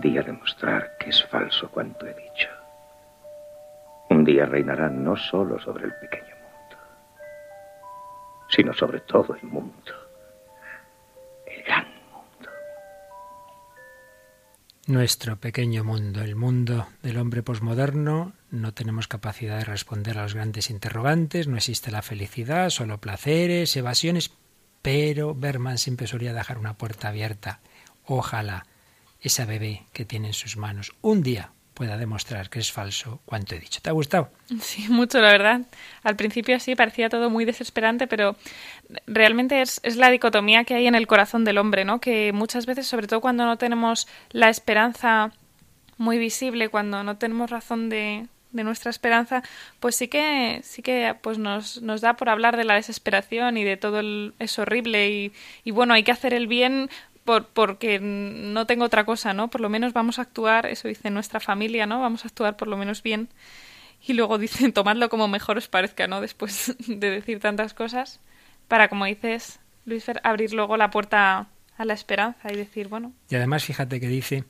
Día 0.03 0.23
demostrar 0.23 0.97
que 0.99 1.09
es 1.09 1.25
falso 1.25 1.71
cuanto 1.71 2.07
he 2.07 2.15
dicho. 2.15 2.49
Un 4.11 4.25
día 4.25 4.45
reinará 4.45 4.91
no 4.91 5.17
solo 5.17 5.59
sobre 5.59 5.87
el 5.87 5.95
pequeño 5.95 6.35
mundo, 6.37 6.77
sino 8.51 8.75
sobre 8.75 9.01
todo 9.01 9.35
el 9.35 9.45
mundo. 9.45 9.93
El 11.47 11.63
gran 11.63 11.87
mundo. 12.13 12.51
Nuestro 14.87 15.37
pequeño 15.37 15.85
mundo, 15.85 16.21
el 16.21 16.37
mundo 16.37 16.89
del 17.03 17.17
hombre 17.17 17.43
posmoderno, 17.43 18.35
no 18.51 18.75
tenemos 18.75 19.09
capacidad 19.09 19.59
de 19.59 19.65
responder 19.65 20.19
a 20.19 20.23
los 20.25 20.35
grandes 20.35 20.69
interrogantes, 20.69 21.49
no 21.49 21.57
existe 21.57 21.91
la 21.91 22.03
felicidad, 22.03 22.69
solo 22.69 22.99
placeres, 22.99 23.75
evasiones, 23.77 24.33
pero 24.83 25.35
Berman 25.35 25.79
siempre 25.79 26.07
solía 26.07 26.35
dejar 26.35 26.59
una 26.59 26.77
puerta 26.77 27.09
abierta. 27.09 27.61
Ojalá 28.05 28.67
esa 29.23 29.47
bebé 29.47 29.85
que 29.93 30.05
tiene 30.05 30.29
en 30.29 30.35
sus 30.35 30.57
manos 30.57 30.93
un 31.01 31.23
día 31.23 31.53
pueda 31.75 31.97
demostrar 31.97 32.51
que 32.51 32.59
es 32.59 32.71
falso 32.71 33.21
cuanto 33.25 33.55
he 33.55 33.59
dicho. 33.59 33.81
¿Te 33.81 33.91
ha 33.91 33.93
gustado? 33.93 34.31
Sí, 34.61 34.87
mucho, 34.89 35.21
la 35.21 35.33
verdad. 35.33 35.63
Al 36.03 36.17
principio 36.17 36.61
sí 36.61 36.75
parecía 36.75 37.09
todo 37.09 37.31
muy 37.31 37.45
desesperante, 37.45 38.07
pero 38.07 38.37
realmente 39.07 39.63
es, 39.63 39.81
es, 39.83 39.97
la 39.97 40.11
dicotomía 40.11 40.65
que 40.65 40.75
hay 40.75 40.87
en 40.87 40.95
el 40.95 41.07
corazón 41.07 41.45
del 41.45 41.59
hombre, 41.59 41.85
¿no? 41.85 42.01
Que 42.01 42.33
muchas 42.33 42.67
veces, 42.67 42.87
sobre 42.87 43.07
todo 43.07 43.21
cuando 43.21 43.47
no 43.47 43.57
tenemos 43.57 44.07
la 44.31 44.51
esperanza 44.51 45.33
muy 45.97 46.19
visible, 46.19 46.69
cuando 46.69 47.03
no 47.03 47.17
tenemos 47.17 47.51
razón 47.51 47.89
de, 47.89 48.27
de 48.53 48.65
nuestra 48.65 48.91
esperanza, 48.91 49.43
pues 49.81 49.97
sí 49.97 50.09
que, 50.09 50.61
sí 50.63 50.83
que 50.83 51.15
pues 51.21 51.39
nos, 51.39 51.81
nos 51.83 52.01
da 52.01 52.15
por 52.15 52.29
hablar 52.29 52.57
de 52.57 52.65
la 52.65 52.75
desesperación 52.75 53.57
y 53.57 53.65
de 53.65 53.77
todo 53.77 54.01
el, 54.01 54.35
es 54.39 54.59
horrible 54.59 55.11
y, 55.11 55.33
y 55.65 55.71
bueno, 55.71 55.95
hay 55.95 56.03
que 56.03 56.13
hacer 56.13 56.35
el 56.35 56.47
bien 56.47 56.91
por, 57.25 57.49
porque 57.49 57.99
no 58.01 58.67
tengo 58.67 58.85
otra 58.85 59.05
cosa, 59.05 59.33
¿no? 59.33 59.49
Por 59.49 59.61
lo 59.61 59.69
menos 59.69 59.93
vamos 59.93 60.19
a 60.19 60.23
actuar, 60.23 60.67
eso 60.67 60.89
dice 60.89 61.11
nuestra 61.11 61.41
familia, 61.41 61.87
¿no? 61.87 62.01
Vamos 62.01 62.25
a 62.25 62.29
actuar 62.29 62.57
por 62.57 62.69
lo 62.69 62.77
menos 62.77 63.03
bien. 63.03 63.29
Y 64.07 64.15
luego 64.15 64.39
dicen, 64.39 64.73
tomadlo 64.73 65.09
como 65.09 65.29
mejor 65.29 65.59
os 65.59 65.69
parezca, 65.69 66.07
¿no? 66.07 66.21
Después 66.21 66.75
de 66.87 67.11
decir 67.11 67.41
tantas 67.41 67.75
cosas, 67.75 68.21
para, 68.69 68.89
como 68.89 69.05
dices, 69.05 69.61
Luis 69.85 70.05
abrir 70.23 70.53
luego 70.53 70.77
la 70.77 70.91
puerta 70.91 71.49
a 71.77 71.85
la 71.85 71.95
esperanza 71.95 72.53
y 72.53 72.57
decir, 72.57 72.89
bueno. 72.89 73.13
Y 73.29 73.37
además, 73.37 73.65
fíjate 73.65 74.01
que 74.01 74.09
dice, 74.09 74.45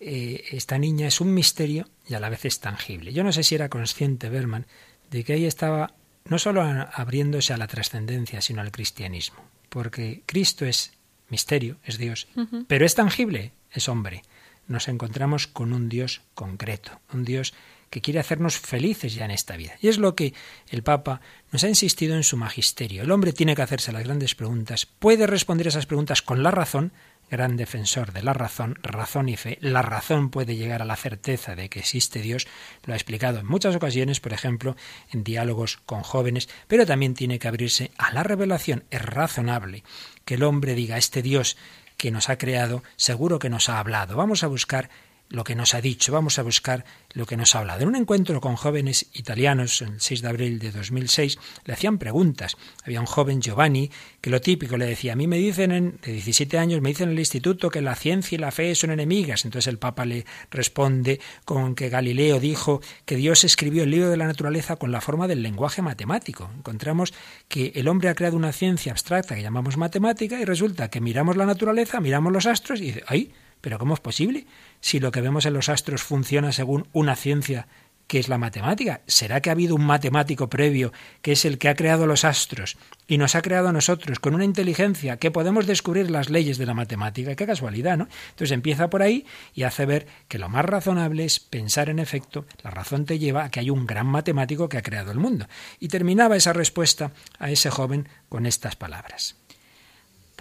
eh, 0.00 0.44
esta 0.50 0.78
niña 0.78 1.06
es 1.06 1.20
un 1.20 1.32
misterio 1.32 1.88
y 2.08 2.14
a 2.14 2.20
la 2.20 2.28
vez 2.28 2.44
es 2.44 2.60
tangible. 2.60 3.12
Yo 3.12 3.22
no 3.24 3.32
sé 3.32 3.44
si 3.44 3.54
era 3.54 3.68
consciente 3.68 4.28
Berman 4.28 4.66
de 5.10 5.24
que 5.24 5.34
ahí 5.34 5.44
estaba 5.44 5.94
no 6.24 6.38
solo 6.38 6.62
abriéndose 6.62 7.52
a 7.52 7.56
la 7.56 7.66
trascendencia, 7.66 8.40
sino 8.40 8.60
al 8.60 8.70
cristianismo, 8.70 9.44
porque 9.68 10.22
Cristo 10.26 10.64
es 10.64 10.92
misterio, 11.32 11.78
es 11.82 11.98
Dios, 11.98 12.28
pero 12.68 12.86
es 12.86 12.94
tangible, 12.94 13.52
es 13.72 13.88
hombre. 13.88 14.22
Nos 14.68 14.86
encontramos 14.86 15.48
con 15.48 15.72
un 15.72 15.88
Dios 15.88 16.22
concreto, 16.34 17.00
un 17.12 17.24
Dios 17.24 17.52
que 17.90 18.00
quiere 18.00 18.20
hacernos 18.20 18.58
felices 18.58 19.14
ya 19.14 19.24
en 19.24 19.32
esta 19.32 19.56
vida. 19.56 19.72
Y 19.80 19.88
es 19.88 19.98
lo 19.98 20.14
que 20.14 20.32
el 20.70 20.82
Papa 20.82 21.20
nos 21.50 21.64
ha 21.64 21.68
insistido 21.68 22.16
en 22.16 22.22
su 22.22 22.36
magisterio. 22.36 23.02
El 23.02 23.10
hombre 23.10 23.32
tiene 23.32 23.54
que 23.54 23.62
hacerse 23.62 23.92
las 23.92 24.04
grandes 24.04 24.34
preguntas, 24.34 24.86
puede 24.86 25.26
responder 25.26 25.66
esas 25.66 25.86
preguntas 25.86 26.22
con 26.22 26.42
la 26.42 26.50
razón, 26.50 26.92
gran 27.32 27.56
defensor 27.56 28.12
de 28.12 28.22
la 28.22 28.34
razón, 28.34 28.78
razón 28.82 29.30
y 29.30 29.38
fe, 29.38 29.56
la 29.62 29.80
razón 29.80 30.28
puede 30.28 30.54
llegar 30.54 30.82
a 30.82 30.84
la 30.84 30.96
certeza 30.96 31.56
de 31.56 31.70
que 31.70 31.78
existe 31.78 32.20
Dios, 32.20 32.46
lo 32.84 32.92
ha 32.92 32.96
explicado 32.96 33.38
en 33.38 33.46
muchas 33.46 33.74
ocasiones, 33.74 34.20
por 34.20 34.34
ejemplo, 34.34 34.76
en 35.10 35.24
diálogos 35.24 35.78
con 35.86 36.02
jóvenes, 36.02 36.50
pero 36.68 36.84
también 36.84 37.14
tiene 37.14 37.38
que 37.38 37.48
abrirse 37.48 37.90
a 37.96 38.12
la 38.12 38.22
revelación. 38.22 38.84
Es 38.90 39.00
razonable 39.00 39.82
que 40.26 40.34
el 40.34 40.42
hombre 40.42 40.74
diga, 40.74 40.98
este 40.98 41.22
Dios 41.22 41.56
que 41.96 42.10
nos 42.10 42.28
ha 42.28 42.36
creado, 42.36 42.82
seguro 42.96 43.38
que 43.38 43.48
nos 43.48 43.70
ha 43.70 43.78
hablado. 43.78 44.14
Vamos 44.14 44.44
a 44.44 44.48
buscar 44.48 44.90
lo 45.32 45.44
que 45.44 45.54
nos 45.54 45.74
ha 45.74 45.80
dicho, 45.80 46.12
vamos 46.12 46.38
a 46.38 46.42
buscar 46.42 46.84
lo 47.14 47.24
que 47.24 47.38
nos 47.38 47.54
ha 47.54 47.60
hablado. 47.60 47.82
En 47.82 47.88
un 47.88 47.96
encuentro 47.96 48.38
con 48.40 48.54
jóvenes 48.54 49.06
italianos, 49.14 49.80
el 49.80 49.98
6 49.98 50.20
de 50.20 50.28
abril 50.28 50.58
de 50.58 50.70
2006, 50.70 51.38
le 51.64 51.72
hacían 51.72 51.96
preguntas. 51.96 52.56
Había 52.84 53.00
un 53.00 53.06
joven, 53.06 53.40
Giovanni, 53.40 53.90
que 54.20 54.28
lo 54.28 54.42
típico 54.42 54.76
le 54.76 54.84
decía, 54.84 55.14
a 55.14 55.16
mí 55.16 55.26
me 55.26 55.38
dicen, 55.38 55.72
en, 55.72 55.98
de 56.02 56.12
17 56.12 56.58
años, 56.58 56.82
me 56.82 56.90
dicen 56.90 57.08
en 57.08 57.14
el 57.14 57.18
instituto 57.18 57.70
que 57.70 57.80
la 57.80 57.94
ciencia 57.94 58.36
y 58.36 58.38
la 58.38 58.50
fe 58.50 58.74
son 58.74 58.90
enemigas. 58.90 59.46
Entonces 59.46 59.68
el 59.68 59.78
Papa 59.78 60.04
le 60.04 60.26
responde 60.50 61.18
con 61.46 61.74
que 61.74 61.88
Galileo 61.88 62.38
dijo 62.38 62.82
que 63.06 63.16
Dios 63.16 63.44
escribió 63.44 63.84
el 63.84 63.90
libro 63.90 64.10
de 64.10 64.18
la 64.18 64.26
naturaleza 64.26 64.76
con 64.76 64.92
la 64.92 65.00
forma 65.00 65.28
del 65.28 65.42
lenguaje 65.42 65.80
matemático. 65.80 66.50
Encontramos 66.58 67.14
que 67.48 67.72
el 67.74 67.88
hombre 67.88 68.10
ha 68.10 68.14
creado 68.14 68.36
una 68.36 68.52
ciencia 68.52 68.92
abstracta 68.92 69.34
que 69.34 69.42
llamamos 69.42 69.78
matemática 69.78 70.38
y 70.38 70.44
resulta 70.44 70.90
que 70.90 71.00
miramos 71.00 71.38
la 71.38 71.46
naturaleza, 71.46 72.00
miramos 72.00 72.34
los 72.34 72.44
astros 72.44 72.80
y 72.80 72.84
dice, 72.84 73.04
¡ay! 73.06 73.32
¿Pero 73.62 73.78
cómo 73.78 73.94
es 73.94 74.00
posible? 74.00 74.46
Si 74.80 75.00
lo 75.00 75.10
que 75.10 75.22
vemos 75.22 75.46
en 75.46 75.54
los 75.54 75.70
astros 75.70 76.02
funciona 76.02 76.52
según 76.52 76.88
una 76.92 77.16
ciencia 77.16 77.66
que 78.12 78.18
es 78.18 78.28
la 78.28 78.36
matemática. 78.36 79.00
¿Será 79.06 79.40
que 79.40 79.48
ha 79.48 79.54
habido 79.54 79.74
un 79.74 79.86
matemático 79.86 80.50
previo 80.50 80.92
que 81.22 81.32
es 81.32 81.46
el 81.46 81.56
que 81.56 81.70
ha 81.70 81.74
creado 81.74 82.06
los 82.06 82.26
astros 82.26 82.76
y 83.06 83.16
nos 83.16 83.34
ha 83.34 83.40
creado 83.40 83.68
a 83.68 83.72
nosotros 83.72 84.18
con 84.18 84.34
una 84.34 84.44
inteligencia 84.44 85.16
que 85.16 85.30
podemos 85.30 85.66
descubrir 85.66 86.10
las 86.10 86.28
leyes 86.28 86.58
de 86.58 86.66
la 86.66 86.74
matemática? 86.74 87.34
Qué 87.34 87.46
casualidad, 87.46 87.96
¿no? 87.96 88.08
Entonces 88.28 88.52
empieza 88.52 88.90
por 88.90 89.00
ahí 89.00 89.24
y 89.54 89.62
hace 89.62 89.86
ver 89.86 90.06
que 90.28 90.38
lo 90.38 90.50
más 90.50 90.66
razonable 90.66 91.24
es 91.24 91.40
pensar 91.40 91.88
en 91.88 91.98
efecto, 91.98 92.44
la 92.62 92.70
razón 92.70 93.06
te 93.06 93.18
lleva 93.18 93.44
a 93.44 93.50
que 93.50 93.60
hay 93.60 93.70
un 93.70 93.86
gran 93.86 94.08
matemático 94.08 94.68
que 94.68 94.76
ha 94.76 94.82
creado 94.82 95.10
el 95.10 95.18
mundo. 95.18 95.46
Y 95.80 95.88
terminaba 95.88 96.36
esa 96.36 96.52
respuesta 96.52 97.12
a 97.38 97.50
ese 97.50 97.70
joven 97.70 98.10
con 98.28 98.44
estas 98.44 98.76
palabras. 98.76 99.36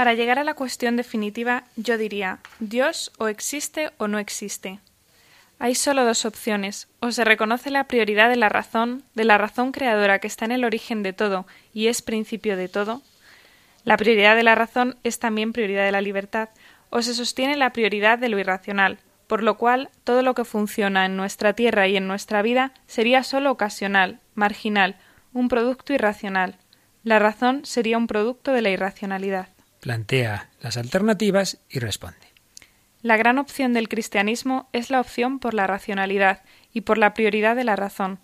Para 0.02 0.16
llegar 0.16 0.40
a 0.40 0.44
la 0.44 0.56
cuestión 0.56 0.96
definitiva, 0.96 1.66
yo 1.76 1.96
diría, 1.96 2.40
Dios 2.60 3.12
o 3.20 3.28
existe 3.28 3.92
o 4.00 4.08
no 4.08 4.18
existe. 4.18 4.80
Hay 5.60 5.76
solo 5.76 6.04
dos 6.04 6.26
opciones, 6.26 6.88
o 7.02 7.12
se 7.12 7.24
reconoce 7.24 7.70
la 7.70 7.84
prioridad 7.84 8.28
de 8.28 8.36
la 8.36 8.50
razón, 8.50 9.04
de 9.14 9.26
la 9.26 9.38
razón 9.38 9.72
creadora 9.72 10.18
que 10.18 10.26
está 10.26 10.46
en 10.46 10.54
el 10.54 10.66
origen 10.66 11.04
de 11.04 11.14
todo 11.14 11.46
y 11.72 11.86
es 11.86 12.02
principio 12.02 12.58
de 12.58 12.68
todo. 12.68 13.04
La 13.84 13.96
prioridad 13.96 14.36
de 14.36 14.42
la 14.42 14.56
razón 14.56 14.98
es 15.04 15.20
también 15.20 15.54
prioridad 15.54 15.86
de 15.86 15.92
la 15.92 16.02
libertad, 16.02 16.50
o 16.90 17.04
se 17.04 17.14
sostiene 17.14 17.56
la 17.56 17.72
prioridad 17.72 18.18
de 18.18 18.30
lo 18.30 18.40
irracional, 18.40 18.98
por 19.28 19.44
lo 19.44 19.60
cual 19.60 19.92
todo 20.04 20.24
lo 20.24 20.34
que 20.34 20.46
funciona 20.46 21.06
en 21.06 21.16
nuestra 21.16 21.54
tierra 21.54 21.88
y 21.88 21.96
en 21.96 22.08
nuestra 22.08 22.42
vida 22.42 22.74
sería 22.88 23.22
solo 23.22 23.52
ocasional, 23.52 24.20
marginal, 24.34 24.96
un 25.32 25.48
producto 25.48 25.94
irracional. 25.94 26.58
La 27.04 27.20
razón 27.20 27.66
sería 27.66 28.00
un 28.00 28.08
producto 28.08 28.52
de 28.52 28.64
la 28.64 28.72
irracionalidad 28.72 29.50
plantea 29.82 30.50
las 30.62 30.78
alternativas 30.78 31.58
y 31.70 31.80
responde. 31.80 32.32
La 33.02 33.18
gran 33.18 33.40
opción 33.40 33.74
del 33.74 33.90
cristianismo 33.90 34.70
es 34.74 34.90
la 34.90 35.02
opción 35.02 35.40
por 35.40 35.54
la 35.54 35.68
racionalidad 35.68 36.44
y 36.72 36.82
por 36.82 36.98
la 36.98 37.14
prioridad 37.14 37.56
de 37.56 37.64
la 37.64 37.76
razón. 37.76 38.20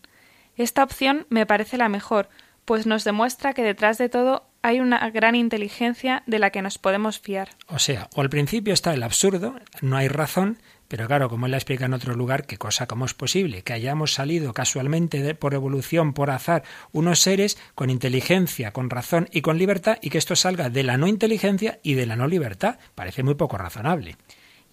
Esta 0.56 0.84
opción 0.84 1.26
me 1.30 1.46
parece 1.46 1.78
la 1.78 1.90
mejor, 1.90 2.30
pues 2.64 2.86
nos 2.86 3.04
demuestra 3.04 3.54
que 3.54 3.64
detrás 3.64 3.98
de 3.98 4.08
todo 4.08 4.48
hay 4.62 4.80
una 4.80 5.10
gran 5.10 5.36
inteligencia 5.36 6.24
de 6.28 6.40
la 6.40 6.52
que 6.52 6.62
nos 6.62 6.78
podemos 6.78 7.20
fiar. 7.20 7.50
O 7.68 7.80
sea, 7.80 8.10
o 8.16 8.22
al 8.22 8.30
principio 8.30 8.74
está 8.74 8.94
el 8.94 9.04
absurdo, 9.04 9.56
no 9.82 9.98
hay 9.98 10.08
razón, 10.08 10.60
pero 10.88 11.08
claro, 11.08 11.30
como 11.30 11.46
él 11.46 11.52
la 11.52 11.58
explica 11.58 11.86
en 11.86 11.94
otro 11.94 12.16
lugar, 12.16 12.46
¿qué 12.46 12.58
cosa, 12.58 12.88
cómo 12.88 13.06
es 13.06 13.14
posible? 13.14 13.62
Que 13.62 13.74
hayamos 13.74 14.14
salido 14.14 14.54
casualmente 14.54 15.36
por 15.36 15.54
evolución, 15.54 16.14
por 16.14 16.30
azar, 16.30 16.64
unos 16.92 17.20
seres 17.20 17.58
con 17.76 17.90
inteligencia, 17.90 18.72
con 18.72 18.90
razón 18.90 19.28
y 19.32 19.42
con 19.42 19.58
libertad, 19.58 19.98
y 20.02 20.10
que 20.10 20.18
esto 20.18 20.36
salga 20.36 20.70
de 20.70 20.84
la 20.84 20.98
no 20.98 21.08
inteligencia 21.08 21.80
y 21.84 21.96
de 21.96 22.06
la 22.06 22.16
no 22.16 22.28
libertad. 22.28 22.80
Parece 22.96 23.24
muy 23.24 23.36
poco 23.36 23.58
razonable. 23.58 24.18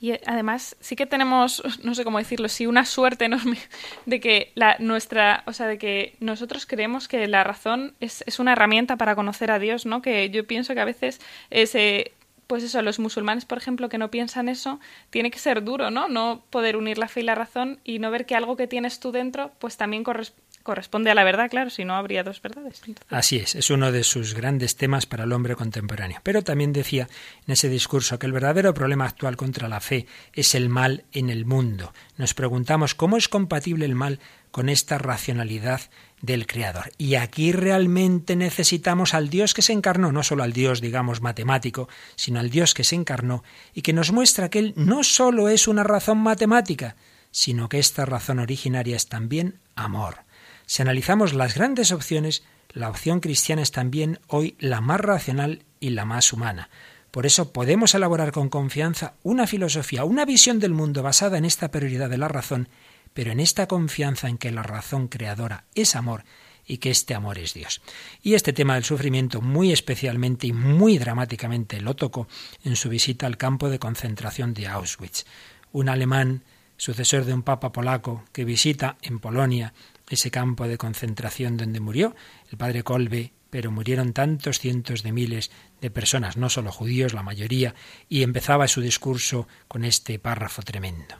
Y 0.00 0.12
eh, 0.12 0.20
además 0.26 0.76
sí 0.80 0.96
que 0.96 1.06
tenemos, 1.06 1.62
no 1.82 1.94
sé 1.94 2.04
cómo 2.04 2.18
decirlo, 2.18 2.48
sí 2.48 2.66
una 2.66 2.84
suerte 2.84 3.24
enorme 3.24 3.58
de 4.06 4.20
que 4.20 4.52
la 4.54 4.76
nuestra, 4.78 5.42
o 5.46 5.52
sea, 5.52 5.66
de 5.66 5.78
que 5.78 6.16
nosotros 6.20 6.66
creemos 6.66 7.08
que 7.08 7.26
la 7.26 7.42
razón 7.42 7.94
es, 8.00 8.22
es 8.26 8.38
una 8.38 8.52
herramienta 8.52 8.96
para 8.96 9.14
conocer 9.14 9.50
a 9.50 9.58
Dios, 9.58 9.86
¿no? 9.86 10.02
Que 10.02 10.30
yo 10.30 10.46
pienso 10.46 10.74
que 10.74 10.80
a 10.80 10.84
veces 10.84 11.20
se 11.50 12.12
pues 12.46 12.62
eso, 12.62 12.82
los 12.82 12.98
musulmanes, 12.98 13.44
por 13.44 13.58
ejemplo, 13.58 13.88
que 13.88 13.98
no 13.98 14.10
piensan 14.10 14.48
eso, 14.48 14.80
tiene 15.10 15.30
que 15.30 15.38
ser 15.38 15.64
duro, 15.64 15.90
¿no? 15.90 16.08
No 16.08 16.44
poder 16.50 16.76
unir 16.76 16.98
la 16.98 17.08
fe 17.08 17.20
y 17.20 17.24
la 17.24 17.34
razón 17.34 17.80
y 17.84 17.98
no 17.98 18.10
ver 18.10 18.26
que 18.26 18.36
algo 18.36 18.56
que 18.56 18.66
tienes 18.66 19.00
tú 19.00 19.12
dentro, 19.12 19.52
pues 19.58 19.76
también 19.76 20.04
corresponde 20.04 20.43
a 20.66 21.14
la 21.14 21.24
verdad, 21.24 21.50
claro, 21.50 21.70
si 21.70 21.84
no 21.84 21.94
habría 21.94 22.22
dos 22.22 22.40
verdades. 22.40 22.82
Así 23.10 23.36
es, 23.36 23.54
es 23.54 23.70
uno 23.70 23.92
de 23.92 24.04
sus 24.04 24.34
grandes 24.34 24.76
temas 24.76 25.06
para 25.06 25.24
el 25.24 25.32
hombre 25.32 25.56
contemporáneo. 25.56 26.20
Pero 26.22 26.42
también 26.42 26.72
decía 26.72 27.08
en 27.46 27.52
ese 27.52 27.68
discurso 27.68 28.18
que 28.18 28.26
el 28.26 28.32
verdadero 28.32 28.72
problema 28.72 29.06
actual 29.06 29.36
contra 29.36 29.68
la 29.68 29.80
fe 29.80 30.06
es 30.32 30.54
el 30.54 30.68
mal 30.68 31.04
en 31.12 31.30
el 31.30 31.44
mundo. 31.44 31.92
Nos 32.16 32.34
preguntamos 32.34 32.94
cómo 32.94 33.16
es 33.16 33.28
compatible 33.28 33.84
el 33.84 33.94
mal 33.94 34.20
con 34.50 34.68
esta 34.68 34.98
racionalidad 34.98 35.80
del 36.22 36.46
Creador. 36.46 36.92
Y 36.96 37.16
aquí 37.16 37.52
realmente 37.52 38.36
necesitamos 38.36 39.12
al 39.12 39.28
Dios 39.28 39.52
que 39.52 39.62
se 39.62 39.72
encarnó, 39.72 40.12
no 40.12 40.22
solo 40.22 40.42
al 40.42 40.52
Dios, 40.52 40.80
digamos, 40.80 41.20
matemático, 41.20 41.88
sino 42.16 42.40
al 42.40 42.50
Dios 42.50 42.72
que 42.72 42.84
se 42.84 42.94
encarnó 42.94 43.44
y 43.74 43.82
que 43.82 43.92
nos 43.92 44.12
muestra 44.12 44.48
que 44.48 44.60
Él 44.60 44.72
no 44.76 45.04
solo 45.04 45.48
es 45.48 45.68
una 45.68 45.82
razón 45.82 46.18
matemática, 46.18 46.96
sino 47.30 47.68
que 47.68 47.80
esta 47.80 48.06
razón 48.06 48.38
originaria 48.38 48.96
es 48.96 49.08
también 49.08 49.58
amor. 49.74 50.24
Si 50.66 50.82
analizamos 50.82 51.34
las 51.34 51.54
grandes 51.54 51.92
opciones, 51.92 52.44
la 52.70 52.88
opción 52.88 53.20
cristiana 53.20 53.62
es 53.62 53.70
también 53.70 54.18
hoy 54.28 54.56
la 54.58 54.80
más 54.80 55.00
racional 55.00 55.64
y 55.80 55.90
la 55.90 56.04
más 56.04 56.32
humana. 56.32 56.70
Por 57.10 57.26
eso 57.26 57.52
podemos 57.52 57.94
elaborar 57.94 58.32
con 58.32 58.48
confianza 58.48 59.14
una 59.22 59.46
filosofía, 59.46 60.04
una 60.04 60.24
visión 60.24 60.58
del 60.58 60.72
mundo 60.72 61.02
basada 61.02 61.38
en 61.38 61.44
esta 61.44 61.70
prioridad 61.70 62.10
de 62.10 62.18
la 62.18 62.28
razón 62.28 62.68
pero 63.14 63.30
en 63.30 63.40
esta 63.40 63.66
confianza 63.66 64.28
en 64.28 64.36
que 64.36 64.50
la 64.50 64.62
razón 64.62 65.08
creadora 65.08 65.64
es 65.74 65.96
amor 65.96 66.24
y 66.66 66.78
que 66.78 66.90
este 66.90 67.14
amor 67.14 67.38
es 67.38 67.54
Dios. 67.54 67.80
Y 68.22 68.34
este 68.34 68.52
tema 68.52 68.74
del 68.74 68.84
sufrimiento 68.84 69.40
muy 69.40 69.72
especialmente 69.72 70.46
y 70.46 70.52
muy 70.52 70.98
dramáticamente 70.98 71.80
lo 71.80 71.94
tocó 71.94 72.26
en 72.64 72.76
su 72.76 72.88
visita 72.88 73.26
al 73.26 73.36
campo 73.38 73.70
de 73.70 73.78
concentración 73.78 74.52
de 74.52 74.66
Auschwitz. 74.66 75.24
Un 75.72 75.88
alemán, 75.88 76.42
sucesor 76.76 77.24
de 77.24 77.34
un 77.34 77.42
papa 77.42 77.70
polaco, 77.70 78.24
que 78.32 78.44
visita 78.44 78.96
en 79.02 79.20
Polonia 79.20 79.72
ese 80.14 80.30
campo 80.30 80.66
de 80.66 80.78
concentración 80.78 81.56
donde 81.56 81.80
murió 81.80 82.14
el 82.50 82.58
padre 82.58 82.82
Kolbe, 82.82 83.32
pero 83.50 83.70
murieron 83.70 84.12
tantos 84.12 84.58
cientos 84.58 85.02
de 85.02 85.12
miles 85.12 85.50
de 85.80 85.90
personas, 85.90 86.36
no 86.36 86.48
solo 86.48 86.72
judíos, 86.72 87.12
la 87.12 87.22
mayoría, 87.22 87.74
y 88.08 88.22
empezaba 88.22 88.66
su 88.66 88.80
discurso 88.80 89.46
con 89.68 89.84
este 89.84 90.18
párrafo 90.18 90.62
tremendo. 90.62 91.14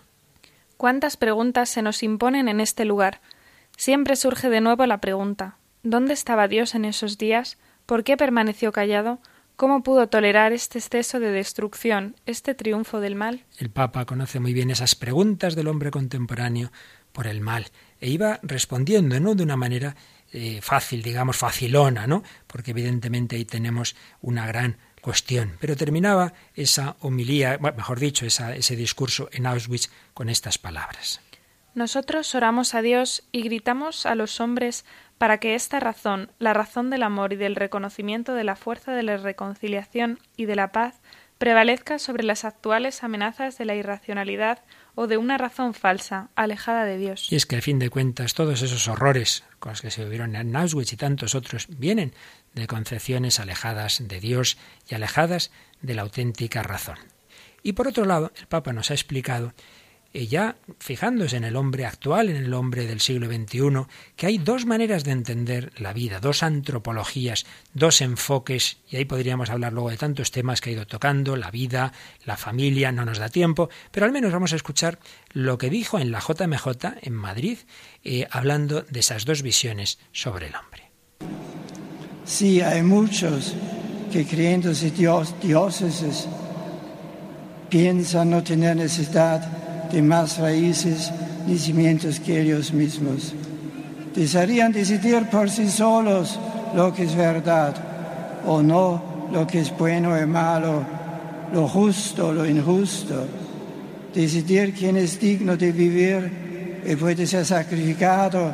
¿Cuántas 0.76 1.16
preguntas 1.16 1.68
se 1.68 1.82
nos 1.82 2.02
imponen 2.02 2.48
en 2.48 2.60
este 2.60 2.84
lugar? 2.84 3.20
Siempre 3.76 4.16
surge 4.16 4.48
de 4.48 4.60
nuevo 4.60 4.86
la 4.86 5.00
pregunta 5.00 5.58
¿Dónde 5.84 6.14
estaba 6.14 6.48
Dios 6.48 6.74
en 6.74 6.86
esos 6.86 7.18
días? 7.18 7.58
¿Por 7.84 8.04
qué 8.04 8.16
permaneció 8.16 8.72
callado? 8.72 9.20
¿Cómo 9.54 9.82
pudo 9.82 10.08
tolerar 10.08 10.54
este 10.54 10.78
exceso 10.78 11.20
de 11.20 11.30
destrucción, 11.30 12.16
este 12.24 12.54
triunfo 12.54 13.00
del 13.00 13.14
mal? 13.14 13.44
El 13.58 13.70
Papa 13.70 14.06
conoce 14.06 14.40
muy 14.40 14.54
bien 14.54 14.70
esas 14.70 14.94
preguntas 14.94 15.54
del 15.54 15.68
hombre 15.68 15.90
contemporáneo 15.90 16.72
por 17.12 17.26
el 17.26 17.42
mal 17.42 17.66
e 18.04 18.10
iba 18.10 18.38
respondiendo, 18.42 19.18
no 19.18 19.34
de 19.34 19.42
una 19.42 19.56
manera 19.56 19.96
eh, 20.30 20.60
fácil, 20.60 21.02
digamos, 21.02 21.38
facilona, 21.38 22.06
¿no? 22.06 22.22
Porque 22.46 22.72
evidentemente 22.72 23.36
ahí 23.36 23.46
tenemos 23.46 23.96
una 24.20 24.46
gran 24.46 24.76
cuestión. 25.00 25.56
Pero 25.58 25.74
terminaba 25.74 26.34
esa 26.54 26.96
homilía, 27.00 27.56
mejor 27.56 27.98
dicho, 27.98 28.26
ese 28.26 28.76
discurso 28.76 29.30
en 29.32 29.46
Auschwitz 29.46 29.88
con 30.12 30.28
estas 30.28 30.58
palabras. 30.58 31.22
Nosotros 31.74 32.34
oramos 32.34 32.74
a 32.74 32.82
Dios 32.82 33.24
y 33.32 33.40
gritamos 33.40 34.04
a 34.04 34.14
los 34.14 34.38
hombres 34.38 34.84
para 35.16 35.38
que 35.38 35.54
esta 35.54 35.80
razón, 35.80 36.30
la 36.38 36.52
razón 36.52 36.90
del 36.90 37.04
amor 37.04 37.32
y 37.32 37.36
del 37.36 37.56
reconocimiento 37.56 38.34
de 38.34 38.44
la 38.44 38.54
fuerza 38.54 38.92
de 38.92 39.02
la 39.02 39.16
reconciliación 39.16 40.18
y 40.36 40.44
de 40.44 40.56
la 40.56 40.72
paz, 40.72 41.00
prevalezca 41.38 41.98
sobre 41.98 42.22
las 42.22 42.44
actuales 42.44 43.02
amenazas 43.02 43.56
de 43.56 43.64
la 43.64 43.74
irracionalidad 43.74 44.58
o 44.94 45.06
de 45.06 45.16
una 45.16 45.38
razón 45.38 45.74
falsa, 45.74 46.30
alejada 46.34 46.84
de 46.84 46.98
Dios. 46.98 47.30
Y 47.30 47.36
es 47.36 47.46
que, 47.46 47.56
a 47.56 47.62
fin 47.62 47.78
de 47.78 47.90
cuentas, 47.90 48.34
todos 48.34 48.62
esos 48.62 48.88
horrores 48.88 49.44
con 49.58 49.72
los 49.72 49.82
que 49.82 49.90
se 49.90 50.04
vivieron 50.04 50.36
en 50.36 50.54
Auschwitz 50.54 50.92
y 50.92 50.96
tantos 50.96 51.34
otros 51.34 51.66
vienen 51.68 52.14
de 52.54 52.66
concepciones 52.66 53.40
alejadas 53.40 54.02
de 54.06 54.20
Dios 54.20 54.56
y 54.88 54.94
alejadas 54.94 55.50
de 55.82 55.94
la 55.94 56.02
auténtica 56.02 56.62
razón. 56.62 56.98
Y 57.62 57.72
por 57.72 57.88
otro 57.88 58.04
lado, 58.04 58.30
el 58.36 58.46
Papa 58.46 58.72
nos 58.72 58.90
ha 58.90 58.94
explicado 58.94 59.54
ya 60.14 60.56
fijándose 60.78 61.36
en 61.36 61.44
el 61.44 61.56
hombre 61.56 61.86
actual, 61.86 62.28
en 62.28 62.36
el 62.36 62.54
hombre 62.54 62.86
del 62.86 63.00
siglo 63.00 63.26
XXI, 63.26 63.86
que 64.14 64.26
hay 64.26 64.38
dos 64.38 64.64
maneras 64.64 65.02
de 65.02 65.10
entender 65.10 65.72
la 65.76 65.92
vida, 65.92 66.20
dos 66.20 66.44
antropologías, 66.44 67.44
dos 67.74 68.00
enfoques, 68.00 68.78
y 68.88 68.96
ahí 68.96 69.04
podríamos 69.04 69.50
hablar 69.50 69.72
luego 69.72 69.90
de 69.90 69.96
tantos 69.96 70.30
temas 70.30 70.60
que 70.60 70.70
ha 70.70 70.72
ido 70.74 70.86
tocando, 70.86 71.36
la 71.36 71.50
vida, 71.50 71.92
la 72.24 72.36
familia, 72.36 72.92
no 72.92 73.04
nos 73.04 73.18
da 73.18 73.28
tiempo, 73.28 73.68
pero 73.90 74.06
al 74.06 74.12
menos 74.12 74.32
vamos 74.32 74.52
a 74.52 74.56
escuchar 74.56 75.00
lo 75.32 75.58
que 75.58 75.68
dijo 75.68 75.98
en 75.98 76.12
la 76.12 76.20
JMJ 76.20 76.68
en 77.02 77.14
Madrid, 77.14 77.58
eh, 78.04 78.28
hablando 78.30 78.82
de 78.82 79.00
esas 79.00 79.24
dos 79.24 79.42
visiones 79.42 79.98
sobre 80.12 80.46
el 80.46 80.54
hombre. 80.54 80.90
Sí, 82.24 82.60
hay 82.60 82.82
muchos 82.82 83.52
que 84.12 84.24
creyéndose 84.24 84.92
Dios, 84.92 85.34
dioses 85.42 86.28
piensan 87.68 88.30
no 88.30 88.42
tener 88.44 88.76
necesidad 88.76 89.63
de 89.90 90.02
más 90.02 90.38
raíces 90.38 91.10
ni 91.46 91.58
cimientos 91.58 92.20
que 92.20 92.40
ellos 92.40 92.72
mismos. 92.72 93.34
Desearían 94.14 94.72
decidir 94.72 95.28
por 95.30 95.50
sí 95.50 95.68
solos 95.68 96.38
lo 96.74 96.92
que 96.92 97.04
es 97.04 97.14
verdad 97.14 97.74
o 98.46 98.62
no, 98.62 99.28
lo 99.32 99.46
que 99.46 99.60
es 99.60 99.76
bueno 99.76 100.20
y 100.20 100.26
malo, 100.26 100.84
lo 101.52 101.68
justo, 101.68 102.32
lo 102.32 102.46
injusto. 102.46 103.26
Decidir 104.14 104.72
quién 104.74 104.96
es 104.96 105.18
digno 105.18 105.56
de 105.56 105.72
vivir 105.72 106.82
y 106.86 106.94
puede 106.96 107.26
ser 107.26 107.44
sacrificado 107.44 108.52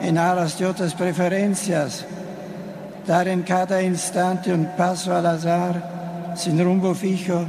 en 0.00 0.16
aras 0.18 0.58
de 0.58 0.66
otras 0.66 0.94
preferencias. 0.94 2.04
Dar 3.06 3.28
en 3.28 3.42
cada 3.42 3.82
instante 3.82 4.52
un 4.52 4.68
paso 4.76 5.14
al 5.14 5.26
azar, 5.26 6.34
sin 6.36 6.62
rumbo 6.62 6.94
fijo, 6.94 7.44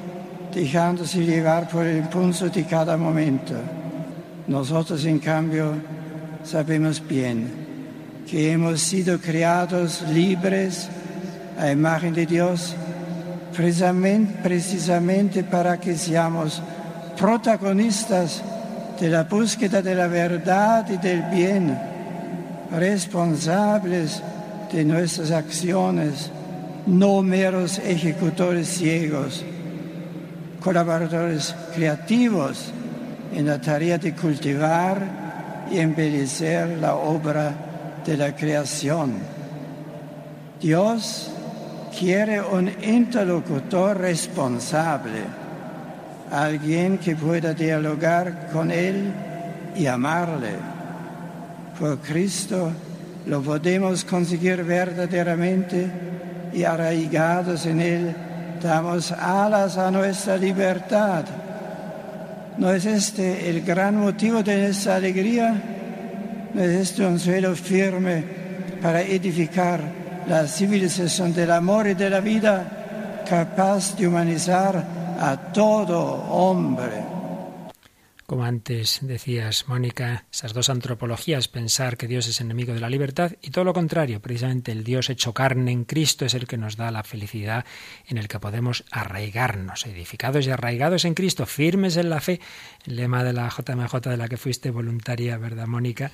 dejándose 0.53 1.25
llevar 1.25 1.67
por 1.67 1.85
el 1.85 1.97
impulso 1.97 2.49
de 2.49 2.63
cada 2.65 2.95
momento. 2.95 3.53
Nosotros, 4.47 5.03
en 5.05 5.19
cambio, 5.19 5.73
sabemos 6.43 7.01
bien 7.05 7.51
que 8.29 8.51
hemos 8.51 8.81
sido 8.81 9.19
creados 9.19 10.03
libres 10.13 10.89
a 11.59 11.71
imagen 11.71 12.13
de 12.13 12.25
Dios, 12.25 12.75
precisamente, 13.53 15.43
para 15.43 15.79
que 15.79 15.95
seamos 15.97 16.61
protagonistas 17.17 18.43
de 18.99 19.09
la 19.09 19.23
búsqueda 19.23 19.81
de 19.81 19.95
la 19.95 20.07
verdad 20.07 20.87
y 20.89 20.97
del 20.97 21.23
bien, 21.31 21.77
responsables 22.71 24.21
de 24.71 24.85
nuestras 24.85 25.31
acciones, 25.31 26.31
no 26.85 27.21
meros 27.21 27.79
ejecutores 27.79 28.67
ciegos 28.67 29.43
colaboradores 30.63 31.53
creativos 31.75 32.71
en 33.33 33.45
la 33.45 33.59
tarea 33.59 33.97
de 33.97 34.13
cultivar 34.13 35.01
y 35.69 35.79
embellecer 35.79 36.77
la 36.79 36.95
obra 36.95 37.53
de 38.05 38.17
la 38.17 38.35
creación. 38.35 39.13
Dios 40.61 41.31
quiere 41.97 42.41
un 42.41 42.71
interlocutor 42.81 43.97
responsable, 43.97 45.23
alguien 46.31 46.97
que 46.97 47.15
pueda 47.15 47.53
dialogar 47.53 48.49
con 48.51 48.71
Él 48.71 49.11
y 49.75 49.85
amarle. 49.87 50.51
Por 51.77 51.97
Cristo 51.99 52.71
lo 53.25 53.41
podemos 53.41 54.05
conseguir 54.05 54.63
verdaderamente 54.63 55.91
y 56.53 56.63
arraigados 56.63 57.65
en 57.65 57.81
Él 57.81 58.15
damos 58.63 59.11
alas 59.11 59.77
a 59.77 59.91
nuestra 59.91 60.37
libertad, 60.37 61.25
¿No 62.57 62.71
es 62.71 62.85
este 62.85 63.49
el 63.49 63.61
gran 63.61 63.95
motivo 63.95 64.43
de 64.43 64.65
nuestra 64.65 64.97
alegría? 64.97 65.55
¿No 66.53 66.61
es 66.61 66.69
este 66.69 67.05
un 67.05 67.19
suelo 67.19 67.55
firme 67.55 68.23
para 68.79 69.01
edificar 69.01 69.81
la 70.27 70.47
civilización 70.47 71.33
del 71.33 71.49
amor 71.49 71.87
y 71.87 71.95
de 71.95 72.09
la 72.11 72.19
vida, 72.19 73.23
capaz 73.27 73.95
de 73.97 74.07
humanizar 74.07 74.83
a 75.19 75.35
todo 75.51 76.25
hombre? 76.29 77.12
Como 78.25 78.45
antes 78.45 78.99
decías, 79.01 79.67
Mónica, 79.67 80.25
esas 80.31 80.53
dos 80.53 80.69
antropologías, 80.69 81.49
pensar 81.49 81.97
que 81.97 82.07
Dios 82.07 82.27
es 82.27 82.39
enemigo 82.39 82.73
de 82.73 82.79
la 82.79 82.89
libertad 82.89 83.33
y 83.41 83.51
todo 83.51 83.65
lo 83.65 83.73
contrario, 83.73 84.21
precisamente 84.21 84.71
el 84.71 84.85
Dios 84.85 85.09
hecho 85.09 85.33
carne 85.33 85.71
en 85.71 85.83
Cristo 85.83 86.25
es 86.25 86.33
el 86.33 86.47
que 86.47 86.57
nos 86.57 86.77
da 86.77 86.89
la 86.89 87.03
felicidad 87.03 87.65
en 88.07 88.17
el 88.17 88.29
que 88.29 88.39
podemos 88.39 88.85
arraigarnos, 88.91 89.85
edificados 89.85 90.47
y 90.47 90.51
arraigados 90.51 91.03
en 91.03 91.15
Cristo, 91.15 91.45
firmes 91.45 91.97
en 91.97 92.09
la 92.09 92.21
fe, 92.21 92.39
el 92.85 92.95
lema 92.95 93.25
de 93.25 93.33
la 93.33 93.49
JMJ 93.49 93.95
de 94.09 94.17
la 94.17 94.29
que 94.29 94.37
fuiste 94.37 94.71
voluntaria, 94.71 95.37
¿verdad, 95.37 95.67
Mónica? 95.67 96.11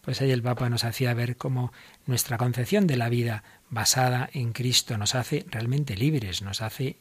Pues 0.00 0.20
ahí 0.20 0.32
el 0.32 0.42
Papa 0.42 0.68
nos 0.68 0.82
hacía 0.82 1.14
ver 1.14 1.36
cómo 1.36 1.72
nuestra 2.06 2.38
concepción 2.38 2.88
de 2.88 2.96
la 2.96 3.08
vida 3.08 3.44
basada 3.70 4.28
en 4.32 4.52
Cristo 4.52 4.98
nos 4.98 5.14
hace 5.14 5.46
realmente 5.48 5.96
libres, 5.96 6.42
nos 6.42 6.60
hace 6.60 6.96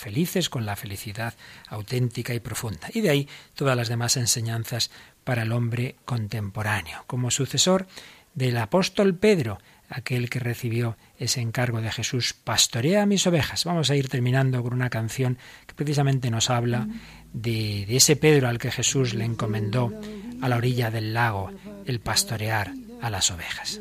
felices 0.00 0.48
con 0.48 0.66
la 0.66 0.76
felicidad 0.76 1.34
auténtica 1.68 2.34
y 2.34 2.40
profunda. 2.40 2.88
Y 2.92 3.00
de 3.00 3.10
ahí 3.10 3.28
todas 3.54 3.76
las 3.76 3.88
demás 3.88 4.16
enseñanzas 4.16 4.90
para 5.24 5.42
el 5.42 5.52
hombre 5.52 5.96
contemporáneo. 6.04 7.04
Como 7.06 7.30
sucesor 7.30 7.86
del 8.34 8.56
apóstol 8.56 9.14
Pedro, 9.14 9.58
aquel 9.88 10.30
que 10.30 10.38
recibió 10.38 10.96
ese 11.18 11.40
encargo 11.40 11.80
de 11.80 11.90
Jesús, 11.90 12.32
pastorea 12.32 13.02
a 13.02 13.06
mis 13.06 13.26
ovejas. 13.26 13.64
Vamos 13.64 13.90
a 13.90 13.96
ir 13.96 14.08
terminando 14.08 14.62
con 14.62 14.72
una 14.72 14.90
canción 14.90 15.36
que 15.66 15.74
precisamente 15.74 16.30
nos 16.30 16.48
habla 16.48 16.88
de, 17.32 17.84
de 17.86 17.96
ese 17.96 18.16
Pedro 18.16 18.48
al 18.48 18.58
que 18.58 18.70
Jesús 18.70 19.14
le 19.14 19.24
encomendó 19.24 19.92
a 20.40 20.48
la 20.48 20.56
orilla 20.56 20.90
del 20.90 21.12
lago 21.12 21.50
el 21.86 22.00
pastorear 22.00 22.72
a 23.00 23.10
las 23.10 23.30
ovejas. 23.30 23.80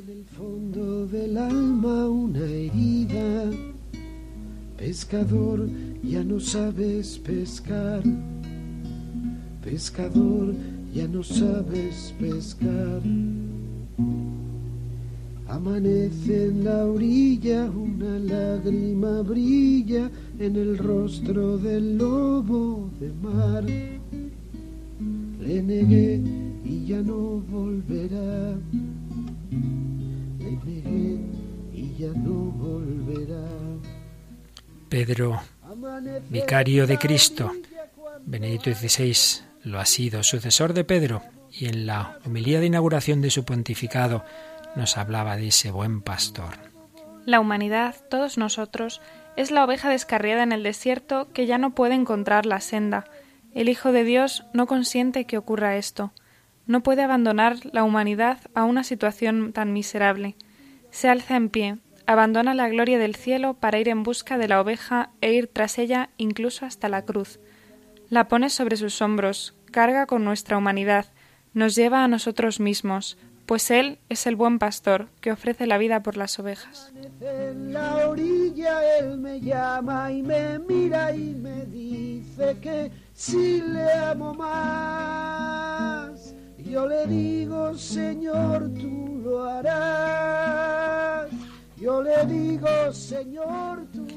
Pescador, 4.79 5.67
ya 6.01 6.23
no 6.23 6.39
sabes 6.39 7.19
pescar. 7.19 8.01
Pescador, 9.61 10.55
ya 10.93 11.05
no 11.05 11.21
sabes 11.21 12.15
pescar. 12.17 13.01
Amanece 15.49 16.45
en 16.47 16.63
la 16.63 16.85
orilla, 16.85 17.69
una 17.69 18.19
lágrima 18.19 19.21
brilla 19.21 20.09
en 20.39 20.55
el 20.55 20.77
rostro 20.77 21.57
del 21.57 21.97
lobo 21.97 22.89
de 23.01 23.11
mar. 23.21 23.65
Le 25.41 25.61
negué 25.61 26.21
y 26.63 26.85
ya 26.85 27.01
no 27.01 27.41
volverá. 27.51 28.55
Le 30.39 30.51
negué 30.65 31.19
y 31.73 31.95
ya 31.99 32.13
no 32.13 32.53
volverá. 32.57 33.58
Pedro, 34.89 35.39
vicario 36.29 36.87
de 36.87 36.97
Cristo, 36.97 37.51
Benedicto 38.25 38.73
XVI 38.73 39.43
lo 39.63 39.79
ha 39.79 39.85
sido, 39.85 40.23
sucesor 40.23 40.73
de 40.73 40.83
Pedro, 40.83 41.21
y 41.51 41.67
en 41.67 41.85
la 41.85 42.17
homilía 42.25 42.59
de 42.59 42.65
inauguración 42.65 43.21
de 43.21 43.29
su 43.29 43.45
pontificado 43.45 44.23
nos 44.75 44.97
hablaba 44.97 45.37
de 45.37 45.49
ese 45.49 45.69
buen 45.69 46.01
pastor. 46.01 46.55
La 47.25 47.39
humanidad, 47.39 47.95
todos 48.09 48.39
nosotros, 48.39 48.99
es 49.35 49.51
la 49.51 49.63
oveja 49.63 49.89
descarriada 49.89 50.41
en 50.41 50.51
el 50.51 50.63
desierto 50.63 51.27
que 51.33 51.45
ya 51.45 51.59
no 51.59 51.75
puede 51.75 51.93
encontrar 51.93 52.47
la 52.47 52.59
senda. 52.59 53.05
El 53.53 53.69
Hijo 53.69 53.91
de 53.91 54.03
Dios 54.03 54.43
no 54.53 54.65
consiente 54.65 55.25
que 55.25 55.37
ocurra 55.37 55.77
esto. 55.77 56.11
No 56.65 56.81
puede 56.81 57.03
abandonar 57.03 57.57
la 57.73 57.83
humanidad 57.83 58.39
a 58.55 58.63
una 58.63 58.83
situación 58.83 59.53
tan 59.53 59.71
miserable. 59.71 60.35
Se 60.89 61.09
alza 61.09 61.35
en 61.35 61.49
pie, 61.49 61.77
abandona 62.09 62.55
la 62.55 62.67
gloria 62.69 62.97
del 62.97 63.13
cielo 63.13 63.53
para 63.53 63.77
ir 63.77 63.87
en 63.87 64.01
busca 64.01 64.39
de 64.39 64.47
la 64.47 64.59
oveja 64.59 65.11
e 65.21 65.33
ir 65.33 65.45
tras 65.45 65.77
ella 65.77 66.09
incluso 66.17 66.65
hasta 66.65 66.89
la 66.89 67.03
cruz. 67.03 67.39
La 68.09 68.27
pone 68.27 68.49
sobre 68.49 68.77
sus 68.77 68.99
hombros, 69.03 69.53
carga 69.69 70.07
con 70.07 70.25
nuestra 70.25 70.57
humanidad, 70.57 71.05
nos 71.53 71.75
lleva 71.75 72.03
a 72.03 72.07
nosotros 72.07 72.59
mismos, 72.59 73.19
pues 73.45 73.69
Él 73.69 73.99
es 74.09 74.25
el 74.25 74.35
buen 74.35 74.57
pastor 74.57 75.09
que 75.21 75.31
ofrece 75.31 75.67
la 75.67 75.77
vida 75.77 76.01
por 76.01 76.17
las 76.17 76.39
ovejas. 76.39 76.91
En 77.21 77.73
la 77.73 78.09
orilla 78.09 78.97
Él 78.97 79.19
me 79.19 79.39
llama 79.39 80.11
y 80.11 80.23
me 80.23 80.57
mira 80.57 81.15
y 81.15 81.35
me 81.35 81.67
dice 81.67 82.57
que 82.59 82.91
si 83.13 83.61
le 83.61 83.93
amo 83.93 84.33
más, 84.33 86.33
yo 86.57 86.87
le 86.87 87.05
digo, 87.05 87.77
Señor, 87.77 88.73
tú 88.73 89.21
lo 89.23 89.43
harás. 89.43 91.29
Yo 91.81 92.03
le 92.03 92.25
digo, 92.25 92.93
Señor, 92.93 93.85
tú. 93.93 94.07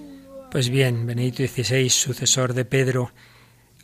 Pues 0.50 0.68
bien, 0.68 1.06
Benedicto 1.06 1.44
XVI, 1.44 1.88
sucesor 1.88 2.54
de 2.54 2.64
Pedro, 2.64 3.12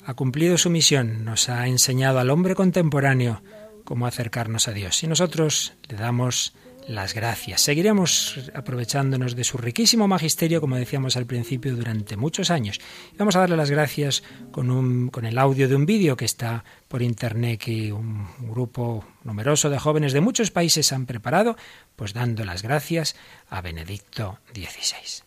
ha 0.05 0.15
cumplido 0.15 0.59
su 0.59 0.69
misión, 0.69 1.25
nos 1.25 1.49
ha 1.49 1.67
enseñado 1.67 2.19
al 2.19 2.31
hombre 2.31 2.55
contemporáneo 2.55 3.43
cómo 3.85 4.07
acercarnos 4.07 4.69
a 4.69 4.73
Dios. 4.73 5.03
Y 5.03 5.07
nosotros 5.07 5.75
le 5.89 5.97
damos 5.97 6.55
las 6.89 7.15
gracias. 7.15 7.61
Seguiremos 7.61 8.51
aprovechándonos 8.55 9.37
de 9.37 9.45
su 9.45 9.59
riquísimo 9.59 10.09
magisterio, 10.09 10.61
como 10.61 10.77
decíamos 10.77 11.17
al 11.17 11.27
principio, 11.27 11.77
durante 11.77 12.17
muchos 12.17 12.51
años. 12.51 12.81
Vamos 13.17 13.37
a 13.37 13.41
darle 13.41 13.57
las 13.57 13.71
gracias 13.71 14.25
con 14.51 15.25
el 15.25 15.39
audio 15.39 15.69
de 15.69 15.77
un 15.77 15.87
vídeo 15.87 16.17
que 16.17 16.25
está 16.25 16.65
por 16.89 17.03
internet 17.03 17.61
que 17.61 17.93
un 17.93 18.27
grupo 18.41 19.05
numeroso 19.25 19.71
de 19.71 19.79
jóvenes 19.79 20.13
de 20.13 20.21
muchos 20.21 20.51
países 20.51 20.93
han 20.93 21.07
preparado, 21.07 21.57
pues 21.95 22.15
dando 22.15 22.45
las 22.45 22.63
gracias 22.63 23.17
a 23.51 23.61
Benedicto 23.61 24.39
XVI. 24.55 25.25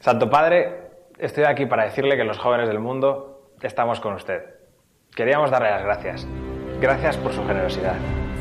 Santo 0.00 0.30
Padre, 0.30 0.90
estoy 1.18 1.44
aquí 1.44 1.66
para 1.66 1.84
decirle 1.84 2.16
que 2.16 2.24
los 2.24 2.38
jóvenes 2.38 2.68
del 2.68 2.78
mundo 2.78 3.52
estamos 3.60 4.00
con 4.00 4.14
usted. 4.14 4.42
Queríamos 5.14 5.50
darle 5.50 5.70
las 5.70 5.82
gracias. 5.82 6.26
Gracias 6.80 7.16
por 7.16 7.32
su 7.32 7.44
generosidad. 7.44 7.96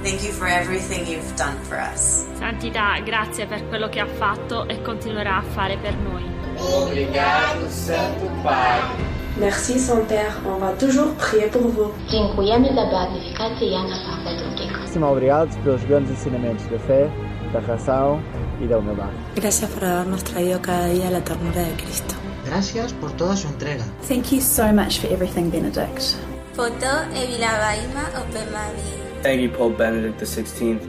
Thank 0.07 0.23
you 0.23 0.31
for 0.31 0.47
everything 0.47 1.05
you've 1.05 1.35
done 1.35 1.57
for 1.67 1.77
us. 1.77 2.23
Santità, 2.39 2.97
grazie 3.03 3.45
per 3.45 3.67
quello 3.67 3.89
che 3.89 3.99
ha 3.99 4.07
fatto 4.07 4.65
e 4.65 4.81
continuerà 4.81 5.35
a 5.35 5.41
fare 5.41 5.77
per 5.81 5.95
noi. 5.97 6.23
Obrigado, 6.57 7.67
Santo 7.67 8.31
Padre. 8.41 9.03
Merci, 9.37 9.77
Saint-Père. 9.77 10.33
On 10.45 10.59
va 10.59 10.71
toujours 10.79 11.13
prier 11.17 11.49
pour 11.49 11.67
vous. 11.67 11.91
Dziękujemy 12.09 12.67
za 12.75 12.85
beatyfikację 12.85 13.67
Jana 13.69 13.95
Pawła 14.05 14.31
II. 14.31 14.71
Muchísimas 14.79 15.11
obrigado 15.11 15.49
pelos 15.63 15.85
grandes 15.85 16.11
ensinamentos 16.11 16.69
de 16.69 16.79
fe, 16.79 17.09
da 17.51 17.59
razão 17.59 18.21
y 18.61 18.67
da 18.67 18.77
humildad. 18.77 19.11
Gracias 19.35 19.69
por 19.69 19.83
habernos 19.83 20.23
traído 20.23 20.61
cada 20.61 20.87
día 20.87 21.09
la 21.09 21.21
ternura 21.21 21.63
de 21.63 21.73
Cristo. 21.83 22.15
Gracias 22.45 22.93
por 22.93 23.11
toda 23.11 23.35
su 23.35 23.47
entrega. 23.49 23.83
Thank 24.07 24.31
you 24.31 24.39
so 24.39 24.71
much 24.71 24.99
for 25.01 25.11
everything, 25.11 25.51
Benedict. 25.51 26.15
Foto 26.55 26.87
Evilabaima 27.13 28.03
Opemami. 28.21 29.06
Thank 29.23 29.41
you, 29.41 29.49
Pope 29.49 29.77
Benedict 29.77 30.21
XVI, 30.21 30.79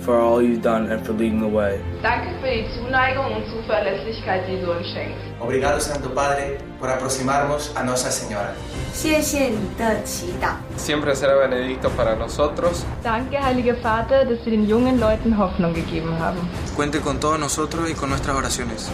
for 0.00 0.18
all 0.18 0.40
you've 0.42 0.62
done 0.62 0.90
and 0.90 1.04
for 1.04 1.12
leading 1.12 1.40
the 1.40 1.48
way. 1.48 1.78
Danke 2.02 2.30
für 2.40 2.48
die 2.48 2.66
Zuneigung 2.74 3.26
und 3.26 3.44
Zuverlässigkeit, 3.46 4.42
die 4.48 4.60
du 4.64 4.72
uns 4.72 4.86
schenkst. 4.88 5.20
Obrigado, 5.40 5.78
Santo 5.78 6.08
Padre, 6.08 6.58
por 6.80 6.88
aproximarnos 6.88 7.72
a 7.76 7.82
Nuestra 7.82 8.10
Señora. 8.10 8.54
Siempre 10.76 11.14
será 11.14 11.34
Benedicto 11.36 11.90
para 11.90 12.16
nosotros. 12.16 12.84
Danke, 13.02 13.38
Heiliger 13.38 13.76
Vater, 13.82 14.24
dass 14.24 14.42
Sie 14.44 14.50
den 14.50 14.66
jungen 14.66 14.98
Leuten 14.98 15.36
Hoffnung 15.38 15.74
gegeben 15.74 16.18
haben. 16.18 16.40
Cuente 16.74 17.00
con 17.00 17.20
todos 17.20 17.38
nosotros 17.38 17.90
y 17.90 17.94
con 17.94 18.08
nuestras 18.08 18.36
oraciones. 18.36 18.90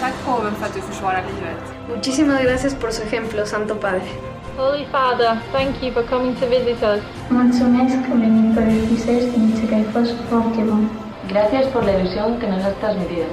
Tack 0.00 0.14
påven 0.24 0.54
för 0.54 0.66
att 0.66 0.74
du 0.74 0.80
försvarar 0.80 1.22
livet. 1.22 1.58
Muchísimas 1.88 2.42
gracias 2.42 2.74
por 2.74 2.92
su 2.92 3.02
ejemplo, 3.02 3.44
Santo 3.44 3.74
Padre. 3.74 4.02
Holy 4.56 4.84
Father, 4.86 5.40
thank 5.52 5.82
you 5.82 5.92
for 5.92 6.02
coming 6.04 6.34
to 6.40 6.46
visit 6.46 6.82
us. 6.82 7.00
Mulțumesc 7.28 7.94
că 8.06 8.12
Benedicto 8.22 8.60
XVI 8.60 9.18
dice 9.46 9.62
que 9.68 9.74
ai 9.74 9.86
fost 9.92 10.12
foarte 10.28 10.60
bun. 10.68 10.82
Gracias 11.34 11.66
por 11.72 11.84
la 11.84 11.92
ilusión 11.92 12.38
que 12.40 12.46
nos 12.48 12.62
has 12.64 12.76
transmitido. 12.82 13.26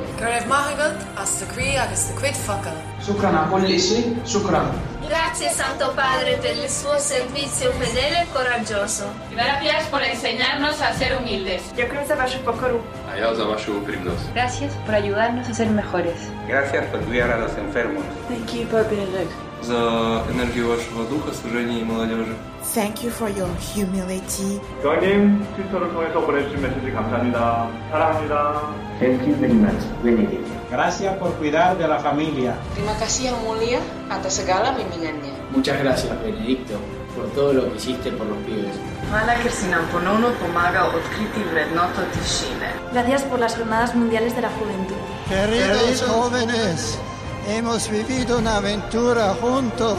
Grazie 5.09 5.49
Santo 5.49 5.85
Padre 5.95 6.37
per 6.43 6.55
il 6.63 6.69
suo 6.69 6.95
servizio 6.99 7.71
fedele 7.71 8.17
e 8.21 8.27
coraggioso. 8.37 9.05
Gracias 9.31 9.87
por 9.91 10.01
enseñarnos 10.13 10.75
a 10.81 10.93
ser 10.99 11.11
humildes. 11.17 11.61
Ďakujem 11.75 12.05
za 12.09 12.15
vašu 12.15 12.39
pokoru. 12.45 12.77
A 13.09 13.17
ja 13.21 13.33
za 13.33 13.45
vašu 13.53 13.69
úprimnosť. 13.81 14.23
Gracias 14.37 14.71
por 14.85 14.93
ayudarnos 14.93 15.49
a 15.49 15.53
ser 15.53 15.69
mejores. 15.81 16.19
Gracias 16.47 16.83
por 16.91 16.99
cuidar 17.07 17.29
a 17.31 17.37
los 17.43 17.53
enfermos. 17.65 18.03
Thank 18.29 18.53
you, 18.53 18.63
Pope 18.69 18.89
Benedict 18.93 19.46
За 19.62 20.24
энергию 20.32 20.68
вашего 20.68 21.04
духа, 21.04 21.32
служения 21.32 21.80
и 21.80 21.84
молодежи. 21.84 22.34
Thank 22.74 23.04
you 23.04 23.10
for 23.10 23.28
your 23.30 23.50
humility. 23.74 24.60
교황님, 24.82 25.46
트위터를 25.56 25.92
통해서 25.92 26.20
보내주신 26.20 26.62
메시지 26.62 26.90
감사합니다. 26.90 27.68
사랑합니다. 27.90 28.74
Thank 28.98 29.26
you 29.28 29.34
very 29.36 29.54
much, 29.54 29.82
Benedict. 30.02 30.48
Gracias 30.70 31.16
por 31.18 31.32
cuidar 31.34 31.76
de 31.76 31.86
la 31.86 31.98
familia. 31.98 32.56
Terima 32.74 32.96
kasih 32.98 33.28
yang 33.30 33.38
mulia 33.44 33.78
atas 34.08 34.40
segala 34.40 34.72
bimbingannya. 34.72 35.30
Muchas 35.52 35.76
gracias, 35.78 36.10
Benedicto, 36.22 36.80
por 37.14 37.28
todo 37.36 37.52
lo 37.52 37.68
que 37.68 37.76
hiciste 37.76 38.10
por 38.12 38.26
los 38.26 38.38
pibes. 38.48 38.72
Hvala 39.10 39.36
ker 39.42 39.52
si 39.52 39.68
nam 39.68 39.84
ponovno 39.92 40.32
pomaga 40.40 40.88
odkriti 40.88 41.44
vrednoto 41.52 42.00
tišine. 42.16 42.72
Gracias 42.92 43.22
por 43.28 43.38
las 43.38 43.54
Jornadas 43.54 43.94
Mundiales 43.94 44.34
de 44.34 44.42
la 44.42 44.50
Juventud. 44.56 44.96
Queridos 45.28 46.02
jóvenes, 46.08 46.98
hemos 47.47 47.89
vivido 47.89 48.39
una 48.39 48.57
aventura 48.57 49.35
juntos. 49.41 49.97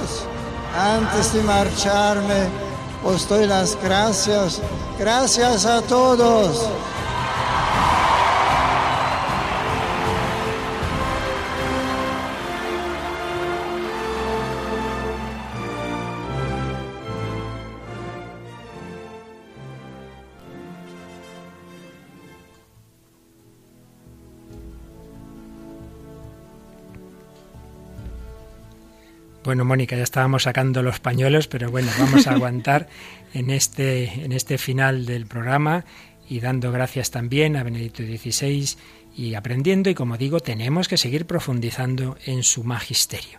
Antes 0.76 1.32
de 1.32 1.42
marcharme, 1.42 2.49
os 3.05 3.28
doy 3.28 3.46
las 3.46 3.76
gracias. 3.82 4.61
Gracias 4.99 5.64
a 5.64 5.80
todos. 5.82 6.68
Bueno, 29.49 29.64
Mónica, 29.64 29.96
ya 29.96 30.03
estábamos 30.03 30.42
sacando 30.42 30.82
los 30.82 31.01
pañuelos, 31.01 31.49
pero 31.49 31.70
bueno, 31.70 31.90
vamos 31.99 32.26
a 32.26 32.32
aguantar 32.32 32.86
en 33.32 33.49
este, 33.49 34.22
en 34.22 34.32
este 34.32 34.59
final 34.59 35.07
del 35.07 35.24
programa 35.24 35.86
y 36.28 36.40
dando 36.40 36.70
gracias 36.70 37.11
también 37.11 37.57
a 37.57 37.62
Benedicto 37.62 38.03
XVI 38.03 38.76
y 39.16 39.36
aprendiendo 39.36 39.88
y 39.88 39.94
como 39.94 40.18
digo, 40.18 40.40
tenemos 40.40 40.86
que 40.86 40.99
seguir 40.99 41.24
profundizando 41.24 42.18
en 42.26 42.42
su 42.42 42.62
magisterio. 42.62 43.38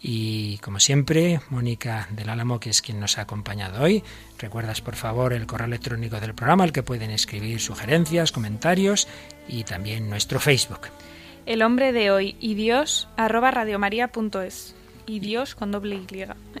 Y 0.00 0.58
como 0.58 0.78
siempre, 0.78 1.40
Mónica 1.50 2.06
del 2.12 2.28
Álamo, 2.28 2.60
que 2.60 2.70
es 2.70 2.80
quien 2.80 3.00
nos 3.00 3.18
ha 3.18 3.22
acompañado 3.22 3.82
hoy, 3.82 4.04
recuerdas 4.38 4.80
por 4.80 4.94
favor 4.94 5.32
el 5.32 5.46
correo 5.46 5.66
electrónico 5.66 6.20
del 6.20 6.36
programa 6.36 6.62
al 6.62 6.72
que 6.72 6.84
pueden 6.84 7.10
escribir 7.10 7.58
sugerencias, 7.58 8.30
comentarios 8.30 9.08
y 9.48 9.64
también 9.64 10.08
nuestro 10.08 10.38
Facebook. 10.38 10.82
El 11.46 11.62
hombre 11.62 11.90
de 11.90 12.12
hoy 12.12 12.36
y 12.38 12.54
Dios 12.54 13.08
arroba 13.16 13.50
radiomaria.es 13.50 14.77
y 15.08 15.20
Dios 15.20 15.54
con 15.54 15.72
doble 15.72 15.96
Y. 15.96 16.06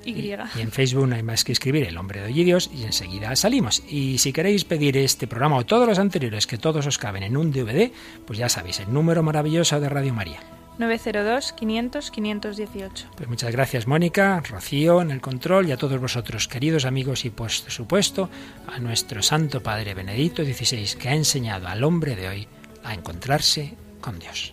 y. 0.04 0.18
Y, 0.18 0.60
en 0.60 0.72
Facebook 0.72 1.06
no 1.06 1.16
hay 1.16 1.22
más 1.22 1.44
que 1.44 1.52
escribir 1.52 1.86
el 1.86 1.96
hombre 1.96 2.20
de 2.20 2.26
hoy 2.26 2.40
y 2.40 2.44
Dios 2.44 2.70
y 2.74 2.84
enseguida 2.84 3.34
salimos. 3.36 3.82
Y 3.88 4.18
si 4.18 4.32
queréis 4.32 4.64
pedir 4.64 4.96
este 4.96 5.26
programa 5.26 5.56
o 5.56 5.66
todos 5.66 5.86
los 5.86 5.98
anteriores, 5.98 6.46
que 6.46 6.58
todos 6.58 6.86
os 6.86 6.98
caben 6.98 7.22
en 7.22 7.36
un 7.36 7.52
DVD, 7.52 7.90
pues 8.26 8.38
ya 8.38 8.48
sabéis, 8.48 8.80
el 8.80 8.92
número 8.92 9.22
maravilloso 9.22 9.80
de 9.80 9.88
Radio 9.88 10.14
María. 10.14 10.40
902-500-518. 10.78 12.90
Pues 13.16 13.28
muchas 13.28 13.50
gracias 13.50 13.86
Mónica, 13.86 14.40
Rocío 14.40 15.02
en 15.02 15.10
el 15.10 15.20
control 15.20 15.68
y 15.68 15.72
a 15.72 15.76
todos 15.76 16.00
vosotros, 16.00 16.46
queridos 16.46 16.84
amigos, 16.84 17.24
y 17.24 17.30
por 17.30 17.50
supuesto 17.50 18.30
a 18.66 18.78
nuestro 18.78 19.22
Santo 19.22 19.62
Padre 19.62 19.94
Benedicto 19.94 20.44
XVI, 20.44 20.98
que 20.98 21.08
ha 21.08 21.14
enseñado 21.14 21.66
al 21.68 21.82
hombre 21.82 22.14
de 22.14 22.28
hoy 22.28 22.46
a 22.84 22.94
encontrarse 22.94 23.74
con 24.00 24.20
Dios. 24.20 24.52